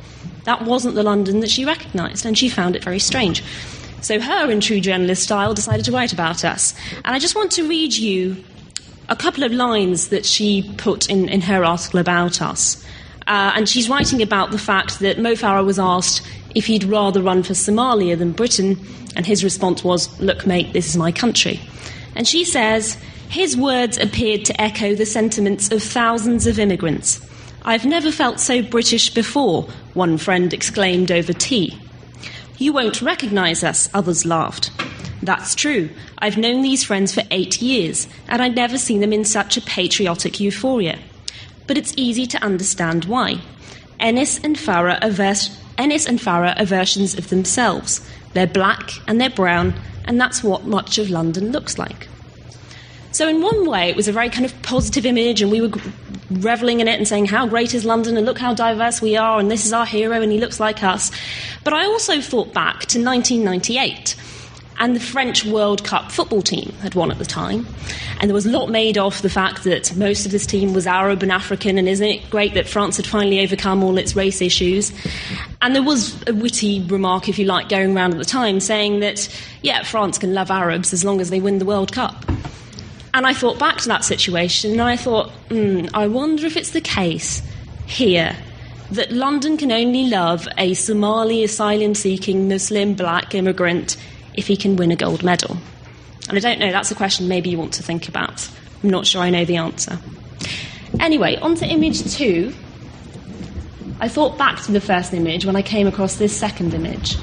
That 0.45 0.63
wasn't 0.63 0.95
the 0.95 1.03
London 1.03 1.41
that 1.41 1.49
she 1.49 1.65
recognised, 1.65 2.25
and 2.25 2.37
she 2.37 2.49
found 2.49 2.75
it 2.75 2.83
very 2.83 2.99
strange. 2.99 3.43
So 4.05 4.19
her, 4.19 4.51
in 4.51 4.61
true 4.61 4.79
journalist 4.79 5.23
style, 5.23 5.55
decided 5.55 5.83
to 5.85 5.91
write 5.91 6.13
about 6.13 6.45
us. 6.45 6.75
And 7.03 7.15
I 7.15 7.17
just 7.17 7.33
want 7.33 7.51
to 7.53 7.67
read 7.67 7.95
you 7.95 8.37
a 9.09 9.15
couple 9.15 9.43
of 9.43 9.51
lines 9.51 10.09
that 10.09 10.27
she 10.27 10.71
put 10.77 11.09
in, 11.09 11.27
in 11.27 11.41
her 11.41 11.65
article 11.65 11.99
about 11.99 12.39
us. 12.39 12.85
Uh, 13.25 13.53
and 13.55 13.67
she's 13.67 13.89
writing 13.89 14.21
about 14.21 14.51
the 14.51 14.59
fact 14.59 14.99
that 14.99 15.17
Mo 15.17 15.31
Farah 15.31 15.65
was 15.65 15.79
asked 15.79 16.21
if 16.53 16.67
he'd 16.67 16.83
rather 16.83 17.19
run 17.19 17.41
for 17.41 17.53
Somalia 17.53 18.15
than 18.15 18.31
Britain, 18.31 18.77
and 19.15 19.25
his 19.25 19.43
response 19.43 19.83
was, 19.83 20.21
Look, 20.21 20.45
mate, 20.45 20.71
this 20.71 20.87
is 20.87 20.95
my 20.95 21.11
country. 21.11 21.59
And 22.13 22.27
she 22.27 22.45
says, 22.45 22.99
His 23.29 23.57
words 23.57 23.97
appeared 23.97 24.45
to 24.45 24.61
echo 24.61 24.93
the 24.93 25.07
sentiments 25.07 25.71
of 25.71 25.81
thousands 25.81 26.45
of 26.45 26.59
immigrants. 26.59 27.27
I've 27.63 27.85
never 27.85 28.11
felt 28.11 28.39
so 28.39 28.61
British 28.61 29.11
before, 29.11 29.63
one 29.95 30.19
friend 30.19 30.53
exclaimed 30.53 31.11
over 31.11 31.33
tea. 31.33 31.75
You 32.57 32.73
won't 32.73 33.01
recognise 33.01 33.63
us, 33.63 33.89
others 33.93 34.25
laughed. 34.25 34.71
That's 35.21 35.55
true. 35.55 35.89
I've 36.19 36.37
known 36.37 36.61
these 36.61 36.83
friends 36.83 37.13
for 37.13 37.23
eight 37.31 37.61
years, 37.61 38.07
and 38.27 38.41
I'd 38.41 38.55
never 38.55 38.77
seen 38.77 39.01
them 39.01 39.13
in 39.13 39.25
such 39.25 39.57
a 39.57 39.61
patriotic 39.61 40.39
euphoria. 40.39 40.99
But 41.67 41.77
it's 41.77 41.93
easy 41.97 42.25
to 42.27 42.43
understand 42.43 43.05
why. 43.05 43.41
Ennis 43.99 44.39
and 44.43 44.55
Farah 44.55 45.03
are, 45.03 45.09
vers- 45.09 45.59
Ennis 45.77 46.05
and 46.05 46.19
Farah 46.19 46.59
are 46.59 46.65
versions 46.65 47.17
of 47.17 47.29
themselves. 47.29 48.07
They're 48.33 48.47
black 48.47 48.91
and 49.07 49.19
they're 49.19 49.29
brown, 49.29 49.73
and 50.05 50.19
that's 50.19 50.43
what 50.43 50.65
much 50.65 50.97
of 50.97 51.09
London 51.09 51.51
looks 51.51 51.77
like. 51.77 52.07
So, 53.15 53.29
in 53.29 53.41
one 53.41 53.65
way, 53.65 53.87
it 53.87 53.95
was 53.95 54.09
a 54.09 54.11
very 54.11 54.29
kind 54.29 54.43
of 54.43 54.61
positive 54.61 55.05
image, 55.05 55.41
and 55.41 55.49
we 55.49 55.61
were 55.61 55.71
reveling 56.31 56.81
in 56.81 56.89
it 56.89 56.97
and 56.97 57.07
saying, 57.07 57.27
How 57.27 57.47
great 57.47 57.73
is 57.73 57.85
London, 57.85 58.17
and 58.17 58.25
look 58.25 58.37
how 58.37 58.53
diverse 58.53 59.01
we 59.01 59.15
are, 59.15 59.39
and 59.39 59.49
this 59.49 59.65
is 59.65 59.71
our 59.71 59.85
hero, 59.85 60.21
and 60.21 60.33
he 60.33 60.37
looks 60.37 60.59
like 60.59 60.83
us. 60.83 61.11
But 61.63 61.71
I 61.71 61.85
also 61.85 62.19
thought 62.19 62.53
back 62.53 62.81
to 62.87 63.01
1998 63.01 64.17
and 64.81 64.93
the 64.97 64.99
French 64.99 65.45
World 65.45 65.85
Cup 65.85 66.11
football 66.11 66.41
team 66.41 66.73
had 66.81 66.93
won 66.93 67.09
at 67.09 67.17
the 67.17 67.23
time. 67.23 67.65
And 68.19 68.29
there 68.29 68.33
was 68.33 68.45
a 68.45 68.51
lot 68.51 68.69
made 68.69 68.97
of 68.97 69.21
the 69.21 69.29
fact 69.29 69.63
that 69.63 69.95
most 69.95 70.25
of 70.25 70.33
this 70.33 70.45
team 70.45 70.73
was 70.73 70.85
Arab 70.85 71.23
and 71.23 71.31
African, 71.31 71.77
and 71.77 71.87
isn't 71.87 72.05
it 72.05 72.29
great 72.29 72.53
that 72.55 72.67
France 72.67 72.97
had 72.97 73.07
finally 73.07 73.39
overcome 73.39 73.81
all 73.81 73.97
its 73.97 74.13
race 74.13 74.41
issues? 74.41 74.91
And 75.61 75.73
there 75.73 75.83
was 75.83 76.21
a 76.27 76.33
witty 76.33 76.83
remark, 76.83 77.29
if 77.29 77.39
you 77.39 77.45
like, 77.45 77.69
going 77.69 77.95
around 77.95 78.11
at 78.11 78.17
the 78.17 78.25
time 78.25 78.59
saying 78.59 78.99
that, 78.99 79.33
yeah, 79.61 79.83
France 79.83 80.17
can 80.17 80.33
love 80.33 80.51
Arabs 80.51 80.91
as 80.91 81.05
long 81.05 81.21
as 81.21 81.29
they 81.29 81.39
win 81.39 81.59
the 81.59 81.65
World 81.65 81.93
Cup. 81.93 82.25
And 83.15 83.25
I 83.25 83.31
thought 83.31 83.57
back 83.57 83.77
to 83.77 83.87
that 83.87 84.03
situation, 84.03 84.73
and 84.73 84.81
I 84.81 84.97
thought, 84.97 85.29
hmm, 85.49 85.85
I 85.93 86.05
wonder 86.05 86.45
if 86.45 86.57
it's 86.57 86.71
the 86.71 86.81
case 86.81 87.41
here 87.85 88.35
that 88.91 89.09
London 89.09 89.55
can 89.55 89.71
only 89.71 90.09
love 90.09 90.49
a 90.57 90.73
Somali 90.73 91.41
asylum 91.41 91.95
seeking 91.95 92.49
Muslim 92.49 92.93
black 92.93 93.33
immigrant 93.33 93.95
if 94.33 94.47
he 94.47 94.57
can 94.57 94.75
win 94.75 94.91
a 94.91 94.97
gold 94.97 95.23
medal? 95.23 95.55
And 96.27 96.37
I 96.37 96.41
don't 96.41 96.59
know, 96.59 96.73
that's 96.73 96.91
a 96.91 96.95
question 96.95 97.29
maybe 97.29 97.49
you 97.49 97.57
want 97.57 97.73
to 97.75 97.83
think 97.83 98.09
about. 98.09 98.49
I'm 98.83 98.89
not 98.89 99.07
sure 99.07 99.21
I 99.21 99.29
know 99.29 99.45
the 99.45 99.55
answer. 99.55 99.97
Anyway, 100.99 101.37
on 101.37 101.55
to 101.55 101.65
image 101.65 102.13
two. 102.13 102.53
I 104.01 104.09
thought 104.09 104.37
back 104.37 104.61
to 104.63 104.73
the 104.73 104.81
first 104.81 105.13
image 105.13 105.45
when 105.45 105.55
I 105.55 105.61
came 105.61 105.87
across 105.87 106.17
this 106.17 106.37
second 106.37 106.73
image. 106.73 107.15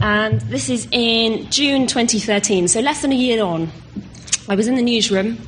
And 0.00 0.40
this 0.40 0.68
is 0.68 0.88
in 0.90 1.48
June 1.52 1.86
2013, 1.86 2.66
so 2.66 2.80
less 2.80 3.02
than 3.02 3.12
a 3.12 3.14
year 3.14 3.44
on. 3.44 3.70
I 4.48 4.54
was 4.54 4.66
in 4.66 4.74
the 4.74 4.82
newsroom, 4.82 5.38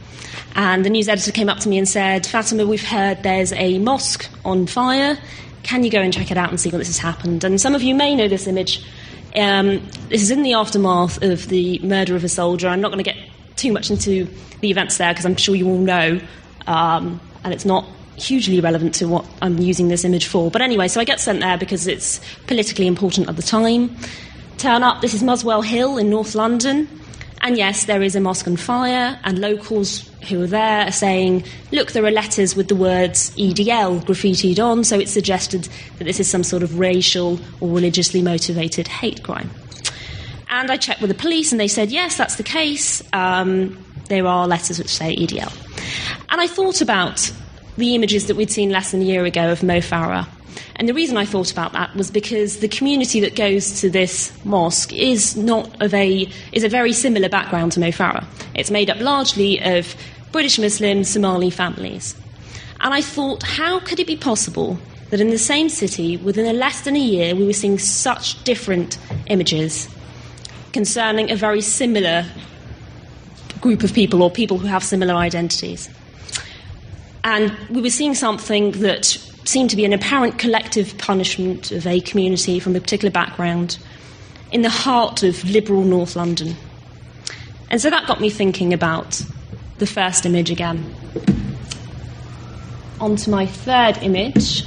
and 0.55 0.85
the 0.85 0.91
news 0.91 1.09
editor 1.09 1.33
came 1.33 1.49
up 1.49 1.59
to 1.61 1.69
me 1.69 1.79
and 1.79 1.89
said, 1.89 2.27
Fatima, 2.27 2.67
we've 2.67 2.87
heard 2.87 3.23
there's 3.23 3.53
a 3.53 3.79
mosque 3.79 4.29
on 4.45 4.67
fire. 4.67 5.19
Can 5.65 5.83
you 5.83 5.91
go 5.91 6.01
and 6.01 6.13
check 6.13 6.31
it 6.31 6.37
out 6.37 6.51
and 6.51 6.61
see 6.61 6.71
what 6.71 6.79
this 6.79 6.89
has 6.89 6.99
happened? 6.99 7.43
And 7.43 7.61
some 7.61 7.75
of 7.75 7.83
you 7.83 7.95
may 7.95 8.15
know 8.15 8.29
this 8.29 8.47
image. 8.47 8.85
Um, 9.35 9.88
this 10.09 10.23
is 10.23 10.31
in 10.31 10.42
the 10.42 10.53
aftermath 10.53 11.23
of 11.23 11.49
the 11.49 11.81
murder 11.81 12.15
of 12.15 12.23
a 12.23 12.29
soldier. 12.29 12.69
I'm 12.69 12.81
not 12.81 12.92
going 12.92 13.03
to 13.03 13.11
get 13.11 13.17
too 13.57 13.73
much 13.73 13.90
into 13.90 14.29
the 14.61 14.71
events 14.71 14.99
there 14.99 15.13
because 15.13 15.27
I'm 15.27 15.37
sure 15.37 15.57
you 15.57 15.69
all 15.69 15.79
know, 15.79 16.21
um, 16.67 17.21
and 17.42 17.53
it's 17.53 17.65
not 17.65 17.85
hugely 18.17 18.61
relevant 18.61 18.95
to 18.97 19.09
what 19.09 19.27
I'm 19.42 19.59
using 19.59 19.88
this 19.88 20.05
image 20.05 20.27
for. 20.27 20.51
But 20.51 20.63
anyway, 20.63 20.87
so 20.87 21.01
I 21.01 21.05
get 21.05 21.19
sent 21.19 21.40
there 21.40 21.59
because 21.59 21.88
it's 21.88 22.21
politically 22.47 22.87
important 22.87 23.29
at 23.29 23.35
the 23.35 23.42
time. 23.42 23.97
Turn 24.59 24.85
up, 24.85 25.01
this 25.01 25.15
is 25.15 25.23
Muswell 25.23 25.63
Hill 25.63 25.99
in 25.99 26.11
North 26.11 26.37
London. 26.37 26.88
And 27.45 27.59
yes, 27.59 27.85
there 27.85 28.01
is 28.01 28.17
a 28.17 28.21
mosque 28.21 28.49
on 28.49 28.57
fire, 28.57 29.21
and 29.23 29.38
locals 29.38 30.11
who 30.31 30.42
are 30.42 30.47
there 30.47 30.87
are 30.87 30.92
saying, 30.92 31.45
look, 31.73 31.92
there 31.92 32.03
are 32.07 32.11
letters 32.11 32.57
with 32.57 32.69
the 32.69 32.75
words 32.75 33.37
EDL 33.37 34.03
graffitied 34.07 34.59
on, 34.59 34.83
so 34.83 34.99
it's 34.99 35.13
suggested 35.13 35.69
that 35.99 36.05
this 36.05 36.19
is 36.19 36.29
some 36.29 36.42
sort 36.42 36.63
of 36.63 36.79
racial 36.79 37.38
or 37.61 37.69
religiously 37.69 38.23
motivated 38.23 38.88
hate 38.88 39.23
crime. 39.23 39.51
And 40.49 40.71
I 40.71 40.79
checked 40.79 41.03
with 41.03 41.11
the 41.11 41.17
police, 41.17 41.53
and 41.53 41.61
they 41.61 41.69
said, 41.69 41.90
yes, 41.90 42.17
that's 42.17 42.37
the 42.37 42.42
case. 42.42 43.03
Um, 43.13 43.77
there 44.09 44.27
are 44.27 44.49
letters 44.49 44.79
which 44.79 44.88
say 44.88 45.15
EDL. 45.15 45.53
And 46.31 46.40
I 46.40 46.47
thought 46.47 46.81
about 46.81 47.31
the 47.77 47.95
images 47.95 48.27
that 48.29 48.37
we'd 48.37 48.51
seen 48.51 48.71
less 48.71 48.92
than 48.92 49.03
a 49.03 49.05
year 49.05 49.27
ago 49.27 49.53
of 49.53 49.63
Mo 49.63 49.81
Farah. 49.81 50.27
And 50.77 50.88
the 50.88 50.94
reason 50.94 51.17
I 51.17 51.25
thought 51.25 51.52
about 51.52 51.73
that 51.73 51.94
was 51.94 52.11
because 52.11 52.59
the 52.59 52.69
community 52.69 53.21
that 53.21 53.37
goes 53.37 53.81
to 53.81 53.90
this 53.90 54.33
mosque 54.44 54.92
is 54.92 55.37
not 55.37 55.83
of 55.83 55.94
a 55.94 56.29
is 56.52 56.65
a 56.65 56.69
very 56.69 56.92
similar 56.92 57.29
background 57.29 57.73
to 57.73 57.81
Mo 57.81 57.88
Farah. 57.88 58.25
It's 58.55 58.71
made 58.71 58.90
up 58.90 59.00
largely 59.00 59.63
of 59.63 59.94
British 60.33 60.59
Muslim 60.59 61.05
Somali 61.05 61.50
families. 61.50 62.17
And 62.81 62.92
I 62.92 63.00
thought, 63.00 63.42
how 63.42 63.81
could 63.81 64.00
it 64.00 64.07
be 64.07 64.17
possible 64.17 64.79
that 65.11 65.21
in 65.21 65.31
the 65.31 65.38
same 65.38 65.69
city, 65.69 66.17
within 66.17 66.46
a 66.46 66.52
less 66.52 66.81
than 66.83 66.96
a 66.96 67.00
year, 67.00 67.35
we 67.35 67.46
were 67.46 67.52
seeing 67.52 67.79
such 67.79 68.42
different 68.44 68.98
images 69.27 69.88
concerning 70.73 71.31
a 71.31 71.37
very 71.37 71.61
similar 71.61 72.27
group 73.61 73.83
of 73.83 73.94
people 73.94 74.23
or 74.23 74.31
people 74.31 74.59
who 74.59 74.67
have 74.67 74.85
similar 74.85 75.15
identities? 75.15 75.88
And 77.23 77.57
we 77.71 77.81
were 77.81 77.90
seeing 77.90 78.15
something 78.15 78.73
that 78.73 79.17
seemed 79.45 79.71
to 79.71 79.77
be 79.77 79.85
an 79.85 79.92
apparent 79.92 80.38
collective 80.38 80.97
punishment 80.99 81.71
of 81.71 81.87
a 81.87 82.01
community 82.01 82.59
from 82.59 82.75
a 82.77 82.81
particular 82.81 83.11
background 83.11 83.79
in 84.53 84.63
the 84.63 84.71
heart 84.71 85.23
of 85.23 85.45
liberal 85.45 85.83
North 85.83 86.17
London. 86.17 86.57
And 87.71 87.81
so 87.81 87.90
that 87.90 88.07
got 88.07 88.21
me 88.21 88.31
thinking 88.31 88.73
about 88.73 89.21
the 89.79 89.87
first 89.87 90.25
image 90.27 90.51
again. 90.51 90.95
On 93.01 93.17
to 93.17 93.31
my 93.31 93.47
third 93.47 93.99
image. 93.99 94.65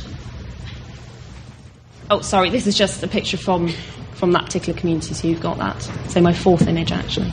Oh, 2.09 2.21
sorry, 2.21 2.49
this 2.49 2.67
is 2.67 2.77
just 2.77 3.03
a 3.03 3.07
picture 3.07 3.37
from, 3.37 3.69
from 4.15 4.31
that 4.33 4.45
particular 4.45 4.77
community, 4.77 5.13
so 5.13 5.27
you've 5.27 5.41
got 5.41 5.57
that. 5.57 5.81
So 6.09 6.21
my 6.21 6.33
fourth 6.33 6.67
image, 6.67 6.91
actually. 6.91 7.31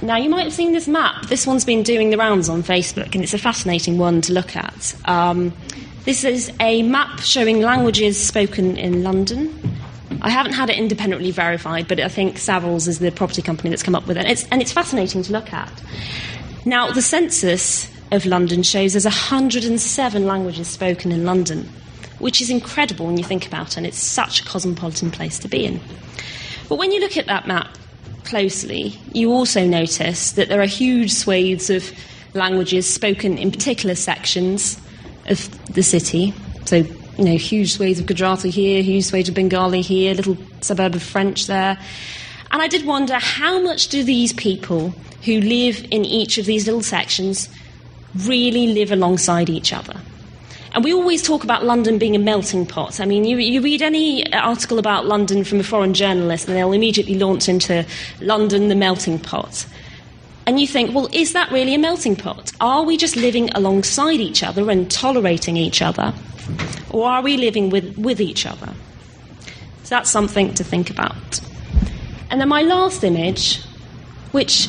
Now, 0.00 0.16
you 0.16 0.30
might 0.30 0.44
have 0.44 0.52
seen 0.52 0.72
this 0.72 0.86
map. 0.86 1.26
This 1.26 1.46
one's 1.46 1.64
been 1.64 1.82
doing 1.82 2.10
the 2.10 2.16
rounds 2.16 2.48
on 2.48 2.62
Facebook, 2.62 3.14
and 3.14 3.24
it's 3.24 3.34
a 3.34 3.38
fascinating 3.38 3.98
one 3.98 4.20
to 4.22 4.32
look 4.32 4.54
at. 4.54 4.94
Um, 5.06 5.52
this 6.04 6.22
is 6.22 6.52
a 6.60 6.82
map 6.82 7.18
showing 7.20 7.60
languages 7.60 8.18
spoken 8.24 8.76
in 8.76 9.02
London. 9.02 9.52
I 10.22 10.30
haven't 10.30 10.52
had 10.52 10.70
it 10.70 10.78
independently 10.78 11.32
verified, 11.32 11.88
but 11.88 11.98
I 11.98 12.08
think 12.08 12.36
Savills 12.36 12.86
is 12.86 13.00
the 13.00 13.10
property 13.10 13.42
company 13.42 13.70
that's 13.70 13.82
come 13.82 13.96
up 13.96 14.06
with 14.06 14.16
it. 14.16 14.26
It's, 14.26 14.46
and 14.48 14.62
it's 14.62 14.72
fascinating 14.72 15.22
to 15.24 15.32
look 15.32 15.52
at. 15.52 15.72
Now, 16.64 16.92
the 16.92 17.02
census 17.02 17.90
of 18.12 18.24
London 18.24 18.62
shows 18.62 18.92
there's 18.92 19.04
107 19.04 20.26
languages 20.26 20.68
spoken 20.68 21.10
in 21.10 21.24
London, 21.24 21.68
which 22.20 22.40
is 22.40 22.50
incredible 22.50 23.06
when 23.06 23.18
you 23.18 23.24
think 23.24 23.46
about 23.46 23.72
it, 23.72 23.76
and 23.78 23.86
it's 23.86 23.98
such 23.98 24.40
a 24.40 24.44
cosmopolitan 24.44 25.10
place 25.10 25.40
to 25.40 25.48
be 25.48 25.64
in. 25.64 25.80
But 26.68 26.78
when 26.78 26.92
you 26.92 27.00
look 27.00 27.16
at 27.16 27.26
that 27.26 27.46
map, 27.48 27.76
closely, 28.28 28.98
you 29.12 29.32
also 29.32 29.66
notice 29.66 30.32
that 30.32 30.48
there 30.48 30.60
are 30.60 30.66
huge 30.66 31.12
swathes 31.12 31.70
of 31.70 31.90
languages 32.34 32.92
spoken 32.92 33.38
in 33.38 33.50
particular 33.50 33.94
sections 33.94 34.78
of 35.26 35.74
the 35.74 35.82
city. 35.82 36.34
So, 36.66 36.76
you 36.76 37.24
know, 37.24 37.36
huge 37.36 37.72
swathes 37.72 37.98
of 37.98 38.06
Gujarati 38.06 38.50
here, 38.50 38.82
huge 38.82 39.04
swathes 39.04 39.30
of 39.30 39.34
Bengali 39.34 39.80
here, 39.80 40.14
little 40.14 40.36
suburb 40.60 40.94
of 40.94 41.02
French 41.02 41.46
there. 41.46 41.78
And 42.50 42.62
I 42.62 42.68
did 42.68 42.86
wonder 42.86 43.14
how 43.14 43.62
much 43.62 43.88
do 43.88 44.04
these 44.04 44.32
people 44.32 44.90
who 45.24 45.40
live 45.40 45.84
in 45.90 46.04
each 46.04 46.38
of 46.38 46.46
these 46.46 46.66
little 46.66 46.82
sections 46.82 47.48
really 48.26 48.68
live 48.68 48.92
alongside 48.92 49.50
each 49.50 49.72
other? 49.72 50.00
And 50.78 50.84
we 50.84 50.94
always 50.94 51.24
talk 51.24 51.42
about 51.42 51.64
London 51.64 51.98
being 51.98 52.14
a 52.14 52.20
melting 52.20 52.64
pot. 52.64 53.00
I 53.00 53.04
mean, 53.04 53.24
you, 53.24 53.36
you 53.38 53.60
read 53.60 53.82
any 53.82 54.32
article 54.32 54.78
about 54.78 55.06
London 55.06 55.42
from 55.42 55.58
a 55.58 55.64
foreign 55.64 55.92
journalist, 55.92 56.46
and 56.46 56.56
they'll 56.56 56.70
immediately 56.70 57.16
launch 57.16 57.48
into 57.48 57.84
London, 58.20 58.68
the 58.68 58.76
melting 58.76 59.18
pot. 59.18 59.66
And 60.46 60.60
you 60.60 60.68
think, 60.68 60.94
well, 60.94 61.08
is 61.12 61.32
that 61.32 61.50
really 61.50 61.74
a 61.74 61.78
melting 61.78 62.14
pot? 62.14 62.52
Are 62.60 62.84
we 62.84 62.96
just 62.96 63.16
living 63.16 63.50
alongside 63.56 64.20
each 64.20 64.44
other 64.44 64.70
and 64.70 64.88
tolerating 64.88 65.56
each 65.56 65.82
other? 65.82 66.14
Or 66.90 67.08
are 67.08 67.22
we 67.22 67.36
living 67.36 67.70
with, 67.70 67.98
with 67.98 68.20
each 68.20 68.46
other? 68.46 68.72
So 69.82 69.96
that's 69.96 70.10
something 70.10 70.54
to 70.54 70.62
think 70.62 70.90
about. 70.90 71.40
And 72.30 72.40
then 72.40 72.48
my 72.48 72.62
last 72.62 73.02
image, 73.02 73.64
which 74.30 74.68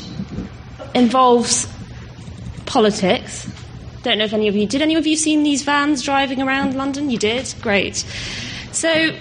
involves 0.95 1.72
politics, 2.66 3.47
don't 4.04 4.18
know 4.18 4.26
if 4.26 4.34
any 4.34 4.47
of 4.47 4.56
you 4.56 4.66
did. 4.66 4.82
Any 4.82 4.95
of 4.95 5.06
you 5.06 5.16
seen 5.16 5.43
these 5.43 5.64
vans 5.64 6.04
driving 6.04 6.41
around 6.41 6.76
London? 6.76 7.10
You 7.10 7.18
did. 7.18 7.54
Great. 7.62 7.97
So, 8.72 9.14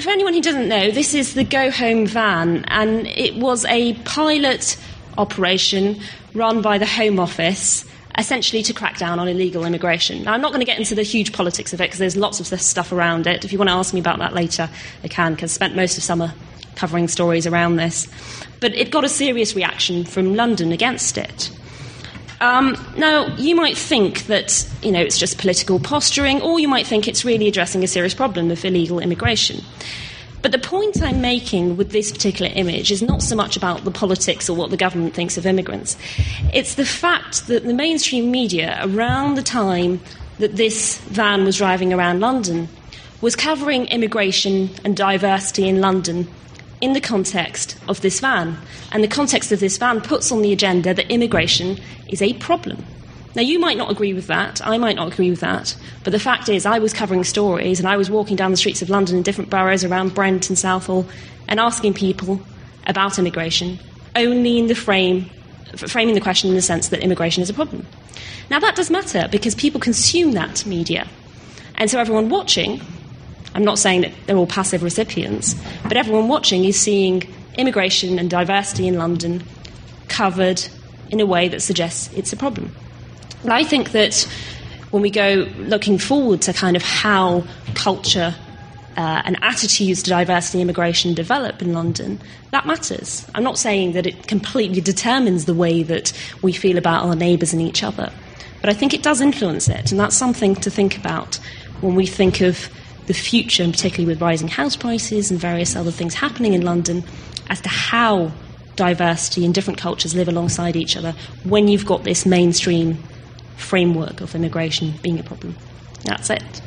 for 0.00 0.10
anyone 0.10 0.34
who 0.34 0.40
doesn't 0.40 0.68
know, 0.68 0.90
this 0.90 1.14
is 1.14 1.34
the 1.34 1.44
Go 1.44 1.70
Home 1.70 2.06
van, 2.06 2.64
and 2.68 3.06
it 3.06 3.36
was 3.36 3.64
a 3.66 3.94
pilot 4.04 4.76
operation 5.18 6.00
run 6.32 6.62
by 6.62 6.78
the 6.78 6.86
Home 6.86 7.20
Office 7.20 7.84
essentially 8.16 8.62
to 8.62 8.72
crack 8.72 8.96
down 8.98 9.18
on 9.18 9.28
illegal 9.28 9.64
immigration. 9.64 10.22
Now, 10.22 10.34
I'm 10.34 10.40
not 10.40 10.52
going 10.52 10.60
to 10.60 10.66
get 10.66 10.78
into 10.78 10.94
the 10.94 11.02
huge 11.02 11.32
politics 11.32 11.72
of 11.72 11.80
it 11.80 11.84
because 11.84 11.98
there's 11.98 12.16
lots 12.16 12.40
of 12.40 12.48
this 12.48 12.64
stuff 12.64 12.92
around 12.92 13.26
it. 13.26 13.44
If 13.44 13.52
you 13.52 13.58
want 13.58 13.70
to 13.70 13.74
ask 13.74 13.92
me 13.92 14.00
about 14.00 14.18
that 14.20 14.34
later, 14.34 14.70
I 15.02 15.08
can, 15.08 15.34
because 15.34 15.52
I 15.52 15.54
spent 15.54 15.74
most 15.74 15.96
of 15.96 16.04
summer 16.04 16.32
covering 16.76 17.08
stories 17.08 17.46
around 17.46 17.76
this. 17.76 18.06
But 18.60 18.74
it 18.74 18.90
got 18.90 19.04
a 19.04 19.08
serious 19.08 19.56
reaction 19.56 20.04
from 20.04 20.34
London 20.34 20.70
against 20.72 21.18
it. 21.18 21.50
Um, 22.44 22.76
now, 22.98 23.34
you 23.36 23.56
might 23.56 23.74
think 23.74 24.26
that 24.26 24.68
you 24.82 24.92
know 24.92 25.00
it's 25.00 25.16
just 25.16 25.38
political 25.38 25.80
posturing, 25.80 26.42
or 26.42 26.60
you 26.60 26.68
might 26.68 26.86
think 26.86 27.08
it's 27.08 27.24
really 27.24 27.48
addressing 27.48 27.82
a 27.82 27.86
serious 27.86 28.12
problem 28.12 28.50
of 28.50 28.62
illegal 28.66 29.00
immigration. 29.00 29.64
But 30.42 30.52
the 30.52 30.58
point 30.58 31.00
I'm 31.02 31.22
making 31.22 31.78
with 31.78 31.92
this 31.92 32.12
particular 32.12 32.52
image 32.54 32.92
is 32.92 33.00
not 33.00 33.22
so 33.22 33.34
much 33.34 33.56
about 33.56 33.84
the 33.84 33.90
politics 33.90 34.50
or 34.50 34.54
what 34.54 34.68
the 34.68 34.76
government 34.76 35.14
thinks 35.14 35.38
of 35.38 35.46
immigrants. 35.46 35.96
It's 36.52 36.74
the 36.74 36.84
fact 36.84 37.46
that 37.46 37.64
the 37.64 37.72
mainstream 37.72 38.30
media, 38.30 38.78
around 38.82 39.36
the 39.36 39.42
time 39.42 40.02
that 40.38 40.56
this 40.56 40.98
van 40.98 41.46
was 41.46 41.56
driving 41.56 41.94
around 41.94 42.20
London, 42.20 42.68
was 43.22 43.34
covering 43.34 43.86
immigration 43.86 44.68
and 44.84 44.94
diversity 44.94 45.66
in 45.66 45.80
London 45.80 46.28
in 46.84 46.92
the 46.92 47.00
context 47.00 47.78
of 47.88 48.02
this 48.02 48.20
van. 48.20 48.58
And 48.92 49.02
the 49.02 49.08
context 49.08 49.50
of 49.52 49.58
this 49.58 49.78
van 49.78 50.02
puts 50.02 50.30
on 50.30 50.42
the 50.42 50.52
agenda 50.52 50.92
that 50.92 51.10
immigration 51.10 51.78
is 52.08 52.20
a 52.20 52.34
problem. 52.34 52.84
Now, 53.34 53.40
you 53.40 53.58
might 53.58 53.78
not 53.78 53.90
agree 53.90 54.12
with 54.12 54.26
that, 54.26 54.64
I 54.64 54.76
might 54.76 54.94
not 54.94 55.12
agree 55.12 55.30
with 55.30 55.40
that, 55.40 55.74
but 56.04 56.10
the 56.10 56.20
fact 56.20 56.50
is, 56.50 56.66
I 56.66 56.78
was 56.78 56.92
covering 56.92 57.24
stories 57.24 57.80
and 57.80 57.88
I 57.88 57.96
was 57.96 58.10
walking 58.10 58.36
down 58.36 58.50
the 58.50 58.56
streets 58.58 58.82
of 58.82 58.90
London 58.90 59.16
in 59.16 59.22
different 59.22 59.50
boroughs 59.50 59.82
around 59.82 60.14
Brent 60.14 60.50
and 60.50 60.58
Southall 60.58 61.08
and 61.48 61.58
asking 61.58 61.94
people 61.94 62.40
about 62.86 63.18
immigration 63.18 63.78
only 64.14 64.58
in 64.58 64.66
the 64.66 64.74
frame, 64.74 65.30
framing 65.76 66.14
the 66.14 66.20
question 66.20 66.50
in 66.50 66.54
the 66.54 66.62
sense 66.62 66.88
that 66.88 67.00
immigration 67.00 67.42
is 67.42 67.48
a 67.48 67.54
problem. 67.54 67.86
Now, 68.50 68.60
that 68.60 68.76
does 68.76 68.90
matter 68.90 69.26
because 69.32 69.54
people 69.54 69.80
consume 69.80 70.32
that 70.32 70.66
media. 70.66 71.08
And 71.76 71.90
so, 71.90 71.98
everyone 71.98 72.28
watching 72.28 72.82
I'm 73.54 73.64
not 73.64 73.78
saying 73.78 74.02
that 74.02 74.12
they're 74.26 74.36
all 74.36 74.46
passive 74.46 74.82
recipients, 74.82 75.54
but 75.84 75.96
everyone 75.96 76.28
watching 76.28 76.64
is 76.64 76.78
seeing 76.78 77.22
immigration 77.56 78.18
and 78.18 78.28
diversity 78.28 78.88
in 78.88 78.98
London 78.98 79.44
covered 80.08 80.62
in 81.10 81.20
a 81.20 81.26
way 81.26 81.48
that 81.48 81.60
suggests 81.60 82.12
it's 82.14 82.32
a 82.32 82.36
problem. 82.36 82.74
And 83.42 83.52
I 83.52 83.62
think 83.62 83.92
that 83.92 84.26
when 84.90 85.02
we 85.02 85.10
go 85.10 85.48
looking 85.58 85.98
forward 85.98 86.42
to 86.42 86.52
kind 86.52 86.76
of 86.76 86.82
how 86.82 87.44
culture 87.74 88.34
uh, 88.96 89.22
and 89.24 89.36
attitudes 89.42 90.02
to 90.04 90.10
diversity 90.10 90.58
and 90.58 90.62
immigration 90.62 91.14
develop 91.14 91.60
in 91.60 91.72
London, 91.72 92.20
that 92.52 92.66
matters. 92.66 93.26
I'm 93.34 93.42
not 93.42 93.58
saying 93.58 93.92
that 93.92 94.06
it 94.06 94.26
completely 94.28 94.80
determines 94.80 95.46
the 95.46 95.54
way 95.54 95.82
that 95.82 96.12
we 96.42 96.52
feel 96.52 96.78
about 96.78 97.04
our 97.04 97.16
neighbours 97.16 97.52
and 97.52 97.60
each 97.60 97.82
other, 97.82 98.12
but 98.60 98.70
I 98.70 98.72
think 98.72 98.94
it 98.94 99.02
does 99.02 99.20
influence 99.20 99.68
it, 99.68 99.90
and 99.90 99.98
that's 99.98 100.16
something 100.16 100.54
to 100.56 100.70
think 100.70 100.96
about 100.96 101.40
when 101.80 101.96
we 101.96 102.06
think 102.06 102.40
of 102.40 102.68
the 103.06 103.14
future, 103.14 103.62
and 103.62 103.72
particularly 103.72 104.06
with 104.12 104.20
rising 104.20 104.48
house 104.48 104.76
prices 104.76 105.30
and 105.30 105.40
various 105.40 105.76
other 105.76 105.90
things 105.90 106.14
happening 106.14 106.54
in 106.54 106.62
London, 106.62 107.04
as 107.48 107.60
to 107.60 107.68
how 107.68 108.32
diversity 108.76 109.44
and 109.44 109.54
different 109.54 109.78
cultures 109.78 110.14
live 110.14 110.28
alongside 110.28 110.76
each 110.76 110.96
other 110.96 111.14
when 111.44 111.68
you've 111.68 111.86
got 111.86 112.04
this 112.04 112.26
mainstream 112.26 112.98
framework 113.56 114.20
of 114.20 114.34
immigration 114.34 114.92
being 115.02 115.18
a 115.18 115.22
problem. 115.22 115.54
That's 116.04 116.30
it. 116.30 116.60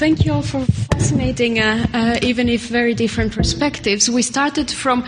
Thank 0.00 0.24
you 0.24 0.32
all 0.32 0.40
for 0.40 0.64
fascinating, 0.94 1.60
uh, 1.60 1.86
uh, 1.92 2.18
even 2.22 2.48
if 2.48 2.68
very 2.68 2.94
different 2.94 3.34
perspectives. 3.34 4.08
We 4.08 4.22
started 4.22 4.70
from 4.70 5.04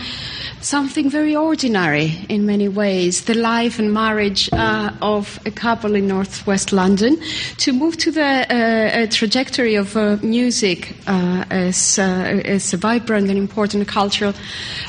something 0.61 1.09
very 1.09 1.35
ordinary 1.35 2.23
in 2.29 2.45
many 2.45 2.67
ways, 2.67 3.25
the 3.25 3.33
life 3.33 3.79
and 3.79 3.91
marriage 3.91 4.49
uh, 4.53 4.91
of 5.01 5.39
a 5.47 5.51
couple 5.51 5.95
in 5.95 6.07
northwest 6.07 6.71
London, 6.71 7.19
to 7.57 7.73
move 7.73 7.97
to 7.97 8.11
the 8.11 8.21
uh, 8.23 9.07
trajectory 9.09 9.73
of 9.73 9.97
uh, 9.97 10.17
music 10.21 10.95
as, 11.07 11.97
uh, 11.97 12.03
as, 12.45 12.71
a 12.71 12.77
vibrant 12.77 13.29
and 13.29 13.37
important 13.39 13.87
culture 13.87 14.31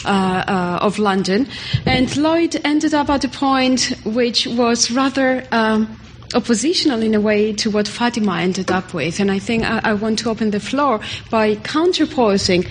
of 0.05 0.98
London. 0.98 1.48
And 1.86 2.14
Lloyd 2.14 2.61
ended 2.62 2.92
up 2.92 3.09
at 3.09 3.24
a 3.24 3.30
point 3.30 3.94
which 4.05 4.46
was 4.48 4.90
rather. 4.90 5.46
Um, 5.50 5.98
oppositional 6.35 7.03
in 7.03 7.14
a 7.14 7.20
way 7.20 7.53
to 7.55 7.70
what 7.70 7.89
Fatima 7.89 8.39
ended 8.39 8.70
up 8.70 8.93
with. 8.93 9.20
And 9.20 9.30
I 9.30 9.39
think 9.39 9.64
I, 9.64 9.80
I 9.85 9.95
want 9.95 10.18
to 10.20 10.30
open 10.30 10.51
the 10.51 10.61
floor 10.61 11.01
by 11.30 11.57
counterposing 11.57 12.66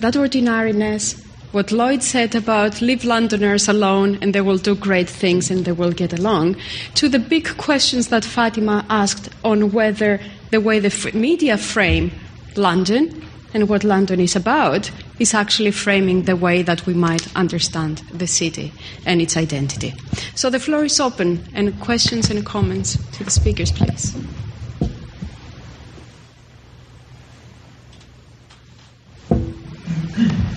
that 0.00 0.16
ordinariness, 0.16 1.24
what 1.52 1.72
Lloyd 1.72 2.02
said 2.02 2.34
about 2.34 2.80
leave 2.80 3.04
Londoners 3.04 3.68
alone 3.68 4.18
and 4.20 4.34
they 4.34 4.40
will 4.40 4.58
do 4.58 4.74
great 4.74 5.08
things 5.08 5.50
and 5.50 5.64
they 5.64 5.72
will 5.72 5.92
get 5.92 6.12
along, 6.12 6.56
to 6.94 7.08
the 7.08 7.18
big 7.18 7.56
questions 7.56 8.08
that 8.08 8.24
Fatima 8.24 8.84
asked 8.88 9.30
on 9.44 9.72
whether 9.72 10.20
the 10.50 10.60
way 10.60 10.78
the 10.78 11.10
media 11.14 11.56
frame 11.56 12.12
London 12.56 13.27
and 13.54 13.68
what 13.68 13.84
London 13.84 14.20
is 14.20 14.36
about 14.36 14.90
is 15.18 15.34
actually 15.34 15.70
framing 15.70 16.22
the 16.22 16.36
way 16.36 16.62
that 16.62 16.86
we 16.86 16.94
might 16.94 17.34
understand 17.36 17.98
the 18.12 18.26
city 18.26 18.72
and 19.06 19.20
its 19.20 19.36
identity. 19.36 19.94
So 20.34 20.50
the 20.50 20.60
floor 20.60 20.84
is 20.84 21.00
open, 21.00 21.42
and 21.54 21.78
questions 21.80 22.30
and 22.30 22.44
comments 22.44 22.96
to 23.16 23.24
the 23.24 23.30
speakers, 23.30 23.72
please. 23.72 24.14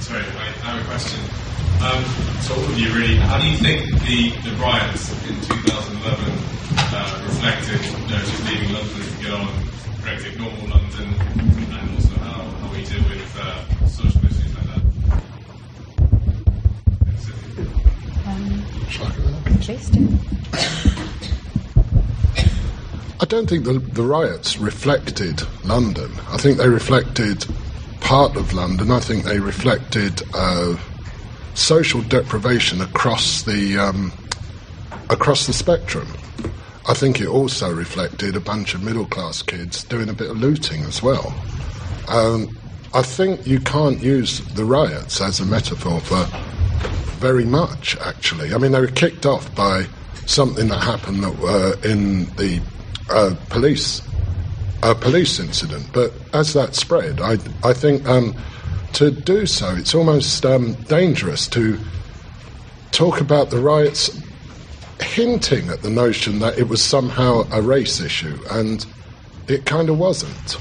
Sorry, 0.02 0.24
I 0.24 0.52
have 0.66 0.82
a 0.82 0.86
question. 0.86 1.20
Um, 1.82 2.04
so 2.42 2.54
all 2.54 2.64
of 2.64 2.78
you 2.80 2.94
really, 2.94 3.16
how 3.16 3.40
do 3.40 3.48
you 3.48 3.58
think 3.58 3.90
the, 4.02 4.30
the 4.48 4.56
riots 4.58 5.10
in 5.28 5.36
2011 5.42 6.52
uh, 6.94 7.22
reflected, 7.26 7.82
you 7.86 7.92
know, 8.08 8.20
just 8.20 8.44
leaving 8.46 8.74
London 8.74 9.02
to 9.02 9.24
get 9.24 9.32
on, 9.34 9.48
Brexit, 10.02 10.38
normal 10.38 10.68
London, 10.68 11.10
and 11.74 11.90
also 11.96 12.16
how, 12.20 12.44
how 12.44 12.72
we 12.72 12.84
deal 12.86 13.02
with 13.10 13.40
uh, 13.40 13.88
social 13.88 14.26
issues 14.26 14.54
like 14.56 14.66
that? 14.66 14.82
I 23.20 23.26
don't 23.26 23.48
think 23.48 23.66
the, 23.66 23.80
the 23.80 24.04
riots 24.04 24.58
reflected 24.58 25.42
London. 25.64 26.12
I 26.30 26.38
think 26.38 26.58
they 26.58 26.68
reflected 26.68 27.46
part 28.02 28.36
of 28.36 28.54
London. 28.54 28.92
I 28.92 29.00
think 29.00 29.24
they 29.24 29.40
reflected 29.40 30.22
uh, 30.34 30.76
social 31.54 32.02
deprivation 32.02 32.82
across 32.82 33.44
the 33.44 33.78
um, 33.78 34.12
across 35.10 35.48
the 35.48 35.54
spectrum. 35.54 36.08
I 36.90 36.94
think 36.94 37.22
it 37.22 37.28
also 37.28 37.74
reflected 37.74 38.36
a 38.36 38.40
bunch 38.42 38.74
of 38.74 38.84
middle 38.84 39.06
class 39.06 39.42
kids 39.42 39.84
doing 39.84 40.10
a 40.10 40.14
bit 40.14 40.32
of 40.32 40.38
looting 40.38 40.84
as 40.84 41.02
well. 41.02 41.34
Um, 42.08 42.58
I 42.94 43.04
think 43.04 43.48
you 43.48 43.60
can't 43.60 44.02
use 44.02 44.40
the 44.56 44.66
riots 44.66 45.22
as 45.22 45.40
a 45.40 45.46
metaphor 45.46 46.02
for 46.02 46.28
very 47.20 47.46
much, 47.46 47.98
actually. 47.98 48.54
I 48.54 48.58
mean, 48.58 48.72
they 48.72 48.82
were 48.82 48.88
kicked 48.88 49.26
off 49.26 49.54
by 49.56 49.86
something 50.26 50.68
that 50.70 50.84
happened 50.84 51.24
that, 51.24 51.36
uh, 51.44 51.88
in 51.88 52.26
the 52.36 52.62
uh, 53.10 53.36
police 53.50 54.02
a 54.84 54.96
police 54.96 55.40
incident. 55.40 55.86
But 55.94 56.14
as 56.34 56.54
that 56.54 56.76
spread, 56.76 57.22
I, 57.22 57.38
I 57.64 57.74
think 57.74 58.08
um, 58.08 58.36
to 58.94 59.12
do 59.12 59.46
so, 59.46 59.76
it's 59.76 59.94
almost 59.94 60.46
um, 60.46 60.74
dangerous 60.74 61.48
to 61.50 61.80
talk 62.92 63.22
about 63.22 63.50
the 63.50 63.60
riots 63.60 64.20
hinting 65.02 65.70
at 65.70 65.82
the 65.82 65.90
notion 65.90 66.40
that 66.40 66.58
it 66.58 66.68
was 66.68 66.84
somehow 66.84 67.44
a 67.52 67.62
race 67.62 68.00
issue, 68.00 68.38
and 68.52 68.86
it 69.48 69.66
kind 69.66 69.90
of 69.90 69.98
wasn't. 69.98 70.58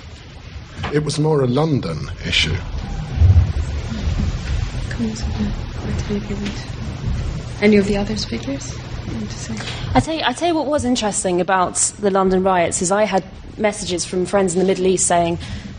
It 0.92 1.04
was 1.04 1.18
more 1.18 1.42
a 1.42 1.46
London 1.46 2.10
issue. 2.26 2.56
Any 7.62 7.78
of 7.78 7.86
the 7.86 7.96
other 7.96 8.16
speakers? 8.16 8.74
I 9.94 10.00
tell 10.00 10.14
you, 10.14 10.22
I 10.24 10.34
tell 10.34 10.48
you 10.48 10.54
what 10.54 10.66
was 10.66 10.84
interesting 10.84 11.40
about 11.40 11.76
the 12.00 12.10
London 12.10 12.42
riots 12.42 12.82
is 12.82 12.92
I 12.92 13.04
had 13.04 13.24
messages 13.56 14.04
from 14.04 14.26
friends 14.26 14.52
in 14.52 14.58
the 14.58 14.66
Middle 14.66 14.86
East 14.86 15.06
saying, 15.06 15.38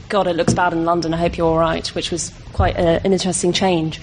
God, 0.10 0.26
it 0.26 0.36
looks 0.36 0.56
bad 0.56 0.74
in 0.74 0.86
London. 0.86 1.14
I 1.14 1.18
hope 1.18 1.38
you're 1.38 1.48
all 1.48 1.60
right, 1.60 1.88
which 1.90 2.10
was 2.10 2.34
quite 2.54 2.76
a, 2.78 3.06
an 3.06 3.14
interesting 3.14 3.54
change. 3.54 4.02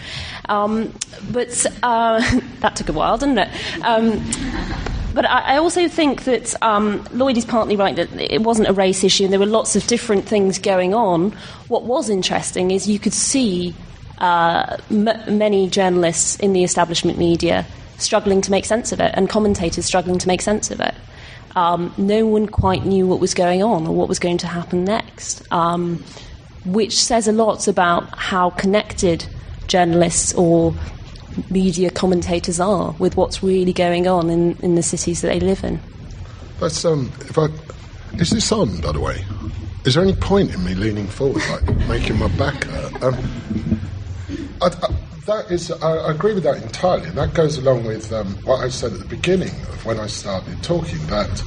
Um, 0.49 0.95
but 1.33 1.67
uh, 1.83 2.21
that 2.61 2.77
took 2.77 2.89
a 2.89 2.93
while, 2.93 3.19
didn't 3.19 3.39
it? 3.39 3.49
Um, 3.85 4.25
but 5.15 5.25
I, 5.25 5.55
I, 5.55 5.57
also 5.57 5.89
think 5.89 6.25
that 6.25 6.55
um, 6.63 7.05
Lloyd 7.13 7.37
is 7.37 7.45
partly 7.45 7.75
right 7.75 7.97
that 7.97 8.09
it 8.21 8.43
wasn't 8.43 8.69
a 8.69 8.73
race 8.73 9.03
issue 9.03 9.25
and 9.25 9.33
there 9.33 9.41
were 9.41 9.47
lots 9.47 9.75
of 9.75 9.85
different 9.89 10.27
things 10.27 10.61
going 10.61 10.95
on. 10.95 11.33
What 11.67 11.85
was 11.85 12.09
interesting 12.09 12.71
is 12.71 12.89
you 12.89 13.01
could 13.01 13.13
see 13.13 13.75
uh, 14.19 14.77
m- 14.91 15.39
many 15.39 15.69
journalists 15.69 16.37
in 16.37 16.53
the 16.53 16.65
establishment 16.65 17.19
media 17.19 17.67
struggling 17.97 18.41
to 18.41 18.51
make 18.51 18.65
sense 18.65 18.93
of 18.93 19.01
it 19.01 19.13
and 19.15 19.29
commentators 19.29 19.85
struggling 19.85 20.19
to 20.19 20.29
make 20.29 20.41
sense 20.41 20.71
of 20.71 20.81
it 20.81 20.95
um, 21.57 21.93
no 21.99 22.27
one 22.27 22.47
quite 22.47 22.85
knew 22.85 23.07
what 23.07 23.21
was 23.21 23.35
going 23.35 23.63
on 23.63 23.87
or 23.87 23.95
what 23.95 24.09
was 24.09 24.19
going 24.19 24.39
to 24.39 24.47
happen 24.47 24.85
next, 24.85 25.43
um, 25.53 26.03
which 26.65 27.03
says 27.03 27.27
a 27.27 27.33
lot 27.33 27.67
about 27.67 28.17
how 28.17 28.51
connected 28.51 29.27
journalists 29.67 30.35
or 30.35 30.75
media 31.51 31.91
commentators 31.91 32.61
are 32.61 32.95
with 33.01 33.17
what's 33.17 33.43
really 33.43 33.73
going 33.73 34.07
on 34.07 34.31
in, 34.31 34.55
in 34.63 34.75
the 34.75 34.83
cities 34.83 35.21
that 35.23 35.29
they 35.29 35.41
live 35.41 35.65
in. 35.65 35.81
That's, 36.61 36.85
um, 36.85 37.13
if 37.23 37.37
I, 37.37 37.47
is 38.15 38.31
this 38.31 38.53
on, 38.53 38.81
by 38.81 38.93
the 38.93 39.01
way? 39.01 39.25
Is 39.85 39.95
there 39.95 40.03
any 40.03 40.15
point 40.15 40.55
in 40.55 40.65
me 40.65 40.75
leaning 40.75 41.07
forward, 41.07 41.43
like 41.51 41.77
making 41.89 42.19
my 42.19 42.29
back 42.37 42.65
hurt? 42.65 43.03
Um, 43.03 43.78
I, 44.61 44.67
I, 44.67 44.95
that 45.27 45.51
is, 45.51 45.71
I, 45.71 45.93
I, 45.93 46.11
agree 46.11 46.35
with 46.35 46.45
that 46.45 46.63
entirely, 46.63 47.09
and 47.09 47.19
that 47.19 47.35
goes 47.35 47.59
along 47.59 47.85
with 47.85 48.13
um, 48.13 48.35
what 48.45 48.65
I 48.65 48.69
said 48.69 48.93
at 48.93 48.99
the 48.99 49.05
beginning 49.05 49.51
of 49.69 49.85
when 49.85 49.99
I 49.99 50.07
started 50.07 50.63
talking 50.63 50.99
that 51.07 51.43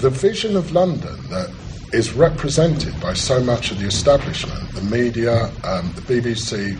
the 0.00 0.10
vision 0.10 0.56
of 0.56 0.72
London 0.72 1.16
that 1.28 1.50
is 1.92 2.14
represented 2.14 2.98
by 3.00 3.12
so 3.12 3.42
much 3.42 3.70
of 3.70 3.78
the 3.78 3.86
establishment, 3.86 4.72
the 4.72 4.82
media, 4.82 5.44
um, 5.64 5.92
the 5.92 6.02
BBC, 6.02 6.78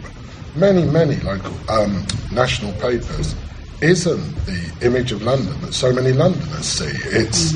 many, 0.57 0.85
many 0.85 1.17
local 1.17 1.55
um, 1.71 2.07
national 2.33 2.73
papers, 2.75 3.35
isn't 3.83 4.35
the 4.47 4.87
image 4.87 5.13
of 5.13 5.23
London 5.23 5.61
that 5.61 5.75
so 5.75 5.93
many 5.93 6.13
Londoners 6.13 6.65
see. 6.65 6.93
It's 7.11 7.55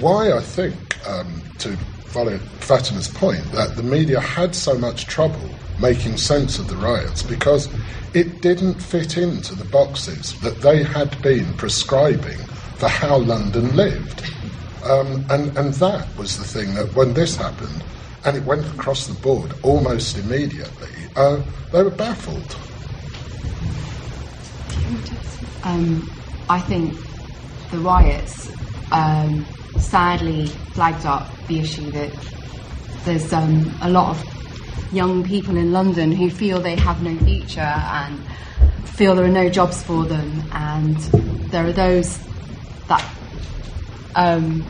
why 0.00 0.32
I 0.32 0.40
think, 0.40 0.76
um, 1.08 1.42
to 1.58 1.76
follow 2.16 2.38
Fatima's 2.64 3.08
point, 3.08 3.44
that 3.52 3.76
the 3.76 3.82
media 3.82 4.18
had 4.18 4.54
so 4.54 4.78
much 4.78 5.04
trouble 5.04 5.50
making 5.78 6.16
sense 6.16 6.58
of 6.58 6.66
the 6.66 6.76
riots 6.76 7.22
because 7.22 7.68
it 8.14 8.40
didn't 8.40 8.80
fit 8.80 9.18
into 9.18 9.54
the 9.54 9.66
boxes 9.66 10.32
that 10.40 10.62
they 10.62 10.82
had 10.82 11.20
been 11.20 11.44
prescribing 11.58 12.38
for 12.78 12.88
how 12.88 13.18
London 13.18 13.76
lived. 13.76 14.22
Um, 14.82 15.26
and, 15.28 15.54
and 15.58 15.74
that 15.74 16.08
was 16.16 16.38
the 16.38 16.44
thing 16.44 16.72
that 16.76 16.94
when 16.94 17.12
this 17.12 17.36
happened, 17.36 17.84
and 18.24 18.34
it 18.34 18.44
went 18.44 18.64
across 18.68 19.06
the 19.06 19.20
board 19.20 19.52
almost 19.62 20.16
immediately, 20.16 20.88
uh, 21.16 21.42
they 21.70 21.82
were 21.82 21.90
baffled. 21.90 22.56
Um, 25.64 26.08
I 26.48 26.60
think 26.60 26.94
the 27.70 27.78
riots 27.78 28.50
um, 28.90 29.44
sadly 29.78 30.46
flagged 30.74 31.06
up 31.06 31.46
the 31.46 31.60
issue 31.60 31.90
that 31.92 32.10
there's 33.04 33.32
um, 33.32 33.78
a 33.82 33.90
lot 33.90 34.16
of 34.16 34.22
young 34.92 35.22
people 35.24 35.56
in 35.56 35.72
London 35.72 36.12
who 36.12 36.28
feel 36.30 36.60
they 36.60 36.76
have 36.76 37.02
no 37.02 37.16
future 37.24 37.60
and 37.60 38.26
feel 38.88 39.14
there 39.14 39.24
are 39.24 39.28
no 39.28 39.48
jobs 39.48 39.82
for 39.82 40.04
them, 40.04 40.42
and 40.52 40.98
there 41.50 41.66
are 41.66 41.72
those 41.72 42.18
that 42.88 43.04
um, 44.14 44.64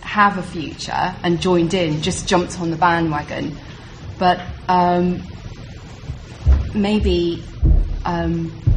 have 0.00 0.38
a 0.38 0.42
future 0.42 1.14
and 1.22 1.40
joined 1.40 1.74
in, 1.74 2.00
just 2.00 2.28
jumped 2.28 2.58
on 2.60 2.70
the 2.70 2.76
bandwagon, 2.76 3.58
but 4.18 4.40
um, 4.68 5.22
maybe. 6.74 7.42
Um, 8.06 8.73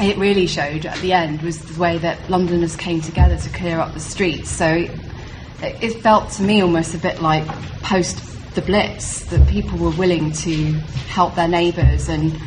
it 0.00 0.18
really 0.18 0.46
showed 0.46 0.84
at 0.84 0.98
the 0.98 1.12
end 1.12 1.42
was 1.42 1.58
the 1.58 1.80
way 1.80 1.98
that 1.98 2.28
Londoners 2.28 2.76
came 2.76 3.00
together 3.00 3.36
to 3.36 3.50
clear 3.50 3.78
up 3.78 3.94
the 3.94 4.00
streets. 4.00 4.50
So 4.50 4.66
it, 4.66 4.90
it 5.82 6.02
felt 6.02 6.30
to 6.32 6.42
me 6.42 6.62
almost 6.62 6.94
a 6.94 6.98
bit 6.98 7.20
like 7.20 7.46
post 7.82 8.22
the 8.54 8.62
Blitz 8.62 9.24
that 9.26 9.46
people 9.48 9.78
were 9.78 9.96
willing 9.96 10.32
to 10.32 10.72
help 11.08 11.34
their 11.34 11.48
neighbours 11.48 12.08
and 12.08 12.38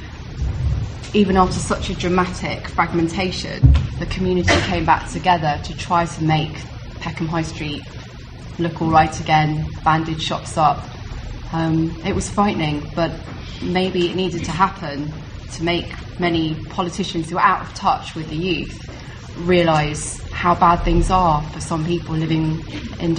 even 1.14 1.38
after 1.38 1.60
such 1.60 1.90
a 1.90 1.96
dramatic 1.96 2.68
fragmentation, 2.68 3.74
the 3.98 4.06
community 4.08 4.56
came 4.68 4.86
back 4.86 5.10
together 5.10 5.60
to 5.64 5.76
try 5.76 6.06
to 6.06 6.24
make 6.24 6.56
Peckham 7.00 7.28
High 7.28 7.42
Street 7.42 7.82
look 8.60 8.82
all 8.82 8.92
right 8.92 9.20
again, 9.20 9.66
bandage 9.84 10.22
shops 10.22 10.58
up. 10.58 10.86
Um, 11.52 11.96
it 12.06 12.14
was 12.14 12.30
frightening, 12.30 12.84
but 12.96 13.12
maybe 13.64 14.08
it 14.08 14.16
needed 14.16 14.44
to 14.46 14.52
happen 14.52 15.12
to 15.54 15.64
make 15.64 15.86
many 16.20 16.56
politicians 16.66 17.30
who 17.30 17.38
are 17.38 17.46
out 17.46 17.62
of 17.62 17.74
touch 17.74 18.16
with 18.16 18.30
the 18.30 18.36
youth 18.36 18.86
realise 19.38 20.20
how 20.32 20.56
bad 20.56 20.78
things 20.84 21.10
are 21.10 21.42
for 21.50 21.62
some 21.62 21.86
people 21.86 22.16
living 22.16 22.62
in 23.00 23.16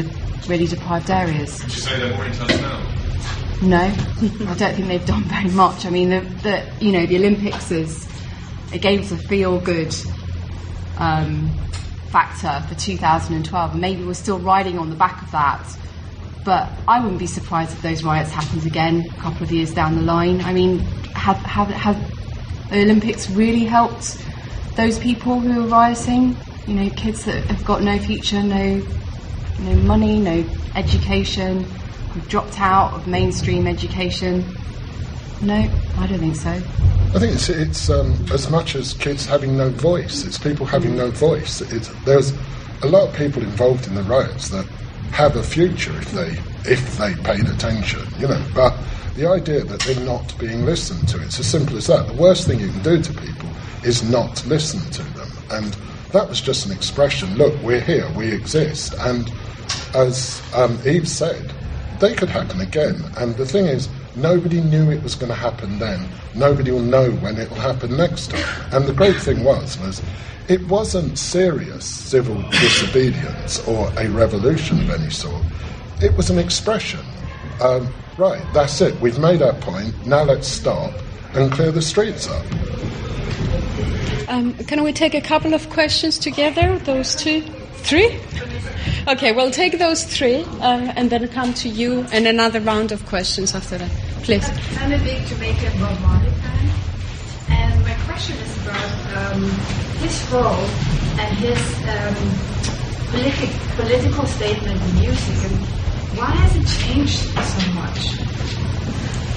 really 0.48 0.66
deprived 0.66 1.10
areas. 1.10 1.62
Would 1.62 1.74
you 1.74 1.80
say 1.80 1.98
they're 1.98 2.14
more 2.14 2.24
in 2.24 2.32
touch 2.32 2.48
now? 2.48 3.00
No, 3.62 3.76
I 3.76 4.54
don't 4.54 4.74
think 4.74 4.88
they've 4.88 5.04
done 5.04 5.22
very 5.24 5.50
much. 5.50 5.84
I 5.84 5.90
mean, 5.90 6.10
the, 6.10 6.20
the 6.42 6.66
you 6.80 6.92
know 6.92 7.04
the 7.04 7.16
Olympics 7.16 7.70
is 7.70 8.08
it 8.72 8.80
gave 8.80 9.00
us 9.00 9.12
a 9.12 9.18
feel 9.18 9.60
good 9.60 9.94
um, 10.96 11.50
factor 12.08 12.66
for 12.68 12.74
2012, 12.80 13.72
and 13.72 13.80
maybe 13.80 14.04
we're 14.04 14.14
still 14.14 14.38
riding 14.38 14.78
on 14.78 14.88
the 14.88 14.96
back 14.96 15.22
of 15.22 15.30
that. 15.32 15.76
But 16.42 16.70
I 16.88 17.00
wouldn't 17.00 17.18
be 17.18 17.26
surprised 17.26 17.72
if 17.72 17.82
those 17.82 18.02
riots 18.02 18.30
happened 18.30 18.66
again 18.66 19.04
a 19.10 19.20
couple 19.20 19.42
of 19.42 19.52
years 19.52 19.74
down 19.74 19.96
the 19.96 20.02
line. 20.02 20.40
I 20.40 20.54
mean, 20.54 20.78
have, 21.14 21.36
have, 21.38 21.68
have 21.68 22.19
the 22.70 22.82
Olympics 22.82 23.28
really 23.30 23.64
helped 23.64 24.16
those 24.76 24.98
people 24.98 25.40
who 25.40 25.64
are 25.64 25.66
rioting? 25.66 26.36
You 26.66 26.74
know, 26.74 26.90
kids 26.90 27.24
that 27.24 27.44
have 27.44 27.64
got 27.64 27.82
no 27.82 27.98
future, 27.98 28.42
no, 28.42 28.82
no 29.60 29.74
money, 29.82 30.18
no 30.18 30.44
education, 30.76 31.64
who've 31.64 32.28
dropped 32.28 32.60
out 32.60 32.92
of 32.92 33.06
mainstream 33.06 33.66
education. 33.66 34.44
No, 35.42 35.54
I 35.54 36.06
don't 36.06 36.18
think 36.18 36.36
so. 36.36 36.50
I 36.50 37.18
think 37.18 37.34
it's, 37.34 37.48
it's 37.48 37.90
um, 37.90 38.14
as 38.32 38.50
much 38.50 38.76
as 38.76 38.94
kids 38.94 39.26
having 39.26 39.56
no 39.56 39.70
voice. 39.70 40.24
It's 40.24 40.38
people 40.38 40.64
having 40.64 40.96
no 40.96 41.10
voice. 41.10 41.60
It's, 41.60 41.88
there's 42.04 42.32
a 42.82 42.86
lot 42.86 43.08
of 43.08 43.14
people 43.16 43.42
involved 43.42 43.88
in 43.88 43.94
the 43.94 44.02
riots 44.04 44.48
that 44.50 44.64
have 45.10 45.34
a 45.34 45.42
future 45.42 45.92
if 45.96 46.12
they 46.12 46.38
if 46.70 46.98
they 46.98 47.14
paid 47.24 47.48
attention, 47.48 48.06
you 48.18 48.28
know. 48.28 48.42
But 48.54 48.74
the 49.20 49.28
idea 49.30 49.62
that 49.62 49.80
they're 49.80 50.04
not 50.06 50.36
being 50.38 50.64
listened 50.64 51.06
to, 51.06 51.22
it's 51.22 51.38
as 51.38 51.46
simple 51.46 51.76
as 51.76 51.88
that. 51.88 52.06
The 52.06 52.14
worst 52.14 52.46
thing 52.46 52.58
you 52.58 52.68
can 52.68 52.82
do 52.82 53.02
to 53.02 53.12
people 53.12 53.50
is 53.84 54.02
not 54.02 54.44
listen 54.46 54.80
to 54.92 55.02
them. 55.12 55.28
And 55.50 55.76
that 56.12 56.26
was 56.26 56.40
just 56.40 56.64
an 56.64 56.72
expression. 56.72 57.34
Look, 57.36 57.54
we're 57.62 57.82
here, 57.82 58.10
we 58.16 58.32
exist. 58.32 58.94
And 59.00 59.30
as 59.94 60.42
um, 60.54 60.78
Eve 60.86 61.06
said, 61.06 61.52
they 61.98 62.14
could 62.14 62.30
happen 62.30 62.62
again. 62.62 62.96
And 63.18 63.36
the 63.36 63.44
thing 63.44 63.66
is, 63.66 63.90
nobody 64.16 64.62
knew 64.62 64.90
it 64.90 65.02
was 65.02 65.16
going 65.16 65.28
to 65.28 65.36
happen 65.36 65.78
then. 65.78 66.08
Nobody 66.34 66.70
will 66.70 66.80
know 66.80 67.10
when 67.10 67.36
it 67.36 67.50
will 67.50 67.58
happen 67.58 67.94
next 67.98 68.30
time. 68.30 68.72
And 68.72 68.86
the 68.86 68.94
great 68.94 69.16
thing 69.16 69.44
was, 69.44 69.78
was 69.80 70.00
it 70.48 70.66
wasn't 70.66 71.18
serious 71.18 71.84
civil 71.84 72.40
disobedience 72.52 73.60
or 73.68 73.92
a 73.98 74.08
revolution 74.08 74.80
of 74.80 74.90
any 74.98 75.10
sort. 75.10 75.44
It 76.00 76.16
was 76.16 76.30
an 76.30 76.38
expression. 76.38 77.00
Um, 77.60 77.92
right, 78.16 78.42
that's 78.54 78.80
it. 78.80 78.98
We've 79.00 79.18
made 79.18 79.42
our 79.42 79.52
point. 79.54 80.06
Now 80.06 80.22
let's 80.22 80.48
stop 80.48 80.92
and 81.34 81.52
clear 81.52 81.70
the 81.70 81.82
streets 81.82 82.28
up. 82.28 82.44
Um, 84.28 84.54
can 84.54 84.82
we 84.84 84.92
take 84.92 85.14
a 85.14 85.20
couple 85.20 85.54
of 85.54 85.68
questions 85.70 86.18
together? 86.18 86.78
Those 86.78 87.14
two? 87.14 87.42
Three? 87.82 88.18
Okay, 89.08 89.32
we'll 89.32 89.50
take 89.50 89.78
those 89.78 90.04
three 90.04 90.44
uh, 90.60 90.92
and 90.96 91.10
then 91.10 91.26
come 91.28 91.52
to 91.54 91.68
you 91.68 92.06
and 92.12 92.26
another 92.26 92.60
round 92.60 92.92
of 92.92 93.04
questions 93.06 93.54
after 93.54 93.78
that. 93.78 93.90
Please. 94.22 94.48
I'm 94.78 94.92
a 94.92 94.98
big 94.98 95.26
Jamaican 95.26 95.80
Bob 95.80 95.98
Marley 96.00 96.30
fan, 96.30 96.70
and 97.50 97.82
my 97.82 97.94
question 98.06 98.36
is 98.36 98.56
about 98.62 99.32
um, 99.32 99.42
his 99.98 100.30
role 100.30 100.66
and 101.18 101.36
his 101.38 101.58
um, 101.88 102.14
politi- 103.10 103.76
political 103.76 104.26
statement 104.26 104.80
in 104.80 105.00
music, 105.00 105.50
and 105.50 105.79
why 106.16 106.30
has 106.30 106.56
it 106.56 106.66
changed 106.66 107.18
so 107.18 107.72
much 107.72 108.00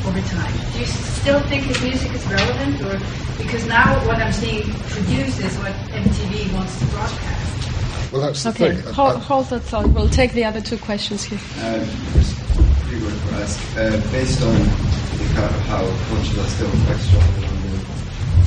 over 0.05 0.21
time? 0.28 0.53
Do 0.74 0.80
you 0.80 0.86
still 0.86 1.39
think 1.47 1.63
his 1.63 1.82
music 1.84 2.11
is 2.13 2.26
relevant, 2.28 2.82
or 2.82 2.99
because 3.38 3.65
now 3.67 3.93
what 4.07 4.17
I'm 4.17 4.32
seeing 4.34 4.63
produced 4.74 5.39
is 5.39 5.55
what 5.57 5.74
MTV 5.91 6.53
wants 6.53 6.80
to 6.80 6.86
broadcast? 6.88 8.11
Well, 8.11 8.21
that's 8.21 8.43
the 8.43 8.49
Okay, 8.49 8.76
thing. 8.76 8.93
hold, 8.93 9.15
hold 9.17 9.45
that 9.49 9.61
thought. 9.61 9.88
We'll 9.89 10.09
take 10.09 10.34
the 10.34 10.45
other 10.45 10.61
two 10.61 10.78
questions 10.78 11.24
here. 11.24 11.39
Um, 11.63 11.86
just 12.13 12.36
three 12.86 13.01
words 13.01 13.19
for 13.21 13.36
us. 13.36 13.78
Uh, 13.78 14.01
based 14.11 14.41
on 14.43 14.53
the 14.53 15.26
kind 15.34 15.49
of 15.49 15.61
how 15.65 15.82
cultures 16.09 16.38
are 16.38 16.49
still 16.49 16.69
quite 16.86 16.99
strong 16.99 17.26
in 17.38 17.41
London 17.41 17.80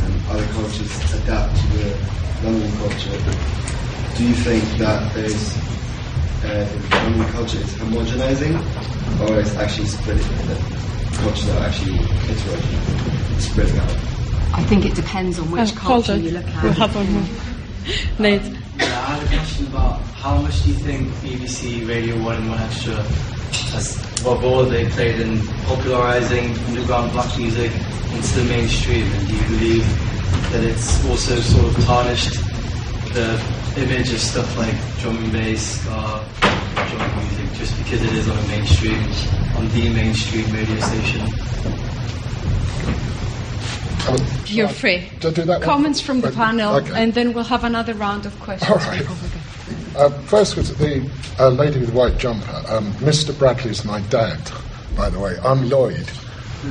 and 0.04 0.26
other 0.30 0.46
cultures 0.52 1.14
adapt 1.14 1.56
to 1.56 1.66
the 1.78 1.98
London 2.44 2.70
culture, 2.78 3.18
do 4.16 4.22
you 4.28 4.34
think 4.34 4.62
that 4.78 5.12
there's 5.14 5.56
uh, 6.44 6.64
the 6.64 6.96
London 6.96 7.28
culture 7.32 7.58
is 7.58 7.72
homogenizing 7.74 8.54
or 9.28 9.40
is 9.40 9.54
actually 9.56 9.86
splitting? 9.86 10.36
That 10.48 10.60
cultures 11.14 11.48
are 11.50 11.64
actually 11.64 11.96
heterogeneous, 11.96 13.46
spreading 13.46 13.78
out? 13.78 13.90
I 14.52 14.62
think 14.64 14.84
it 14.84 14.94
depends 14.94 15.38
on 15.38 15.50
which 15.50 15.60
Uh, 15.72 15.80
hold 15.80 16.04
culture 16.04 16.16
you 16.16 16.30
look 16.30 16.46
at. 16.46 16.62
We'll 16.62 16.72
have 16.74 16.94
one 16.94 17.12
more. 17.12 17.28
Nate. 18.18 18.42
Yeah, 18.78 18.84
I 18.84 19.14
had 19.14 19.22
a 19.22 19.28
question 19.28 19.66
about 19.66 20.00
how 20.22 20.40
much 20.42 20.62
do 20.62 20.70
you 20.70 20.76
think 20.76 21.08
BBC 21.22 21.86
Radio 21.88 22.20
1 22.22 22.36
and 22.36 22.50
1 22.50 22.60
Extra 22.60 22.94
has, 23.72 23.96
what 24.22 24.42
role 24.42 24.64
they 24.64 24.88
played 24.90 25.20
in 25.20 25.40
popularising 25.66 26.56
underground 26.66 27.12
black 27.12 27.36
music 27.38 27.72
into 28.12 28.40
the 28.40 28.44
mainstream? 28.44 29.06
And 29.12 29.28
do 29.28 29.34
you 29.34 29.42
believe 29.44 29.86
that 30.52 30.64
it's 30.64 31.04
also 31.06 31.36
sort 31.40 31.66
of 31.66 31.84
tarnished 31.84 32.34
the 33.16 33.40
image 33.78 34.12
of 34.12 34.20
stuff 34.20 34.58
like 34.58 34.74
drum 35.00 35.16
and 35.16 35.32
bass, 35.32 35.80
ska, 35.80 36.24
drum 36.90 37.18
music, 37.18 37.52
just 37.54 37.76
because 37.78 38.02
it 38.02 38.12
is 38.12 38.28
on 38.28 38.36
a 38.36 38.48
mainstream, 38.48 39.00
on 39.56 39.68
the 39.70 39.88
mainstream 39.94 40.44
radio 40.52 40.80
station? 40.80 41.22
You're 44.46 44.68
free. 44.68 45.08
Do 45.20 45.30
do 45.30 45.42
that 45.44 45.60
one? 45.60 45.62
Comments 45.62 45.98
from 46.00 46.20
the 46.20 46.28
Okay. 46.28 46.36
panel, 46.36 46.74
Okay. 46.76 46.92
and 47.02 47.14
then 47.14 47.32
we'll 47.32 47.44
have 47.44 47.64
another 47.64 47.94
round 47.94 48.26
of 48.26 48.38
questions. 48.40 48.70
All 48.70 48.76
right. 48.76 49.06
Uh, 49.96 50.10
first 50.28 50.56
was 50.56 50.76
the 50.76 51.08
uh, 51.40 51.48
lady 51.48 51.78
with 51.80 51.88
the 51.88 51.96
white 51.96 52.18
jumper. 52.18 52.62
Um, 52.68 52.92
Mr. 53.00 53.36
Bradley's 53.36 53.82
my 53.84 54.00
dad, 54.10 54.38
by 54.94 55.08
the 55.08 55.18
way. 55.18 55.36
I'm 55.42 55.70
Lloyd. 55.70 56.06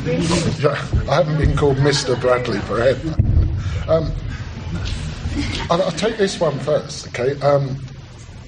Yeah, 0.06 0.78
I 1.10 1.16
haven't 1.16 1.38
been 1.40 1.56
called 1.58 1.78
Mr. 1.78 2.20
Bradley 2.22 2.60
forever. 2.62 3.16
Um, 3.88 4.12
I'll, 5.70 5.82
I'll 5.82 5.92
take 5.92 6.18
this 6.18 6.40
one 6.40 6.60
first, 6.60 7.08
okay? 7.08 7.40
Um, 7.42 7.78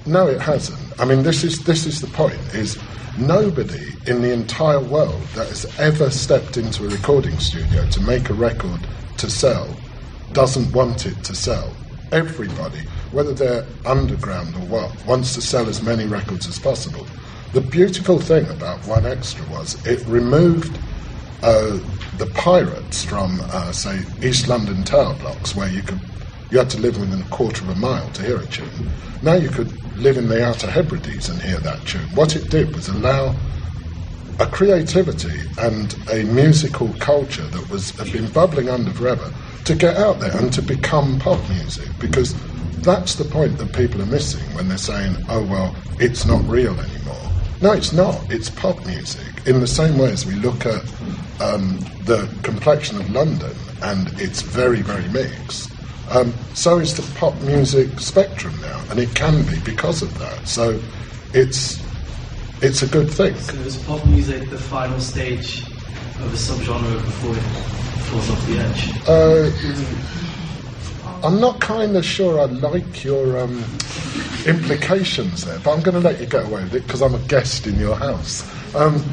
no, 0.06 0.26
it 0.26 0.40
hasn't. 0.40 0.98
I 1.00 1.04
mean, 1.04 1.22
this 1.22 1.44
is 1.44 1.64
this 1.64 1.86
is 1.86 2.00
the 2.00 2.06
point: 2.08 2.40
is 2.54 2.78
nobody 3.18 3.84
in 4.06 4.22
the 4.22 4.32
entire 4.32 4.80
world 4.80 5.22
that 5.34 5.48
has 5.48 5.66
ever 5.78 6.10
stepped 6.10 6.56
into 6.56 6.84
a 6.84 6.88
recording 6.88 7.38
studio 7.38 7.86
to 7.90 8.00
make 8.00 8.30
a 8.30 8.34
record 8.34 8.86
to 9.18 9.30
sell 9.30 9.68
doesn't 10.32 10.72
want 10.72 11.06
it 11.06 11.22
to 11.24 11.34
sell. 11.34 11.74
Everybody, 12.12 12.80
whether 13.10 13.34
they're 13.34 13.66
underground 13.84 14.54
or 14.56 14.66
what, 14.66 15.04
wants 15.06 15.34
to 15.34 15.42
sell 15.42 15.68
as 15.68 15.82
many 15.82 16.06
records 16.06 16.46
as 16.48 16.58
possible. 16.58 17.06
The 17.52 17.60
beautiful 17.60 18.18
thing 18.18 18.48
about 18.48 18.86
One 18.86 19.04
Extra 19.04 19.44
was 19.50 19.84
it 19.86 20.06
removed 20.06 20.78
uh, 21.42 21.78
the 22.16 22.30
pirates 22.34 23.04
from, 23.04 23.40
uh, 23.52 23.72
say, 23.72 24.00
East 24.22 24.48
London 24.48 24.84
tower 24.84 25.14
blocks, 25.14 25.54
where 25.54 25.68
you 25.68 25.82
could 25.82 26.00
you 26.50 26.58
had 26.58 26.70
to 26.70 26.80
live 26.80 26.98
within 26.98 27.20
a 27.20 27.28
quarter 27.28 27.62
of 27.64 27.70
a 27.70 27.80
mile 27.80 28.08
to 28.10 28.22
hear 28.22 28.38
a 28.38 28.46
tune. 28.46 28.88
Now 29.22 29.34
you 29.34 29.48
could 29.50 29.70
live 29.96 30.16
in 30.16 30.28
the 30.28 30.44
Outer 30.44 30.70
Hebrides 30.70 31.28
and 31.28 31.40
hear 31.42 31.58
that 31.58 31.84
tune. 31.86 32.08
What 32.14 32.36
it 32.36 32.50
did 32.50 32.74
was 32.74 32.88
allow 32.88 33.34
a 34.38 34.46
creativity 34.46 35.40
and 35.58 35.94
a 36.12 36.22
musical 36.24 36.88
culture 37.00 37.46
that 37.46 37.70
was 37.70 37.90
had 37.98 38.12
been 38.12 38.30
bubbling 38.32 38.68
under 38.68 38.92
forever 38.92 39.30
to 39.64 39.74
get 39.74 39.96
out 39.96 40.20
there 40.20 40.36
and 40.36 40.52
to 40.52 40.62
become 40.62 41.18
pop 41.18 41.40
music 41.50 41.88
because 41.98 42.34
that's 42.82 43.16
the 43.16 43.24
point 43.24 43.58
that 43.58 43.72
people 43.74 44.00
are 44.00 44.06
missing 44.06 44.54
when 44.54 44.68
they're 44.68 44.78
saying, 44.78 45.16
"Oh 45.28 45.42
well, 45.42 45.74
it's 45.98 46.24
not 46.24 46.48
real 46.48 46.78
anymore." 46.80 47.32
No, 47.60 47.72
it's 47.72 47.92
not. 47.92 48.24
It's 48.30 48.48
pop 48.48 48.86
music. 48.86 49.42
In 49.46 49.60
the 49.60 49.66
same 49.66 49.98
way 49.98 50.12
as 50.12 50.24
we 50.24 50.34
look 50.36 50.64
at 50.64 50.82
um, 51.40 51.78
the 52.00 52.32
complexion 52.42 52.98
of 52.98 53.10
London 53.10 53.52
and 53.82 54.08
it's 54.20 54.42
very, 54.42 54.82
very 54.82 55.08
mixed. 55.08 55.77
Um, 56.10 56.32
so 56.54 56.78
is 56.78 56.96
the 56.96 57.02
pop 57.18 57.38
music 57.42 58.00
spectrum 58.00 58.58
now, 58.60 58.82
and 58.90 58.98
it 58.98 59.14
can 59.14 59.44
be 59.46 59.60
because 59.60 60.02
of 60.02 60.18
that. 60.18 60.48
So 60.48 60.80
it's 61.34 61.78
it's 62.62 62.82
a 62.82 62.86
good 62.86 63.10
thing. 63.10 63.34
So 63.34 63.54
is 63.60 63.76
pop 63.84 64.04
music 64.06 64.48
the 64.50 64.58
final 64.58 65.00
stage 65.00 65.60
of 65.60 66.32
a 66.32 66.36
subgenre 66.36 67.04
before 67.04 67.36
it 67.36 67.42
falls 68.08 68.30
off 68.30 68.46
the 68.46 68.58
edge? 68.58 68.88
Uh, 69.06 69.50
I'm 71.26 71.40
not 71.40 71.60
kind 71.60 71.96
of 71.96 72.04
sure 72.04 72.40
I 72.40 72.44
like 72.44 73.02
your 73.04 73.38
um, 73.38 73.64
implications 74.46 75.44
there, 75.44 75.58
but 75.58 75.72
I'm 75.72 75.82
going 75.82 75.94
to 75.94 76.00
let 76.00 76.20
you 76.20 76.26
get 76.26 76.46
away 76.46 76.62
with 76.64 76.74
it 76.74 76.86
because 76.86 77.02
I'm 77.02 77.14
a 77.14 77.20
guest 77.26 77.66
in 77.66 77.78
your 77.78 77.96
house. 77.96 78.42
Um, 78.74 79.04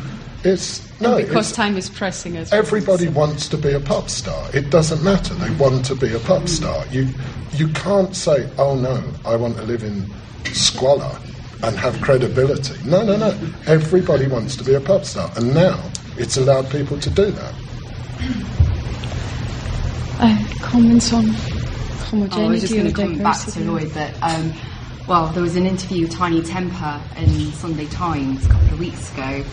it's 0.46 1.02
no, 1.02 1.18
because 1.18 1.50
it's, 1.50 1.56
time 1.56 1.76
is 1.78 1.90
pressing 1.90 2.38
as 2.38 2.52
well. 2.52 2.60
everybody 2.60 3.08
wants 3.08 3.50
to 3.50 3.58
be 3.58 3.74
a 3.74 3.80
pop 3.80 4.10
star. 4.10 4.50
It 4.54 4.70
doesn't 4.70 5.04
matter; 5.04 5.34
they 5.34 5.50
want 5.56 5.86
to 5.86 5.96
be 5.96 6.14
a 6.14 6.20
pop 6.20 6.48
star. 6.48 6.86
You 6.88 7.10
you 7.54 7.68
can't 7.70 8.16
say, 8.16 8.50
"Oh 8.58 8.76
no, 8.76 9.04
I 9.26 9.36
want 9.36 9.58
to 9.58 9.64
live 9.64 9.84
in 9.84 10.06
squalor 10.54 11.20
and 11.64 11.76
have 11.78 12.00
credibility." 12.02 12.78
No, 12.88 13.04
no, 13.04 13.18
no. 13.18 13.38
Everybody 13.66 14.28
wants 14.28 14.56
to 14.58 14.64
be 14.64 14.74
a 14.76 14.82
pop 14.82 15.06
star, 15.06 15.32
and 15.36 15.54
now 15.54 15.80
it's 16.18 16.38
allowed 16.38 16.70
people 16.70 17.00
to 17.00 17.10
do 17.10 17.32
that. 17.32 17.54
Uh, 20.18 20.46
comments 20.62 21.12
on 21.12 21.26
Oh, 22.14 22.18
I 22.18 22.48
was 22.48 22.62
just 22.62 22.74
homogeneity 22.74 22.94
going 22.94 23.12
to 23.12 23.16
come 23.16 23.24
back 23.24 23.46
to? 23.46 23.60
Lloyd 23.62 23.90
that, 23.90 24.16
um, 24.22 24.54
well, 25.08 25.28
there 25.28 25.44
was 25.44 25.56
an 25.56 25.66
interview 25.66 26.04
with 26.04 26.16
Tinie 26.16 26.42
Tempah 26.42 27.02
in 27.18 27.52
Sunday 27.52 27.88
Times 27.88 28.46
a 28.46 28.50
couple 28.50 28.74
of 28.74 28.80
weeks 28.80 29.12
ago, 29.14 29.44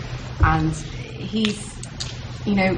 and 0.42 0.74
he's, 1.18 1.56
you 2.44 2.54
know, 2.54 2.76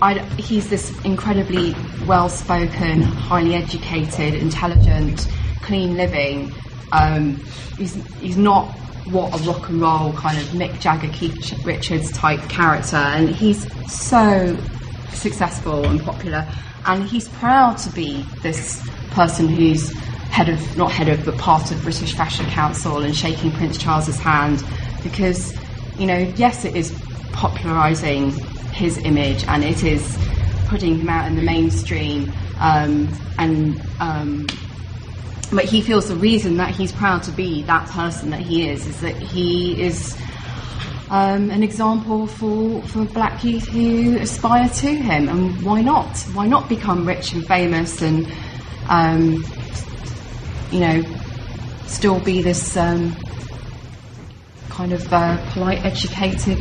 I, 0.00 0.28
he's 0.38 0.70
this 0.70 0.92
incredibly 1.04 1.74
well-spoken, 2.06 3.02
highly 3.02 3.54
educated, 3.54 4.34
intelligent 4.34 5.20
clean 5.62 5.96
living. 5.96 6.54
Um, 6.92 7.42
he's 7.76 7.94
he's 8.18 8.36
not 8.36 8.74
what 9.10 9.40
a 9.40 9.42
rock 9.44 9.68
and 9.68 9.80
roll 9.80 10.12
kind 10.14 10.38
of 10.38 10.44
Mick 10.48 10.80
Jagger, 10.80 11.08
Keith 11.08 11.34
Richards 11.64 12.12
type 12.12 12.48
character, 12.48 12.96
and 12.96 13.30
he's 13.30 13.66
so 13.86 14.56
successful 15.10 15.86
and 15.86 16.00
popular, 16.04 16.46
and 16.84 17.04
he's 17.08 17.28
proud 17.30 17.76
to 17.78 17.90
be 17.90 18.24
this 18.42 18.80
person 19.10 19.48
who's 19.48 19.90
head 20.30 20.48
of 20.48 20.76
not 20.76 20.92
head 20.92 21.08
of 21.08 21.24
but 21.24 21.38
part 21.38 21.72
of 21.72 21.82
British 21.82 22.14
Fashion 22.14 22.46
Council 22.46 22.98
and 23.02 23.14
shaking 23.16 23.50
Prince 23.52 23.78
Charles's 23.78 24.18
hand 24.20 24.62
because 25.02 25.58
you 25.98 26.06
know 26.06 26.32
yes 26.36 26.64
it 26.64 26.76
is 26.76 27.02
popularising 27.32 28.48
his 28.70 28.98
image 28.98 29.44
and 29.48 29.64
it 29.64 29.82
is 29.84 30.18
putting 30.66 30.96
him 30.98 31.08
out 31.08 31.26
in 31.26 31.34
the 31.34 31.42
mainstream 31.42 32.32
um, 32.58 33.08
and 33.38 33.82
um, 34.00 34.46
but 35.50 35.64
he 35.64 35.80
feels 35.80 36.08
the 36.08 36.16
reason 36.16 36.58
that 36.58 36.74
he's 36.74 36.92
proud 36.92 37.22
to 37.22 37.32
be 37.32 37.64
that 37.66 37.88
person 37.90 38.30
that 38.30 38.40
he 38.40 38.68
is 38.68 38.86
is 38.86 39.00
that 39.00 39.16
he 39.20 39.76
is 39.80 40.14
um, 41.10 41.50
an 41.50 41.62
example 41.62 42.26
for, 42.26 42.86
for 42.86 43.06
black 43.06 43.42
youth 43.42 43.66
who 43.72 44.18
aspire 44.20 44.68
to 44.68 44.94
him. 44.94 45.28
And 45.28 45.64
why 45.64 45.80
not? 45.80 46.14
Why 46.34 46.46
not 46.46 46.68
become 46.68 47.06
rich 47.06 47.32
and 47.32 47.46
famous 47.48 48.02
and 48.02 48.30
um, 48.86 49.42
you 50.70 50.80
know 50.80 51.02
still 51.86 52.20
be 52.20 52.42
this 52.42 52.76
um, 52.76 53.27
kind 54.78 54.92
of 54.92 55.12
uh, 55.12 55.36
polite 55.50 55.84
educated 55.84 56.56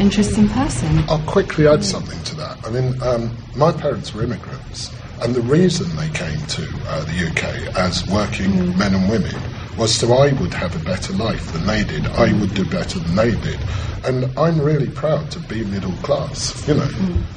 interesting 0.00 0.48
person 0.48 0.98
I'll 1.10 1.20
quickly 1.26 1.68
add 1.68 1.84
something 1.84 2.18
to 2.24 2.34
that. 2.36 2.56
I 2.66 2.70
mean, 2.70 3.02
um, 3.02 3.36
my 3.54 3.70
parents 3.70 4.14
were 4.14 4.22
immigrants, 4.22 4.88
and 5.20 5.34
the 5.34 5.42
reason 5.42 5.94
they 5.96 6.08
came 6.08 6.40
to 6.56 6.62
uh, 6.88 7.04
the 7.04 7.28
UK 7.28 7.76
as 7.76 8.06
working 8.08 8.78
men 8.78 8.94
and 8.94 9.10
women 9.10 9.34
was 9.76 9.94
so 9.94 10.10
I 10.14 10.32
would 10.40 10.54
have 10.54 10.74
a 10.74 10.82
better 10.82 11.12
life 11.12 11.52
than 11.52 11.66
they 11.66 11.84
did. 11.84 12.06
I 12.06 12.32
would 12.40 12.54
do 12.54 12.64
better 12.64 12.98
than 12.98 13.14
they 13.14 13.32
did. 13.32 13.60
And 14.06 14.32
I'm 14.38 14.58
really 14.58 14.88
proud 14.88 15.30
to 15.32 15.38
be 15.38 15.62
middle 15.64 15.92
class. 16.00 16.66
You 16.66 16.76
know, 16.76 16.88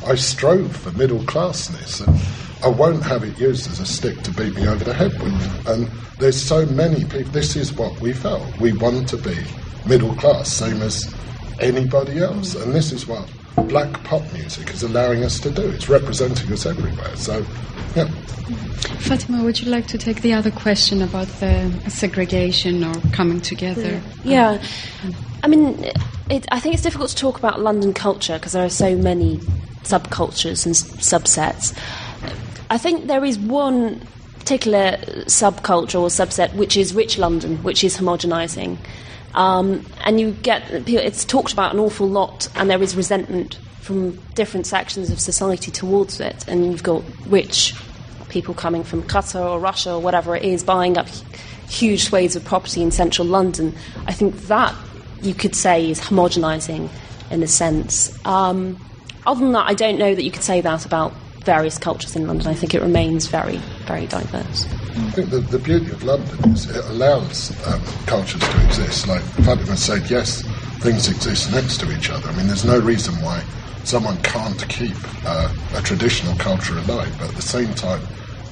I 0.07 0.15
strove 0.15 0.73
for 0.73 0.93
middle 0.93 1.19
classness, 1.19 1.99
and 1.99 2.17
I 2.63 2.69
won't 2.69 3.03
have 3.03 3.23
it 3.23 3.37
used 3.37 3.69
as 3.69 3.81
a 3.81 3.85
stick 3.85 4.21
to 4.21 4.31
beat 4.31 4.55
me 4.55 4.67
over 4.67 4.83
the 4.83 4.93
head 4.93 5.11
with. 5.21 5.67
And 5.67 5.87
there's 6.19 6.41
so 6.41 6.65
many 6.67 7.03
people. 7.03 7.31
This 7.31 7.57
is 7.57 7.73
what 7.73 7.99
we 7.99 8.13
felt. 8.13 8.57
We 8.59 8.71
want 8.71 9.09
to 9.09 9.17
be 9.17 9.35
middle 9.85 10.15
class, 10.15 10.51
same 10.51 10.81
as 10.81 11.13
anybody 11.59 12.19
else. 12.19 12.55
And 12.55 12.73
this 12.73 12.93
is 12.93 13.05
what 13.05 13.29
black 13.67 13.91
pop 14.05 14.21
music 14.33 14.69
is 14.69 14.81
allowing 14.81 15.23
us 15.23 15.39
to 15.41 15.51
do. 15.51 15.61
It's 15.71 15.89
representing 15.89 16.53
us 16.53 16.65
everywhere. 16.65 17.15
So, 17.17 17.45
yeah. 17.95 18.07
Fatima, 18.99 19.43
would 19.43 19.59
you 19.59 19.69
like 19.69 19.87
to 19.87 19.97
take 19.97 20.21
the 20.21 20.33
other 20.33 20.51
question 20.51 21.01
about 21.01 21.27
the 21.39 21.69
segregation 21.89 22.85
or 22.85 22.93
coming 23.11 23.41
together? 23.41 24.01
Yeah. 24.23 24.63
I 25.43 25.47
mean, 25.47 25.83
it, 26.29 26.45
I 26.51 26.61
think 26.61 26.75
it's 26.75 26.83
difficult 26.83 27.09
to 27.09 27.15
talk 27.15 27.37
about 27.37 27.59
London 27.59 27.93
culture 27.93 28.35
because 28.35 28.53
there 28.53 28.63
are 28.63 28.69
so 28.69 28.95
many 28.95 29.37
subcultures 29.83 30.65
and 30.65 30.75
subsets. 30.75 31.77
I 32.69 32.77
think 32.77 33.07
there 33.07 33.23
is 33.23 33.37
one 33.37 34.05
particular 34.39 34.97
subculture 35.25 36.01
or 36.01 36.07
subset 36.07 36.53
which 36.55 36.75
is 36.75 36.93
rich 36.93 37.17
London, 37.17 37.57
which 37.63 37.83
is 37.83 37.97
homogenising. 37.97 38.77
Um, 39.33 39.85
and 40.03 40.19
you 40.19 40.31
get, 40.31 40.69
it's 40.87 41.25
talked 41.25 41.53
about 41.53 41.73
an 41.73 41.79
awful 41.79 42.07
lot, 42.07 42.47
and 42.55 42.69
there 42.69 42.81
is 42.81 42.95
resentment 42.95 43.55
from 43.79 44.11
different 44.35 44.67
sections 44.67 45.09
of 45.09 45.19
society 45.19 45.71
towards 45.71 46.19
it. 46.19 46.47
And 46.47 46.65
you've 46.65 46.83
got 46.83 47.03
rich 47.25 47.73
people 48.29 48.53
coming 48.53 48.83
from 48.83 49.03
Qatar 49.03 49.51
or 49.51 49.59
Russia 49.59 49.93
or 49.93 50.01
whatever 50.01 50.35
it 50.35 50.43
is 50.43 50.63
buying 50.63 50.97
up 50.97 51.07
huge 51.67 52.03
swathes 52.05 52.35
of 52.35 52.43
property 52.43 52.81
in 52.81 52.91
central 52.91 53.27
London. 53.27 53.75
I 54.07 54.13
think 54.13 54.35
that 54.47 54.75
you 55.21 55.33
could 55.33 55.55
say 55.55 55.89
is 55.89 55.99
homogenising 55.99 56.89
in 57.31 57.43
a 57.43 57.47
sense. 57.47 58.13
Um, 58.25 58.77
other 59.25 59.39
than 59.39 59.53
that, 59.53 59.69
I 59.69 59.73
don't 59.73 59.97
know 59.97 60.13
that 60.13 60.23
you 60.23 60.31
could 60.31 60.43
say 60.43 60.61
that 60.61 60.85
about 60.85 61.13
various 61.43 61.77
cultures 61.77 62.15
in 62.15 62.25
London. 62.27 62.47
I 62.47 62.53
think 62.53 62.73
it 62.73 62.81
remains 62.81 63.27
very, 63.27 63.57
very 63.85 64.07
diverse. 64.07 64.65
I 64.65 65.11
think 65.11 65.29
the, 65.29 65.39
the 65.39 65.59
beauty 65.59 65.91
of 65.91 66.03
London 66.03 66.51
is 66.51 66.69
it 66.69 66.85
allows 66.85 67.51
um, 67.67 67.81
cultures 68.05 68.41
to 68.41 68.65
exist. 68.65 69.07
Like 69.07 69.21
Fatima 69.21 69.75
said, 69.75 70.09
yes, 70.09 70.41
things 70.81 71.09
exist 71.09 71.51
next 71.51 71.79
to 71.81 71.91
each 71.95 72.09
other. 72.09 72.29
I 72.29 72.35
mean, 72.35 72.47
there's 72.47 72.65
no 72.65 72.79
reason 72.79 73.13
why 73.15 73.43
someone 73.83 74.17
can't 74.23 74.67
keep 74.69 74.95
uh, 75.25 75.53
a 75.75 75.81
traditional 75.81 76.35
culture 76.37 76.77
alive, 76.77 77.13
but 77.19 77.29
at 77.29 77.35
the 77.35 77.41
same 77.41 77.73
time, 77.73 78.01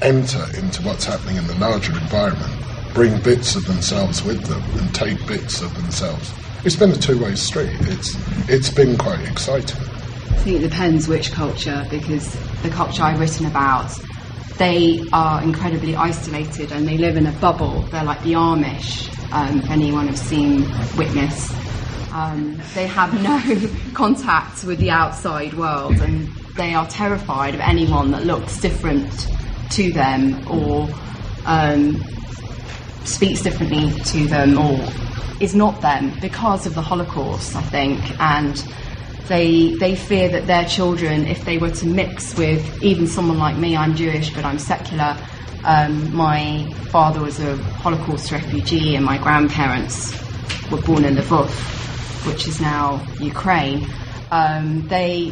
enter 0.02 0.44
into 0.58 0.82
what's 0.84 1.06
happening 1.06 1.38
in 1.38 1.48
the 1.48 1.56
larger 1.56 1.94
environment, 1.94 2.52
bring 2.94 3.22
bits 3.22 3.56
of 3.56 3.66
themselves 3.66 4.24
with 4.24 4.44
them, 4.46 4.62
and 4.80 4.94
take 4.94 5.26
bits 5.28 5.62
of 5.62 5.74
themselves. 5.76 6.34
It's 6.66 6.76
been 6.76 6.92
a 6.92 6.96
two-way 6.96 7.36
street. 7.36 7.72
It's 7.82 8.16
it's 8.50 8.70
been 8.70 8.98
quite 8.98 9.22
exciting. 9.28 9.80
I 9.80 10.44
think 10.44 10.58
it 10.58 10.70
depends 10.70 11.08
which 11.08 11.32
culture, 11.32 11.86
because 11.90 12.36
the 12.62 12.70
culture 12.70 13.04
I've 13.04 13.20
written 13.20 13.46
about, 13.46 13.92
they 14.58 15.00
are 15.14 15.42
incredibly 15.42 15.96
isolated 15.96 16.72
and 16.72 16.88
they 16.88 16.98
live 16.98 17.18
in 17.18 17.26
a 17.28 17.32
bubble. 17.40 17.82
They're 17.90 18.04
like 18.04 18.22
the 18.24 18.34
Amish, 18.34 19.10
um, 19.32 19.60
if 19.60 19.70
anyone 19.70 20.08
has 20.08 20.22
seen 20.22 20.66
Witness. 20.98 21.52
Um, 22.14 22.62
they 22.76 22.88
have 22.88 23.14
no 23.22 23.42
contact 23.94 24.64
with 24.66 24.80
the 24.80 24.92
outside 24.92 25.54
world 25.54 26.00
and 26.02 26.28
they 26.58 26.74
are 26.74 26.86
terrified 26.88 27.56
of 27.56 27.62
anyone 27.62 28.12
that 28.12 28.26
looks 28.26 28.60
different 28.60 29.12
to 29.72 29.92
them 29.94 30.46
or 30.48 30.90
um, 31.46 31.96
speaks 33.06 33.42
differently 33.42 33.90
to 34.04 34.28
them 34.28 34.58
or 34.58 34.78
is 35.40 35.56
not 35.56 35.82
them 35.82 36.14
because 36.22 36.68
of 36.68 36.76
the 36.76 36.82
Holocaust, 36.82 37.56
I 37.56 37.62
think. 37.64 38.00
And 38.20 38.56
they 39.32 39.78
they 39.80 39.96
fear 39.96 40.30
that 40.30 40.48
their 40.48 40.66
children, 40.66 41.26
if 41.26 41.46
they 41.46 41.58
were 41.58 41.70
to 41.72 41.88
mix 41.88 42.36
with 42.38 42.84
even 42.84 43.08
someone 43.08 43.38
like 43.40 43.58
me, 43.58 43.78
I'm 43.78 43.96
Jewish 43.96 44.34
but 44.36 44.44
I'm 44.44 44.60
secular. 44.60 45.18
Um, 45.64 46.14
my 46.14 46.74
father 46.92 47.22
was 47.22 47.40
a 47.40 47.56
Holocaust 47.78 48.32
refugee, 48.32 48.96
and 48.96 49.06
my 49.06 49.18
grandparents 49.18 50.14
were 50.70 50.82
born 50.82 51.06
in 51.06 51.16
Lvov, 51.16 51.52
which 52.28 52.48
is 52.48 52.60
now 52.60 53.08
Ukraine. 53.20 53.88
Um, 54.32 54.88
they 54.88 55.32